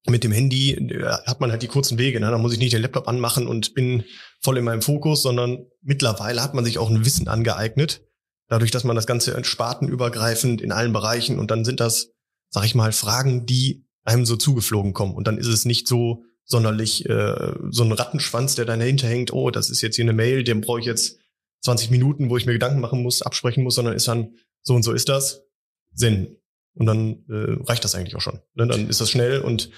[0.07, 2.19] mit dem Handy äh, hat man halt die kurzen Wege.
[2.19, 2.29] Ne?
[2.29, 4.03] Da muss ich nicht den Laptop anmachen und bin
[4.41, 8.03] voll in meinem Fokus, sondern mittlerweile hat man sich auch ein Wissen angeeignet.
[8.47, 12.11] Dadurch, dass man das Ganze spartenübergreifend in allen Bereichen und dann sind das,
[12.49, 15.15] sag ich mal, Fragen, die einem so zugeflogen kommen.
[15.15, 19.33] Und dann ist es nicht so sonderlich äh, so ein Rattenschwanz, der dann dahinter hängt,
[19.33, 21.17] oh, das ist jetzt hier eine Mail, den brauche ich jetzt
[21.61, 24.83] 20 Minuten, wo ich mir Gedanken machen muss, absprechen muss, sondern ist dann so und
[24.83, 25.41] so ist das,
[25.93, 26.37] Sinn.
[26.75, 28.39] Und dann äh, reicht das eigentlich auch schon.
[28.53, 28.67] Ne?
[28.67, 29.69] Dann ist das schnell und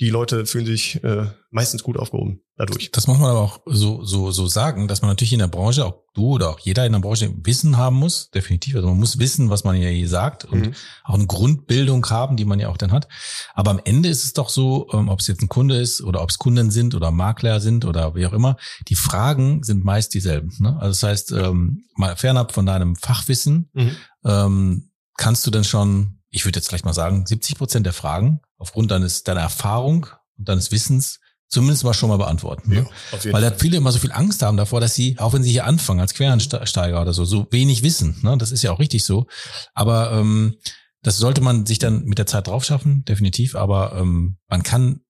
[0.00, 2.90] die Leute fühlen sich äh, meistens gut aufgehoben dadurch.
[2.90, 5.84] Das muss man aber auch so, so, so sagen, dass man natürlich in der Branche,
[5.84, 8.76] auch du oder auch jeder in der Branche Wissen haben muss, definitiv.
[8.76, 10.74] Also man muss wissen, was man ja hier sagt und Mhm.
[11.04, 13.08] auch eine Grundbildung haben, die man ja auch dann hat.
[13.52, 16.22] Aber am Ende ist es doch so, ähm, ob es jetzt ein Kunde ist oder
[16.22, 18.56] ob es Kunden sind oder Makler sind oder wie auch immer,
[18.88, 20.50] die Fragen sind meist dieselben.
[20.60, 20.78] Ne?
[20.80, 23.96] Also das heißt, ähm, mal fernab von deinem Fachwissen, Mhm.
[24.24, 28.40] ähm, kannst du dann schon, ich würde jetzt gleich mal sagen, 70 Prozent der Fragen
[28.56, 30.06] aufgrund deines, deiner Erfahrung
[30.38, 32.70] und deines Wissens zumindest mal schon mal beantworten.
[32.72, 32.86] Ne?
[33.10, 35.42] auf jeden Weil da viele immer so viel Angst haben davor, dass sie, auch wenn
[35.42, 38.16] sie hier anfangen als Quereinsteiger oder so, so wenig wissen.
[38.22, 38.38] Ne?
[38.38, 39.26] Das ist ja auch richtig so.
[39.74, 40.56] Aber ähm,
[41.02, 43.56] das sollte man sich dann mit der Zeit drauf schaffen, definitiv.
[43.56, 45.00] Aber ähm, man kann,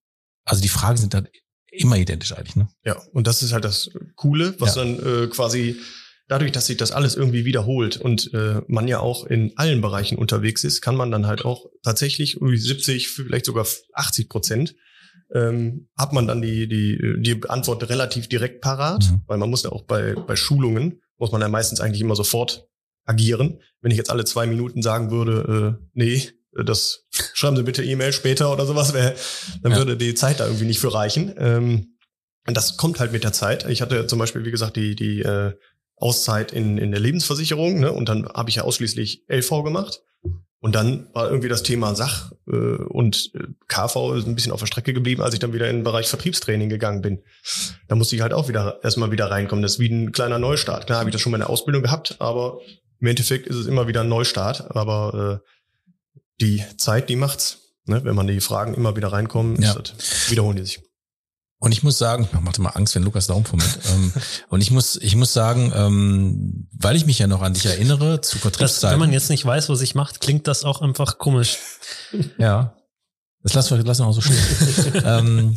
[0.45, 1.27] also die Fragen sind dann
[1.69, 2.55] immer identisch eigentlich.
[2.55, 2.67] Ne?
[2.83, 4.83] Ja, und das ist halt das Coole, was Ja.
[4.83, 5.79] dann äh, quasi
[6.31, 10.17] dadurch, dass sich das alles irgendwie wiederholt und äh, man ja auch in allen Bereichen
[10.17, 14.75] unterwegs ist, kann man dann halt auch tatsächlich irgendwie 70, vielleicht sogar 80 Prozent
[15.33, 19.21] ähm, hat man dann die, die, die Antwort relativ direkt parat, Mhm.
[19.27, 22.67] weil man muss ja auch bei, bei Schulungen, muss man ja meistens eigentlich immer sofort
[23.05, 23.59] agieren.
[23.81, 26.29] Wenn ich jetzt alle zwei Minuten sagen würde, äh, nee,
[26.65, 29.15] das schreiben Sie bitte E-Mail später oder sowas, wär,
[29.63, 29.77] dann Ja.
[29.79, 31.33] würde die Zeit da irgendwie nicht für reichen.
[31.37, 31.97] Ähm,
[32.47, 33.69] und das kommt halt mit der Zeit.
[33.69, 35.53] Ich hatte zum Beispiel, wie gesagt, die, die äh,
[36.01, 37.91] Auszeit in, in der Lebensversicherung, ne?
[37.91, 40.01] Und dann habe ich ja ausschließlich LV gemacht.
[40.63, 44.59] Und dann war irgendwie das Thema Sach äh, und äh, KV ist ein bisschen auf
[44.59, 47.23] der Strecke geblieben, als ich dann wieder in den Bereich Vertriebstraining gegangen bin.
[47.87, 49.63] Da musste ich halt auch wieder erstmal wieder reinkommen.
[49.63, 50.85] Das ist wie ein kleiner Neustart.
[50.85, 52.59] Klar habe ich das schon mal in der Ausbildung gehabt, aber
[52.99, 54.69] im Endeffekt ist es immer wieder ein Neustart.
[54.75, 57.73] Aber äh, die Zeit, die macht's.
[57.85, 58.03] Ne?
[58.03, 59.71] Wenn man die Fragen immer wieder reinkommen, Ja.
[59.73, 60.79] ist das, wiederholen die sich.
[61.61, 63.79] Und ich muss sagen, ich machte mal Angst, wenn Lukas da umfummelt.
[63.93, 64.11] ähm,
[64.49, 68.19] und ich muss, ich muss sagen, ähm, weil ich mich ja noch an dich erinnere,
[68.19, 68.99] zu Das, wenn Vertriebszeiten.
[68.99, 71.57] man jetzt nicht weiß, was sich macht, klingt das auch einfach komisch.
[72.37, 72.75] Ja.
[73.43, 75.03] Das lassen wir, lassen wir auch so stehen.
[75.05, 75.55] ähm,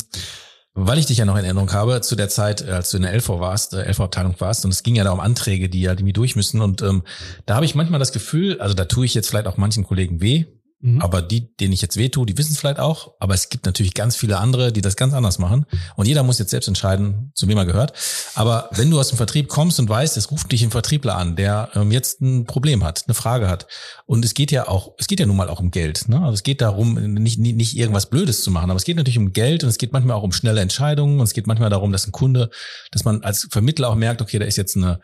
[0.75, 3.05] weil ich dich ja noch in Erinnerung habe, zu der Zeit, äh, als du in
[3.05, 5.95] der LV warst, äh, LV-Abteilung warst, und es ging ja da um Anträge, die ja
[5.95, 6.61] die durch müssen.
[6.61, 7.03] Und ähm,
[7.47, 10.21] da habe ich manchmal das Gefühl, also da tue ich jetzt vielleicht auch manchen Kollegen
[10.21, 10.47] weh,
[10.85, 11.01] Mhm.
[11.01, 13.15] aber die, denen ich jetzt weh tue, die wissen es vielleicht auch.
[13.19, 15.65] Aber es gibt natürlich ganz viele andere, die das ganz anders machen.
[15.97, 17.95] Und jeder muss jetzt selbst entscheiden, zu wem er gehört.
[18.35, 21.37] Aber wenn du aus dem Vertrieb kommst und weißt, es ruft dich ein Vertriebler an,
[21.37, 23.67] der ähm, jetzt ein Problem hat, eine Frage hat.
[24.05, 26.07] Und es geht ja auch, es geht ja nun mal auch um Geld.
[26.11, 26.21] Ne?
[26.21, 29.19] Also es geht darum, nicht, nicht, nicht irgendwas Blödes zu machen, aber es geht natürlich
[29.19, 31.93] um Geld und es geht manchmal auch um schnelle Entscheidungen und es geht manchmal darum,
[31.93, 32.51] dass ein Kunde,
[32.91, 35.01] dass man als Vermittler auch merkt, okay, da ist jetzt eine,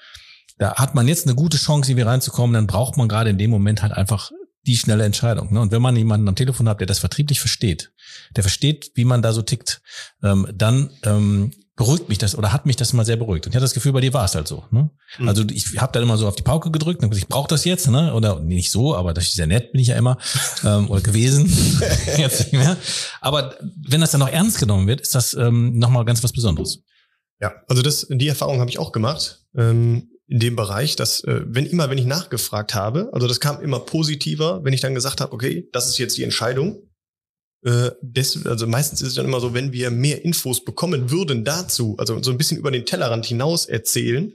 [0.59, 3.49] da hat man jetzt eine gute Chance, irgendwie reinzukommen, dann braucht man gerade in dem
[3.49, 4.31] Moment halt einfach
[4.67, 5.53] die schnelle Entscheidung.
[5.53, 5.61] Ne?
[5.61, 7.93] Und wenn man jemanden am Telefon hat, der das vertrieblich versteht,
[8.37, 9.83] der versteht, wie man da so tickt,
[10.23, 13.47] ähm, dann ähm, beruhigt mich das oder hat mich das mal sehr beruhigt.
[13.47, 14.65] Und ich hatte das Gefühl, bei dir war es halt so.
[14.71, 14.91] Ne?
[15.19, 15.29] Mhm.
[15.29, 17.65] Also ich habe dann immer so auf die Pauke gedrückt und gesagt, ich brauche das
[17.65, 18.13] jetzt, ne?
[18.13, 20.19] Oder nee, nicht so, aber das ist sehr nett, bin ich ja immer
[20.65, 21.47] ähm, oder gewesen.
[22.19, 22.77] jetzt nicht mehr.
[23.23, 23.57] Aber
[23.89, 26.83] wenn das dann noch ernst genommen wird, ist das ähm, nochmal ganz was Besonderes.
[27.41, 31.43] Ja, also das, die Erfahrung habe ich auch gemacht ähm, in dem Bereich, dass äh,
[31.45, 35.21] wenn immer, wenn ich nachgefragt habe, also das kam immer positiver, wenn ich dann gesagt
[35.21, 36.89] habe, okay, das ist jetzt die Entscheidung.
[37.65, 41.45] Äh, des, also meistens ist es dann immer so, wenn wir mehr Infos bekommen würden
[41.45, 44.33] dazu, also so ein bisschen über den Tellerrand hinaus erzählen,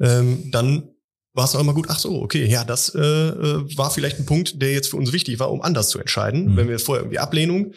[0.00, 0.90] ähm, dann
[1.34, 4.26] war es auch immer gut, ach so, okay, ja, das äh, äh, war vielleicht ein
[4.26, 6.46] Punkt, der jetzt für uns wichtig war, um anders zu entscheiden.
[6.46, 6.56] Mhm.
[6.56, 7.74] Wenn wir vorher irgendwie Ablehnung,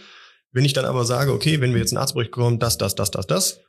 [0.52, 3.12] wenn ich dann aber sage, okay, wenn wir jetzt einen Arztbericht bekommen, das, das, das,
[3.12, 3.60] das, das,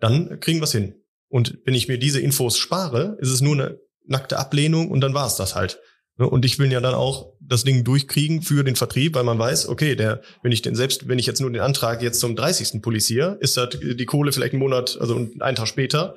[0.00, 0.94] dann kriegen wir es hin.
[1.32, 5.14] Und wenn ich mir diese Infos spare, ist es nur eine nackte Ablehnung und dann
[5.14, 5.80] war es das halt.
[6.18, 9.38] Ne, Und ich will ja dann auch das Ding durchkriegen für den Vertrieb, weil man
[9.38, 12.36] weiß, okay, der, wenn ich den selbst, wenn ich jetzt nur den Antrag jetzt zum
[12.36, 12.82] 30.
[12.82, 16.16] poliziere, ist das die Kohle vielleicht einen Monat, also einen Tag später,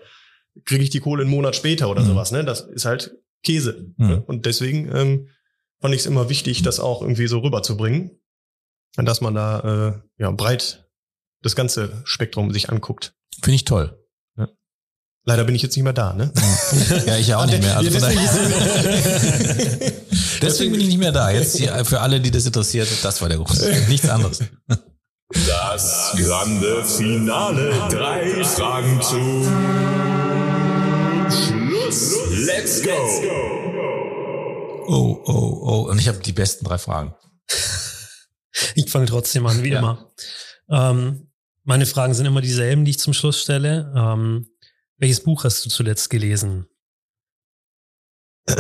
[0.66, 2.08] kriege ich die Kohle einen Monat später oder Mhm.
[2.08, 2.32] sowas.
[2.34, 2.44] Ne?
[2.44, 3.94] Das ist halt Käse.
[3.98, 4.08] Mhm.
[4.08, 4.24] Ne?
[4.28, 5.30] Und deswegen ähm,
[5.80, 8.12] fand ich es immer wichtig, das auch irgendwie so rüberzubringen,
[8.98, 10.90] dass man da äh, ja breit
[11.42, 13.14] das ganze Spektrum sich anguckt.
[13.42, 13.98] Finde ich toll.
[15.28, 16.32] Leider bin ich jetzt nicht mehr da, ne?
[17.08, 17.76] Ja, ich ja auch nicht mehr.
[17.78, 18.22] Also Ja, deswegen
[20.42, 21.32] Deswegen bin ich nicht mehr da.
[21.32, 23.60] Jetzt hier für alle, die das interessiert, das war der Grund.
[23.90, 24.40] Nichts anderes.
[25.48, 27.72] Das grande Finale.
[27.90, 29.44] Drei Fragen zum
[31.32, 32.14] Schluss.
[32.46, 32.92] Let's go.
[34.88, 35.88] Oh, oh, oh.
[35.90, 37.16] Und ich habe die besten drei Fragen.
[38.76, 39.80] Ich fange trotzdem an, wie Ja.
[39.80, 40.12] immer.
[40.70, 41.32] Ähm,
[41.64, 43.92] meine Fragen sind immer dieselben, die ich zum Schluss stelle.
[43.98, 44.46] Ähm,
[44.98, 46.68] welches Buch hast du zuletzt gelesen?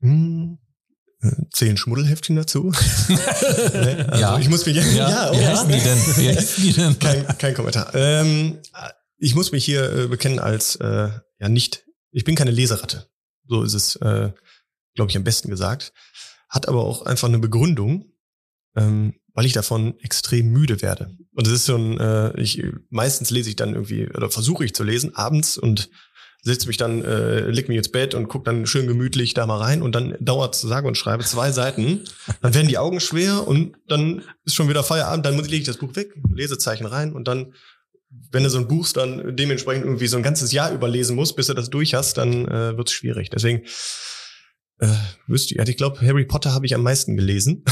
[0.00, 0.58] Hm,
[1.22, 2.70] äh, Zehn Schmuddelheftchen dazu.
[3.08, 4.06] Ne?
[4.10, 4.38] also Ja.
[4.38, 5.98] Ich muss mich ja, ja, wie oh, heißen die denn?
[5.98, 6.98] Wie heißen die denn?
[6.98, 7.94] Kein, kein Kommentar.
[7.94, 8.58] Ähm,
[9.16, 11.08] ich muss mich hier äh, bekennen als äh,
[11.38, 11.86] ja nicht.
[12.10, 13.08] Ich bin keine Leseratte.
[13.48, 14.32] So ist es, äh,
[14.94, 15.92] glaube ich, am besten gesagt.
[16.48, 18.12] Hat aber auch einfach eine Begründung,
[18.76, 21.10] ähm, weil ich davon extrem müde werde.
[21.34, 24.74] Und es ist so ein, äh, ich meistens lese ich dann irgendwie oder versuche ich
[24.74, 25.90] zu lesen abends und
[26.42, 29.58] setze mich dann, äh, leg mich ins Bett und guck dann schön gemütlich da mal
[29.58, 32.04] rein und dann dauert sage und schreibe zwei Seiten.
[32.40, 35.76] Dann werden die Augen schwer und dann ist schon wieder Feierabend, dann lege ich das
[35.76, 37.52] Buch weg, Lesezeichen rein und dann,
[38.30, 41.48] wenn du so ein Buch dann dementsprechend irgendwie so ein ganzes Jahr überlesen musst, bis
[41.48, 43.28] du das durch hast, dann äh, wird es schwierig.
[43.28, 43.64] Deswegen
[44.78, 44.88] äh,
[45.26, 47.64] wüsste ich, also ich glaube, Harry Potter habe ich am meisten gelesen,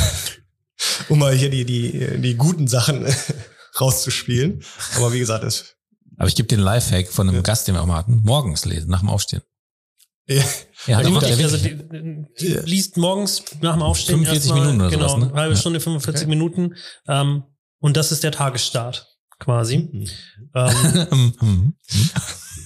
[1.08, 3.06] um mal hier die, die, die guten Sachen
[3.80, 4.62] rauszuspielen.
[4.96, 5.74] Aber wie gesagt, es
[6.18, 8.20] Aber ich gebe den Lifehack von einem Gast, den wir auch mal hatten.
[8.24, 9.42] Morgens lesen, nach dem Aufstehen.
[10.28, 10.42] ja,
[10.86, 11.76] Ja, Also wirklich, also die,
[12.40, 15.30] die liest morgens nach dem Aufstehen 45 erstmal, Minuten oder genau, sowas, ne?
[15.32, 15.60] eine halbe Ja.
[15.60, 16.74] Stunde, 45 Minuten.
[17.08, 17.42] Ähm,
[17.80, 19.06] und das ist der Tagesstart
[19.38, 19.78] quasi.
[19.78, 20.06] Mhm.
[20.54, 21.74] Ähm, Mhm.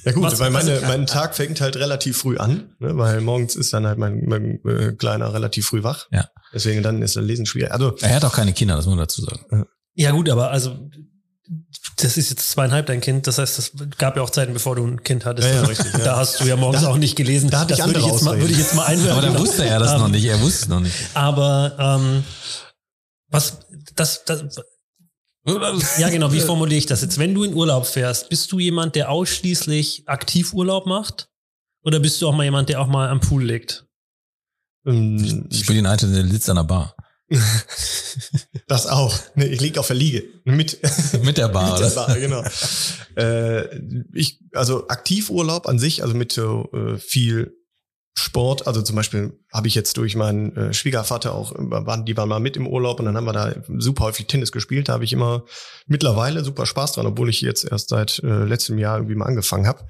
[0.09, 3.55] Ja gut, Was- weil meine, mein Tag fängt halt relativ früh an, ne, weil morgens
[3.57, 6.07] ist dann halt mein, mein äh, Kleiner relativ früh wach.
[6.11, 6.29] Ja.
[6.53, 7.73] Deswegen dann ist das Lesen schwierig.
[7.73, 9.67] Also er hat auch keine Kinder, das muss man dazu sagen.
[9.95, 10.77] ja gut, aber also
[11.97, 14.87] Das ist jetzt zweieinhalb dein Kind, das heißt, das gab ja auch Zeiten, bevor du
[14.87, 15.49] ein Kind hattest.
[15.49, 15.99] Ja, ja, richtig, ja.
[16.05, 17.51] Da hast du ja morgens Da- auch nicht gelesen.
[17.51, 19.25] da hatte ich das würde ich, andere jetzt mal, würde ich jetzt mal einwerfen.
[19.25, 20.25] Aber da wusste er das Ähm, noch nicht.
[20.25, 20.95] Er wusste es noch nicht.
[21.15, 22.25] Aber ähm,
[23.31, 23.59] was
[23.97, 24.43] das, das
[25.99, 27.19] ja genau, wie formuliere ich das jetzt?
[27.19, 31.29] Wenn du in Urlaub fährst, bist du jemand, der ausschließlich aktiv Urlaub macht?
[31.85, 33.87] Oder bist du auch mal jemand, der auch mal am Pool liegt?
[34.87, 36.95] Ähm, Ich bin den Einzelnen, der sitzt an der Bar.
[38.67, 39.17] Das auch.
[39.35, 40.25] Nee, ich liege auf der Liege.
[40.45, 40.79] Mit,
[41.23, 41.95] Mit der Bar, mit der?
[41.95, 42.45] Bar, genau.
[43.17, 43.79] äh,
[44.13, 47.58] ich, also Aktivurlaub an sich, also mit so äh, viel
[48.19, 52.17] Sport, also zum Beispiel habe ich jetzt durch meinen äh, Schwiegervater auch, äh, waren, die
[52.17, 54.89] waren mal mit im Urlaub und dann haben wir da super häufig Tennis gespielt.
[54.89, 55.45] Da habe ich immer
[55.87, 59.67] mittlerweile super Spaß dran, obwohl ich jetzt erst seit äh, letztem Jahr irgendwie mal angefangen
[59.69, 59.87] habe.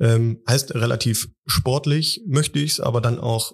[0.00, 3.52] Ähm, heißt relativ sportlich möchte ich's, aber dann auch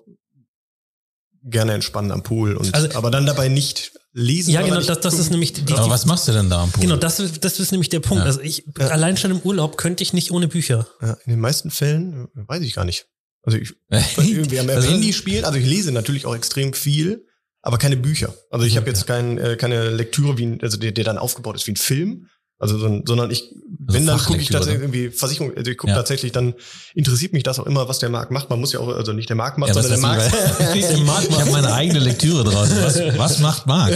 [1.44, 4.52] gerne entspannen am Pool und Also- aber dann dabei nicht lesen.
[4.52, 6.70] Ja, genau, das, das ist nämlich die, die Aber was machst du denn da am
[6.70, 6.82] Pool?
[6.82, 8.20] genau, das, ist- das ist nämlich der Punkt.
[8.22, 8.26] Ja.
[8.26, 8.88] Also ich Ja.
[8.88, 10.86] allein schon im Urlaub könnte ich nicht ohne Bücher.
[11.00, 13.06] Ja, in den meisten Fällen äh, weiß ich gar nicht.
[13.42, 17.26] Also ich Also- irgendwie am Handy spielen, also ich lese natürlich auch extrem viel,
[17.62, 18.34] aber keine Bücher.
[18.50, 21.56] Also ich habe jetzt kein, äh, keine Lektüre, wie ein, also der, der dann aufgebaut
[21.56, 22.28] ist wie ein Film.
[22.58, 25.90] Also, so ein- sondern ich, wenn dann gucke ich tatsächlich irgendwie Versicherung, also ich gucke
[25.90, 25.96] Ja.
[25.96, 26.54] tatsächlich, dann
[26.94, 28.50] interessiert mich das auch immer, was der Markt macht.
[28.50, 30.32] Man muss ja auch, also nicht der Markt macht, Ja, sondern der Markt.
[30.72, 32.68] Der Marc ich habe meine eigene Lektüre draus.
[32.70, 33.92] Was, was macht Marc?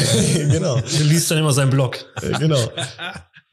[0.50, 0.80] genau.
[0.80, 2.04] Du liest dann immer seinen Blog.
[2.40, 2.58] Genau.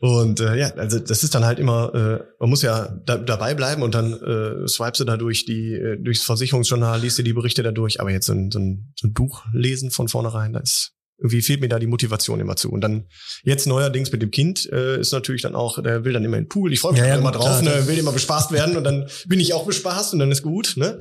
[0.04, 3.54] Und äh, ja, also das ist dann halt immer, äh, man muss ja da, dabei
[3.54, 7.32] bleiben und dann äh, swipest du da durch die, äh, durchs Versicherungsjournal, liest dir die
[7.32, 10.52] Berichte da durch, aber jetzt so ein, so ein, so ein Buch lesen von vornherein,
[10.52, 12.70] da ist irgendwie fehlt mir da die Motivation immer zu.
[12.70, 13.06] Und dann
[13.46, 16.44] jetzt neuerdings mit dem Kind äh, ist natürlich dann auch, der will dann immer in
[16.44, 16.74] den Pool.
[16.74, 17.80] Ich freue mich Ja, ja, immer drauf, klar.
[17.80, 20.74] ne, will immer bespaßt werden und dann bin ich auch bespaßt und dann ist gut.
[20.76, 21.00] Ne?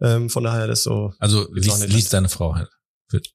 [0.00, 1.12] Ähm, von daher das so.
[1.18, 2.68] Also liest, liest deine Frau halt.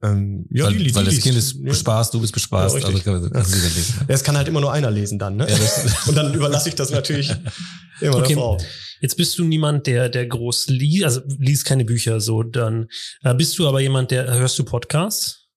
[0.02, 1.24] Ähm, ja, weil, die liest- weil die das.
[1.24, 2.78] Kind ist bespaßt, du bist bespaßt.
[2.80, 3.44] Ja, also kann, kann.
[3.44, 5.48] Ja, es kann halt immer nur einer lesen dann, ne?
[5.50, 5.58] Ja,
[6.08, 7.30] und dann überlasse ich das natürlich
[8.02, 8.28] immer Okay.
[8.30, 8.58] der Frau.
[9.02, 12.88] Jetzt bist du niemand, der, der groß liest, also liest keine Bücher so, dann
[13.22, 15.48] äh, bist du aber jemand, der, hörst du Podcasts?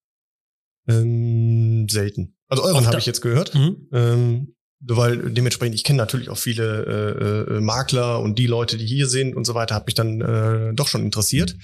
[0.89, 2.37] Ähm, selten.
[2.49, 3.55] Also euren habe ich jetzt gehört.
[3.55, 3.89] Mhm.
[3.93, 8.87] Ähm, weil dementsprechend, ich kenne natürlich auch viele äh, äh, Makler und die Leute, die
[8.87, 11.57] hier sind und so weiter, hat mich dann äh, doch schon interessiert.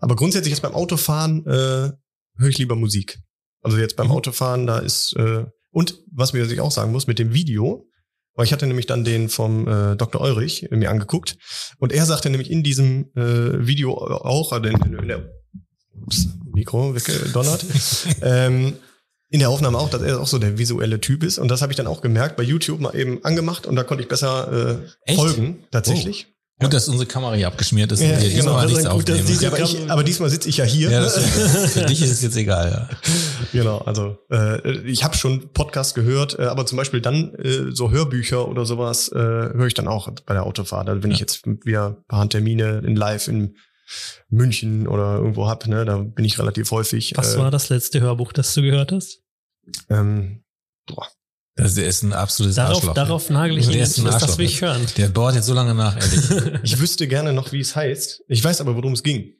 [0.00, 1.92] Aber grundsätzlich jetzt beim Autofahren äh,
[2.36, 3.18] höre ich lieber Musik.
[3.62, 4.12] Also jetzt beim Mhm.
[4.12, 7.88] Autofahren, da ist äh, und was mir was ich auch sagen muss mit dem Video,
[8.34, 10.20] weil ich hatte nämlich dann den vom äh, Dr.
[10.20, 11.36] Eurich mir angeguckt
[11.78, 15.30] und er sagte nämlich in diesem äh, Video auch, also in, in der
[16.02, 17.64] ups, Mikro weggedonnert,
[18.22, 18.74] ähm,
[19.30, 21.38] in der Aufnahme auch, dass er auch so der visuelle Typ ist.
[21.38, 24.02] Und das habe ich dann auch gemerkt, bei YouTube mal eben angemacht und da konnte
[24.02, 26.28] ich besser äh, folgen, tatsächlich.
[26.60, 28.00] Gut, dass unsere Kamera hier abgeschmiert ist.
[28.00, 29.26] Ja, und wir genau, diesmal das ist nichts aufnehmen.
[29.26, 30.88] diese- Ja, aber, ich, aber diesmal sitze ich ja hier.
[30.88, 31.18] Ja, das,
[31.72, 32.70] für dich ist es jetzt egal.
[32.70, 32.96] Ja.
[33.52, 37.90] genau, also äh, ich habe schon Podcast gehört, äh, aber zum Beispiel dann äh, so
[37.90, 40.88] Hörbücher oder sowas äh, höre ich dann auch bei der Autofahrt.
[40.88, 43.56] Also wenn ich jetzt wieder ein paar Termine in Live in
[44.28, 47.12] München oder irgendwo hab, ne, da bin ich relativ häufig.
[47.16, 49.20] Was äh, war das letzte Hörbuch, das du gehört hast?
[49.88, 50.42] Ähm,
[51.56, 52.94] Das ist ein absolutes Darauf, Arschloch.
[52.94, 53.98] darauf nagel ich ihn Der jetzt.
[53.98, 54.84] ist ein Das, will ich hören.
[54.96, 56.60] Der bohrt jetzt so lange nach, ehrlich.
[56.62, 58.24] ich wüsste gerne noch, wie es heißt.
[58.28, 59.32] Ich weiß aber, worum es ging.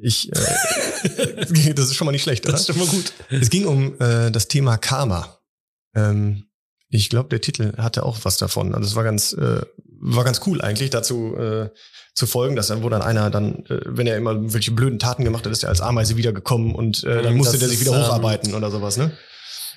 [0.00, 2.52] Ich, äh, das ist schon mal nicht schlecht, oder?
[2.52, 3.12] Das ist schon mal gut.
[3.30, 5.38] Es ging um äh, das Thema Karma.
[5.94, 6.44] Ähm,
[6.88, 8.74] ich glaube, der Titel hatte auch was davon.
[8.74, 9.62] Also es war ganz, äh,
[10.00, 11.70] war ganz cool eigentlich dazu äh,
[12.16, 15.22] zu folgen, dass dann, wo dann einer dann, äh, wenn er immer welche blöden Taten
[15.22, 17.80] gemacht hat, ist er als Ameise wiedergekommen und äh, dann Mhm, musste das der sich
[17.80, 19.12] ist, wieder ähm, hocharbeiten oder sowas, ne?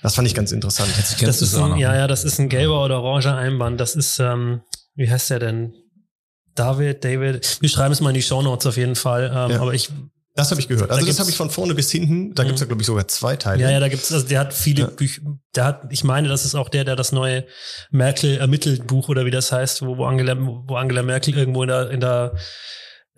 [0.02, 0.90] Das fand ich ganz interessant.
[1.22, 3.82] Das ist ein, ja, ja, das ist ein gelber oder oranger Einband.
[3.82, 4.62] Das ist, ähm,
[4.96, 5.74] wie heißt der denn?
[6.56, 7.58] David, David.
[7.62, 9.26] Wir schreiben es mal in die Shownotes auf jeden Fall.
[9.26, 9.60] Ähm, Ja.
[9.62, 9.90] Aber ich,
[10.40, 10.90] Das habe ich gehört.
[10.90, 12.34] Da Also das gibt's- habe ich von vorne bis hinten.
[12.34, 12.48] Da Mhm.
[12.48, 13.62] gibt's ja, glaube ich, sogar zwei Teile.
[13.62, 14.88] ja, ja, da gibt's, also der hat viele Ja.
[14.88, 15.22] Bücher,
[15.56, 17.46] der hat, ich meine, das ist auch der, der das neue
[17.92, 21.70] Merkel ermittelt Buch oder wie das heißt, wo, wo Angela, wo Angela Merkel irgendwo in
[21.70, 22.34] der, in der,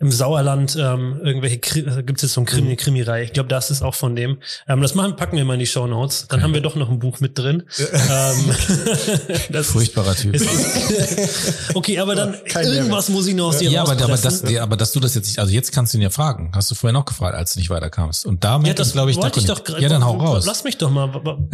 [0.02, 2.76] im Sauerland ähm, irgendwelche Kri also gibt's jetzt so ein Krimi, Mhm.
[2.76, 3.24] Krimi-Reihe.
[3.24, 4.38] Ich glaube, das ist auch von dem.
[4.68, 6.26] Ähm, das machen, packen wir mal in die Show Notes.
[6.28, 7.62] Dann haben wir doch noch ein Buch mit drin.
[7.78, 8.50] ähm,
[9.50, 10.34] das ist, Furchtbarer Typ.
[10.34, 14.16] es ist, okay, aber dann Kein irgendwas muss ich noch aus dir Ja, aber, aber,
[14.16, 16.50] das, ja, aber dass du das jetzt nicht, also jetzt kannst du ihn ja fragen.
[16.54, 18.26] Hast du vorher noch gefragt, als du nicht weiterkamst.
[18.26, 19.62] Und da Ja, das glaube ich, wollte ich doch.
[19.78, 20.44] Ja, dann hau raus.
[20.46, 21.10] Lass mich doch mal.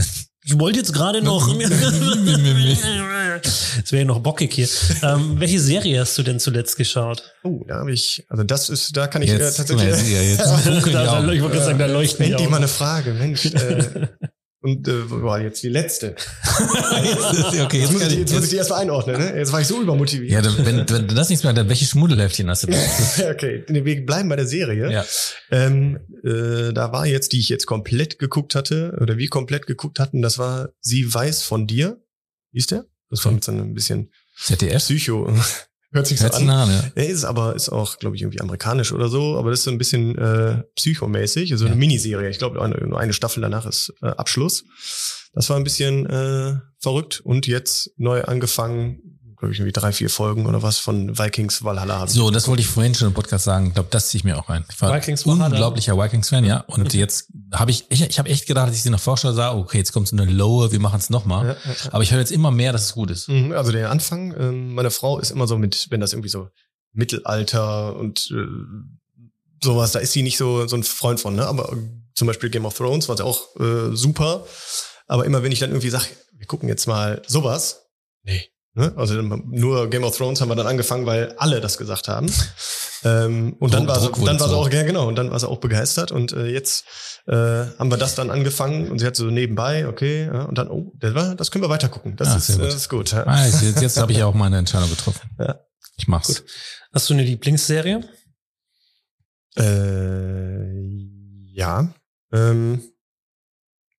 [0.50, 1.46] Ich wollte jetzt gerade noch.
[3.84, 4.66] Es wäre ja noch bockig hier.
[5.02, 7.22] Ähm, welche Serie hast du denn zuletzt geschaut?
[7.44, 9.88] Oh, da habe ich, also das ist, da kann ich äh, Jetzt, mal, tatsächlich.
[9.88, 12.50] jetzt, ja, jetzt Da- die da- ich wollte gerade sagen, da leuchten die Endlich Augen.
[12.50, 13.44] mal eine Frage, Mensch.
[13.46, 14.08] Äh,
[14.60, 16.16] und äh, wo war jetzt die letzte?
[16.16, 19.36] Jetzt okay, Jetzt muss, kann ich, jetzt muss ich die erstmal einordnen, ne?
[19.36, 20.32] Jetzt war ich so übermotiviert.
[20.32, 22.68] Ja, wenn, wenn du das nichts mehr, dann welche Schmuddelheftchen hast du?
[23.30, 24.90] okay, nee, wir bleiben bei der Serie.
[24.90, 25.04] Ja.
[25.52, 30.00] Ähm, äh, da war jetzt, die ich jetzt komplett geguckt hatte, oder wir komplett geguckt
[30.00, 32.02] hatten, das war Sie weiß von dir.
[32.52, 32.86] Hieß der?
[33.10, 34.82] Das war mit so einem bisschen ZDF?
[34.82, 35.32] Psycho.
[35.90, 36.68] Hört sich so Hört sich an.
[36.68, 37.02] an, ja.
[37.02, 39.78] Ist aber, ist auch, glaube ich, irgendwie amerikanisch oder so, aber das ist so ein
[39.78, 41.78] bisschen äh, psychomäßig, also eine Ja.
[41.78, 42.28] Miniserie.
[42.28, 44.64] Ich glaube, eine, nur eine Staffel danach ist äh, Abschluss.
[45.32, 50.10] Das war ein bisschen äh, verrückt und jetzt neu angefangen, glaube ich, irgendwie drei, vier
[50.10, 52.00] Folgen oder was von Vikings Valhalla.
[52.00, 53.68] hab ich So, das wollte ich vorhin schon im Podcast sagen.
[53.68, 54.64] Ich glaube, das ziehe ich mir auch rein.
[54.70, 55.46] Ich war Vikings Valhalla.
[55.46, 56.60] unglaublicher Vikings-Fan, ja.
[56.66, 59.54] Und jetzt habe ich, ich, ich habe echt gedacht, als ich sie nach Vorschau sah,
[59.54, 61.46] okay, jetzt kommt so eine Lowe, wir machen es nochmal.
[61.46, 61.92] Ja, ja.
[61.92, 63.28] Aber ich höre jetzt immer mehr, dass es gut ist.
[63.28, 66.48] Mhm, Also der Anfang, ähm, meine Frau ist immer so mit, wenn das irgendwie so
[66.92, 68.44] Mittelalter und äh,
[69.62, 71.46] sowas, da ist sie nicht so, so ein Freund von, ne?
[71.46, 71.76] Aber äh,
[72.14, 74.44] zum Beispiel Game of Thrones war sie auch äh, super.
[75.06, 77.86] Aber immer wenn ich dann irgendwie sage, wir gucken jetzt mal sowas,
[78.24, 78.48] nee.
[78.78, 78.92] Ne?
[78.94, 82.32] Also nur Game of Thrones haben wir dann angefangen, weil alle das gesagt haben.
[83.02, 85.32] Ähm, und dann war sie, Druck wurde dann war sie auch, ja genau, und dann
[85.32, 86.12] war sie auch begeistert.
[86.12, 86.84] Und äh, jetzt
[87.26, 90.68] äh, haben wir das dann angefangen und sie hat so nebenbei, okay, ja, und dann,
[90.70, 92.14] oh, das, war, das können wir weiter gucken.
[92.14, 92.62] Das Ah, ist, äh, gut.
[92.66, 93.10] das ist gut.
[93.10, 93.26] Ja.
[93.26, 95.28] Ah, jetzt jetzt, habe ich auch meine Entscheidung getroffen.
[95.40, 95.58] Ja.
[95.96, 96.44] Ich mach's.
[96.92, 98.08] Hast du eine Lieblingsserie?
[99.56, 100.72] Äh,
[101.52, 101.92] ja.
[102.32, 102.80] Ähm,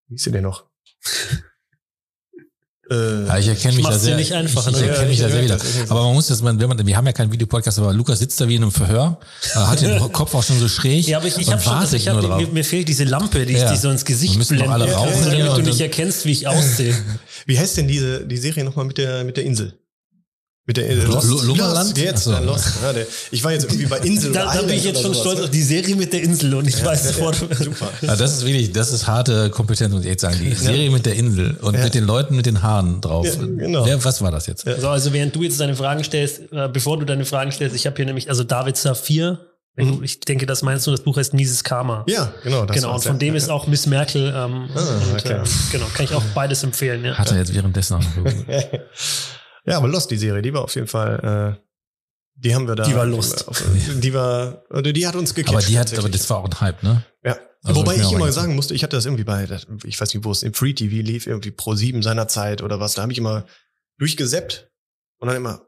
[0.06, 0.66] wie ist sie denn noch?
[2.90, 4.88] äh, Ja, ich erkenne mich mach's da sehr, nicht einfacher, ich, ich ne?
[4.88, 5.90] erkenne mich da Ja, sehr ja, wieder.
[5.90, 8.40] Aber man muss das, man, wenn man, wir haben ja keinen Videopodcast, aber Lukas sitzt
[8.40, 9.18] da wie in einem Verhör,
[9.54, 11.06] äh, hat den Kopf auch schon so schräg.
[11.06, 13.64] Ja, aber ich, ich habe schon, ich hab, mir, mir fehlt diese Lampe, die Ja.
[13.66, 16.94] ich die so ins Gesicht blende, alle rauchen damit du nicht erkennst, wie ich aussehe.
[17.46, 19.74] wie heißt denn diese die Serie nochmal mit der mit der Insel?
[20.68, 21.28] Mit der Lo- Lost.
[21.30, 21.88] Lo- Lummerland?
[21.88, 22.30] Lost, Jetzt, so.
[22.30, 22.74] ja, Lost.
[22.82, 25.20] Ja, der, ich war jetzt irgendwie bei Insel Da, da bin ich jetzt schon sowas,
[25.26, 27.36] stolz auf die Serie mit der Insel und ich weiß sofort.
[27.58, 27.88] Super.
[28.02, 30.36] Ja, das ist wirklich, das ist harte Kompetenz, muss ich echt sagen.
[30.38, 31.84] Die Serie mit der Insel und Ja.
[31.84, 33.24] mit den Leuten mit den Haaren drauf.
[33.26, 33.86] Ja, genau.
[33.86, 34.66] Wer, was war das jetzt?
[34.78, 37.86] So, also während du jetzt deine Fragen stellst, äh, bevor du deine Fragen stellst, ich
[37.86, 39.38] habe hier nämlich, also David Safir,
[39.74, 42.00] wenn du, ich denke, das meinst du, das Buch heißt Mises Karma.
[42.06, 42.12] Mhm.
[42.12, 42.66] Ja, genau.
[42.66, 43.18] Das genau, und von ja.
[43.20, 44.26] dem ist auch Miss Merkel.
[44.36, 44.80] Ähm, Ah,
[45.12, 45.32] und, okay.
[45.34, 45.40] äh,
[45.72, 47.06] genau, kann ich auch beides empfehlen.
[47.06, 47.14] Ja.
[47.14, 48.32] Hat er jetzt währenddessen auch noch.
[49.68, 51.68] ja, aber Lost, die Serie, die war auf jeden Fall, äh,
[52.34, 52.84] die haben wir da.
[52.84, 53.46] Die war Lust.
[54.00, 55.56] Die war, oder die hat uns gecatcht.
[55.56, 57.04] Aber die hat, aber das war auch ein Hype, ne?
[57.24, 57.36] Ja.
[57.64, 59.48] Also Wobei ich ich immer sagen musste, ich hatte das irgendwie bei,
[59.84, 62.94] ich weiß nicht, wo es im Free TV lief, irgendwie Pro 7 seinerzeit oder was,
[62.94, 63.46] da habe ich immer
[63.98, 64.70] durchgeseppt
[65.18, 65.67] und dann immer,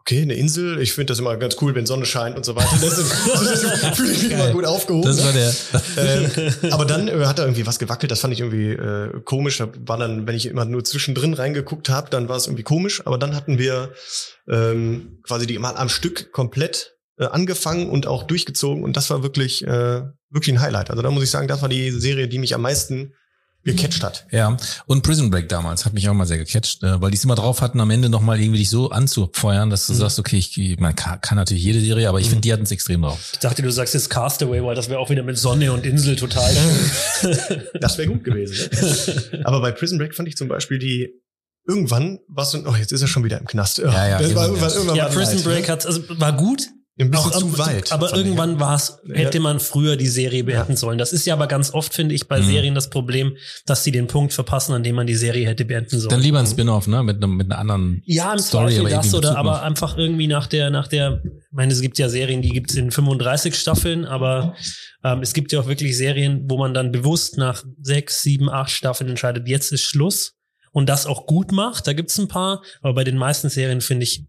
[0.00, 2.68] okay, eine Insel, ich finde das immer ganz cool, wenn Sonne scheint und so weiter.
[2.80, 3.12] Das, ist-
[3.82, 5.06] das fühle ich mich immer gut aufgehoben.
[5.06, 5.54] Das war der.
[5.96, 9.58] ähm, aber dann äh, hat er irgendwie was gewackelt, das fand ich irgendwie äh, komisch.
[9.58, 13.06] Da war dann, wenn ich immer nur zwischendrin reingeguckt habe, dann war es irgendwie komisch.
[13.06, 13.92] Aber dann hatten wir
[14.50, 19.22] ähm, quasi die mal am Stück komplett äh, angefangen und auch durchgezogen und das war
[19.22, 20.90] wirklich äh, wirklich ein Highlight.
[20.90, 23.12] Also da muss ich sagen, das war die Serie, die mich am meisten
[23.64, 24.26] gecatcht hat.
[24.30, 24.56] Ja,
[24.86, 27.34] und Prison Break damals hat mich auch mal sehr gecatcht, äh, weil die es immer
[27.34, 30.96] drauf hatten, am Ende nochmal irgendwie dich so anzufeuern, dass du sagst, okay, ich, man
[30.96, 33.30] kann, kann natürlich jede Serie, aber ich finde, die hatten es extrem drauf.
[33.34, 36.16] Ich dachte, du sagst jetzt Castaway, weil das wäre auch wieder mit Sonne und Insel
[36.16, 36.50] total.
[37.80, 38.68] Das wäre gut gewesen.
[39.30, 39.40] Ne?
[39.44, 41.20] Aber bei Prison Break fand ich zum Beispiel die
[41.66, 43.80] irgendwann was und oh jetzt ist er schon wieder im Knast.
[43.80, 44.74] Oh, Ja, ja, das war irgendwann, ja.
[44.74, 45.72] irgendwann ja, Prison leid, Break ne?
[45.72, 46.68] hat, also war gut.
[47.04, 47.92] Ein bisschen Auch, zu aber- weit.
[47.92, 49.42] Aber irgendwann war es, hätte Ja.
[49.42, 50.98] man früher die Serie beenden sollen.
[50.98, 52.44] Das ist ja aber ganz oft, finde ich, bei Mhm.
[52.46, 53.36] Serien das Problem,
[53.66, 56.10] dass sie den Punkt verpassen, an dem man die Serie hätte beenden sollen.
[56.10, 59.02] Dann lieber ein Spin-off, ne, mit, einem- mit einer anderen ja, im Story, Zweifel aber
[59.02, 59.62] das oder aber noch.
[59.62, 62.76] einfach irgendwie nach der, nach der, ich meine, es gibt ja Serien, die gibt es
[62.76, 64.54] in 35 Staffeln, aber
[65.04, 68.70] ähm, es gibt ja auch wirklich Serien, wo man dann bewusst nach sechs, sieben, acht
[68.70, 70.34] Staffeln entscheidet, jetzt ist Schluss
[70.72, 71.86] und das auch gut macht.
[71.86, 74.24] Da gibt es ein paar, aber bei den meisten Serien, finde ich,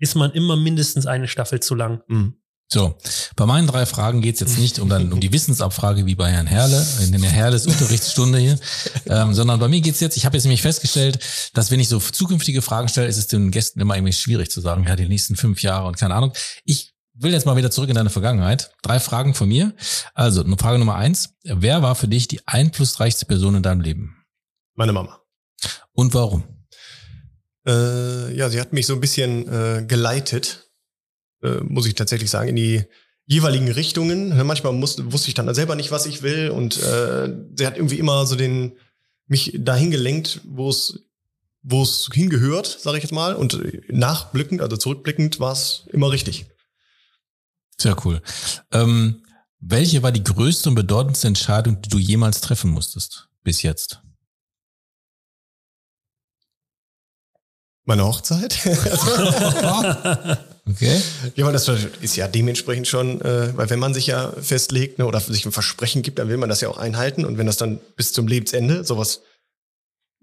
[0.00, 2.02] ist man immer mindestens eine Staffel zu lang.
[2.08, 2.34] Mhm.
[2.72, 2.96] So,
[3.34, 6.46] bei meinen drei Fragen geht's jetzt nicht um, dann, um die Wissensabfrage wie bei Herrn
[6.46, 8.60] Herle, in der Herles Unterrichtsstunde hier,
[9.06, 11.18] ähm, sondern bei mir geht's jetzt, ich habe jetzt nämlich festgestellt,
[11.52, 14.60] dass wenn ich so zukünftige Fragen stelle, ist es den Gästen immer irgendwie schwierig zu
[14.60, 16.32] sagen, ja, die nächsten fünf Jahre und keine Ahnung.
[16.64, 18.70] Ich will jetzt mal wieder zurück in deine Vergangenheit.
[18.82, 19.74] Drei Fragen von mir.
[20.14, 21.34] Also, Frage Nummer eins.
[21.42, 24.24] Wer war für dich die einflussreichste Person in deinem Leben?
[24.76, 25.20] Meine Mama.
[25.92, 26.59] Und warum?
[27.66, 30.70] Äh, ja, sie hat mich so ein bisschen äh, geleitet,
[31.42, 32.84] äh, muss ich tatsächlich sagen, in die
[33.26, 34.36] jeweiligen Richtungen.
[34.46, 37.98] Manchmal musste, wusste ich dann selber nicht, was ich will und äh, sie hat irgendwie
[37.98, 38.76] immer so den
[39.26, 41.04] mich dahin gelenkt, wo es
[41.62, 43.34] wo es hingehört, sage ich jetzt mal.
[43.34, 46.46] Und nachblickend, also zurückblickend, war es immer richtig.
[47.76, 48.22] Sehr cool.
[48.72, 49.22] Ähm,
[49.58, 53.28] welche war die größte und bedeutendste Entscheidung, die du jemals treffen musstest?
[53.42, 54.02] Bis jetzt?
[57.84, 58.58] Meine Hochzeit.
[60.68, 61.00] Okay.
[61.34, 61.68] Ja, weil das
[62.00, 65.50] ist ja dementsprechend schon, äh, weil wenn man sich ja festlegt ne, oder sich ein
[65.52, 67.24] Versprechen gibt, dann will man das ja auch einhalten.
[67.24, 69.22] Und wenn das dann bis zum Lebensende, sowas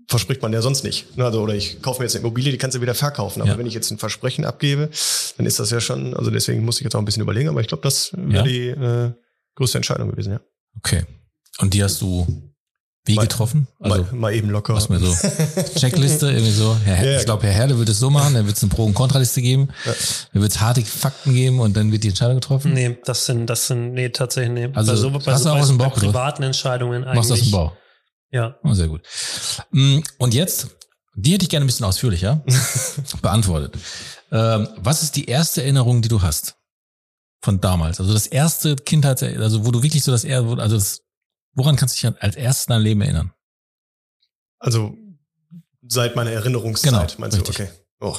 [0.08, 1.18] verspricht man ja sonst nicht.
[1.18, 3.42] Ne, also, oder ich kaufe mir jetzt eine Immobilie, die kannst du wieder verkaufen.
[3.42, 3.58] Aber Ja.
[3.58, 4.90] wenn ich jetzt ein Versprechen abgebe,
[5.38, 7.60] dann ist das ja schon, also deswegen muss ich jetzt auch ein bisschen überlegen, aber
[7.60, 8.44] ich glaube, das wäre Ja.
[8.44, 9.12] die äh,
[9.56, 10.40] größte Entscheidung gewesen, ja.
[10.78, 11.04] Okay.
[11.58, 12.26] Und die hast du
[13.08, 13.68] Wie Mal- getroffen?
[13.80, 14.74] Also, mal, mal eben locker.
[14.76, 15.08] was mir so
[15.80, 16.76] Checkliste, irgendwie so.
[16.84, 18.86] Herr, Ja, ich glaube, Herr Herle wird es so machen, dann wird es eine Pro-
[18.86, 19.94] und Kontraliste geben, Ja.
[20.34, 22.74] dann wird es harte Fakten geben und dann wird die Entscheidung getroffen.
[22.74, 24.70] Nee, das sind, das sind, nee, tatsächlich, nee.
[24.74, 27.16] Also, bei so, bei hast so, du auch aus dem Bauch privaten Entscheidungen eigentlich.
[27.16, 27.72] Machst du aus dem Bauch.
[28.32, 28.56] Ja.
[28.64, 29.02] Oh, sehr gut.
[29.72, 30.68] Mm, Und jetzt,
[31.16, 32.44] die hätte ich gerne ein bisschen ausführlicher
[33.22, 33.76] beantwortet.
[34.32, 36.56] Ähm, was ist die erste Erinnerung, die du hast
[37.42, 38.00] von damals?
[38.00, 41.00] Also das erste Kindheits, also wo du wirklich so das, er- also das,
[41.58, 43.34] woran kannst du dich als erstes in deinem Leben erinnern?
[44.60, 44.96] Also
[45.88, 47.56] seit meiner Erinnerungszeit, Genau, meinst richtig.
[47.58, 47.64] du?
[47.64, 47.72] Okay.
[48.00, 48.18] Oh.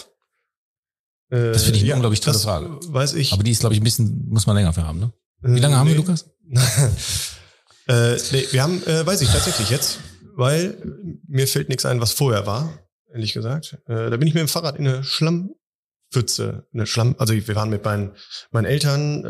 [1.30, 2.78] Äh, Das finde ich eine unglaublich tolle das Frage.
[2.88, 3.32] Weiß ich.
[3.32, 5.12] Aber die ist, glaube ich, ein bisschen, muss man länger für haben, ne?
[5.40, 5.98] Wie lange Äh, haben wir, nee.
[6.00, 6.28] Lukas?
[7.88, 9.98] äh, nee, wir haben, äh, weiß ich tatsächlich jetzt,
[10.34, 10.76] weil
[11.26, 12.72] mir fällt nichts ein, was vorher war,
[13.12, 13.78] ehrlich gesagt.
[13.86, 15.04] Äh, da bin ich mit dem Fahrrad in eine
[16.10, 18.12] Schlammpfütze, eine Schlamm, also wir waren mit meinen,
[18.50, 19.28] meinen Eltern, äh,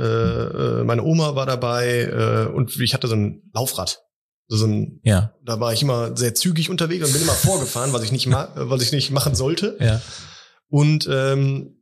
[0.81, 4.01] äh, meine Oma war dabei äh, und ich hatte so ein Laufrad.
[4.51, 8.03] So ein, Ja, da war ich immer sehr zügig unterwegs und bin immer vorgefahren, was
[8.03, 9.77] ich nicht, ma was ich nicht machen sollte.
[9.81, 10.01] ja.
[10.71, 11.75] Und ähm,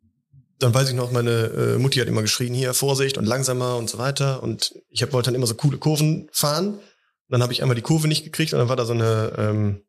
[0.59, 3.90] dann weiß ich noch, meine äh, Mutti hat immer geschrien, hier Vorsicht und langsamer und
[3.90, 4.43] so weiter.
[4.43, 6.78] Und ich hab, wollte dann immer so coole Kurven fahren.
[7.28, 9.82] Dann habe ich einmal die Kurve nicht gekriegt und dann war da so eine ähm,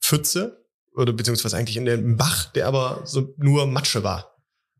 [0.00, 4.34] Pfütze oder beziehungsweise eigentlich in dem Bach, der aber so nur Matsche war.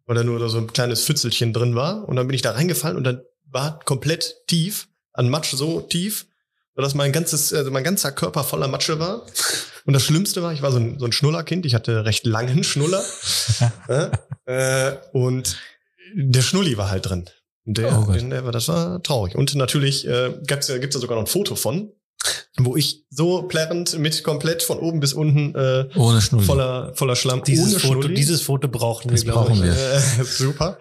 [0.06, 2.08] Oder nur so ein kleines Pfützelchen drin war.
[2.08, 6.26] Und dann bin ich da reingefallen und dann war komplett tief, an Matsch so tief,
[6.74, 9.26] dass mein ganzes, also mein ganzer Körper voller Matsche war.
[9.84, 12.64] Und das Schlimmste war, ich war so ein, so ein Schnullerkind, ich hatte recht langen
[12.64, 13.02] Schnuller.
[14.46, 15.58] Äh, und
[16.14, 17.28] der Schnulli war halt drin.
[17.66, 19.34] Und der, Oh den, der war, das war traurig.
[19.34, 21.92] Und natürlich äh, gibt's gibt's ja sogar noch ein Foto von,
[22.58, 26.44] wo ich so plärrend mit komplett von oben bis unten äh, Ohne Schnulli.
[26.44, 28.14] voller, voller Schlamm Dieses ohne Foto, Schnulli.
[28.14, 29.70] dieses Foto brauchen Das wir, glaube brauchen ich.
[29.70, 29.92] wir.
[29.94, 30.78] Äh, super.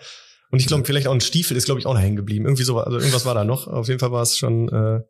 [0.51, 2.45] Und ich glaube, vielleicht auch ein Stiefel ist, glaube ich, auch noch hängen geblieben.
[2.45, 3.67] Irgendwie so, also irgendwas war da noch.
[3.67, 5.01] Auf jeden Fall war es schon, äh,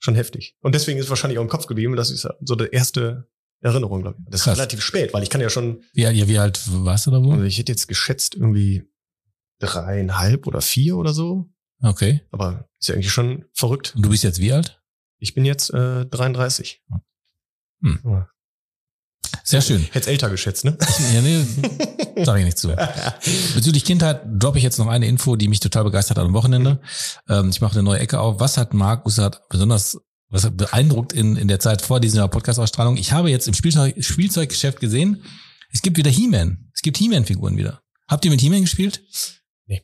[0.00, 0.54] schon heftig.
[0.60, 1.96] Und deswegen ist es wahrscheinlich auch im Kopf geblieben.
[1.96, 3.26] Das ist so die erste
[3.62, 4.24] Erinnerung, glaube ich.
[4.30, 4.58] Das ist Krass.
[4.58, 7.18] relativ spät, weil ich kann ja schon, Wie, alt- ja, wie alt warst du da
[7.18, 7.46] also wohl?
[7.46, 8.82] ich hätte jetzt geschätzt irgendwie
[9.60, 11.48] dreieinhalb oder vier oder so.
[11.82, 12.20] Okay.
[12.30, 13.94] Aber ist ja eigentlich schon verrückt.
[13.96, 14.81] Und du bist jetzt wie alt?
[15.22, 16.82] Ich bin jetzt äh, 33.
[17.80, 18.00] Hm.
[18.04, 18.28] Ja.
[19.44, 19.86] Sehr schön.
[19.92, 20.76] Hätt's älter geschätzt, ne?
[21.14, 21.44] Ja, nee,
[22.24, 22.74] sag ich nicht zu.
[23.54, 26.80] Bezüglich Kindheit droppe ich jetzt noch eine Info, die mich total begeistert hat am Wochenende.
[27.28, 28.40] Ähm, ich mache eine neue Ecke auf.
[28.40, 29.96] Was hat Marc Ussard besonders
[30.28, 32.96] was hat beeindruckt in, in der Zeit vor dieser Podcast-Ausstrahlung?
[32.96, 35.22] Ich habe jetzt im Spielzeug, Spielzeuggeschäft gesehen,
[35.72, 36.70] es gibt wieder He-Man.
[36.74, 37.82] Es gibt He-Man-Figuren wieder.
[38.08, 39.02] Habt ihr mit He-Man gespielt?
[39.66, 39.82] Wir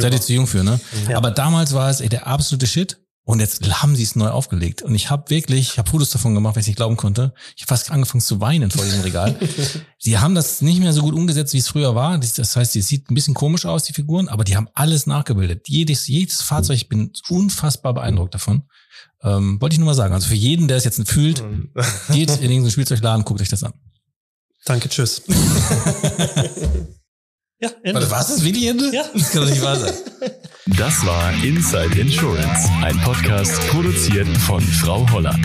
[0.00, 0.80] Seid ihr zu jung für, ne?
[1.08, 1.16] Ja.
[1.16, 2.98] Aber damals war es ey, der absolute Shit.
[3.30, 4.82] Und jetzt haben sie es neu aufgelegt.
[4.82, 7.32] Und ich habe wirklich, ich habe Fotos davon gemacht, weil ich nicht glauben konnte.
[7.54, 9.38] Ich habe fast angefangen zu weinen vor diesem Regal.
[9.98, 12.18] sie haben das nicht mehr so gut umgesetzt, wie es früher war.
[12.18, 15.68] Das heißt, es sieht ein bisschen komisch aus, die Figuren, aber die haben alles nachgebildet.
[15.68, 18.64] Jedes, jedes Fahrzeug, ich bin unfassbar beeindruckt davon.
[19.22, 20.12] Ähm, wollte ich nur mal sagen.
[20.12, 21.44] Also für jeden, der es jetzt fühlt,
[22.10, 23.74] geht in irgendeinen Spielzeugladen, guckt euch das an.
[24.64, 25.22] Danke, tschüss.
[27.62, 28.00] Ja, Ende.
[28.00, 28.90] Warte, war das Videoende?
[28.90, 29.04] Ja.
[29.12, 29.92] Das kann doch nicht wahr sein.
[30.78, 35.36] Das war Inside Insurance, ein Podcast produziert von Frau Holler.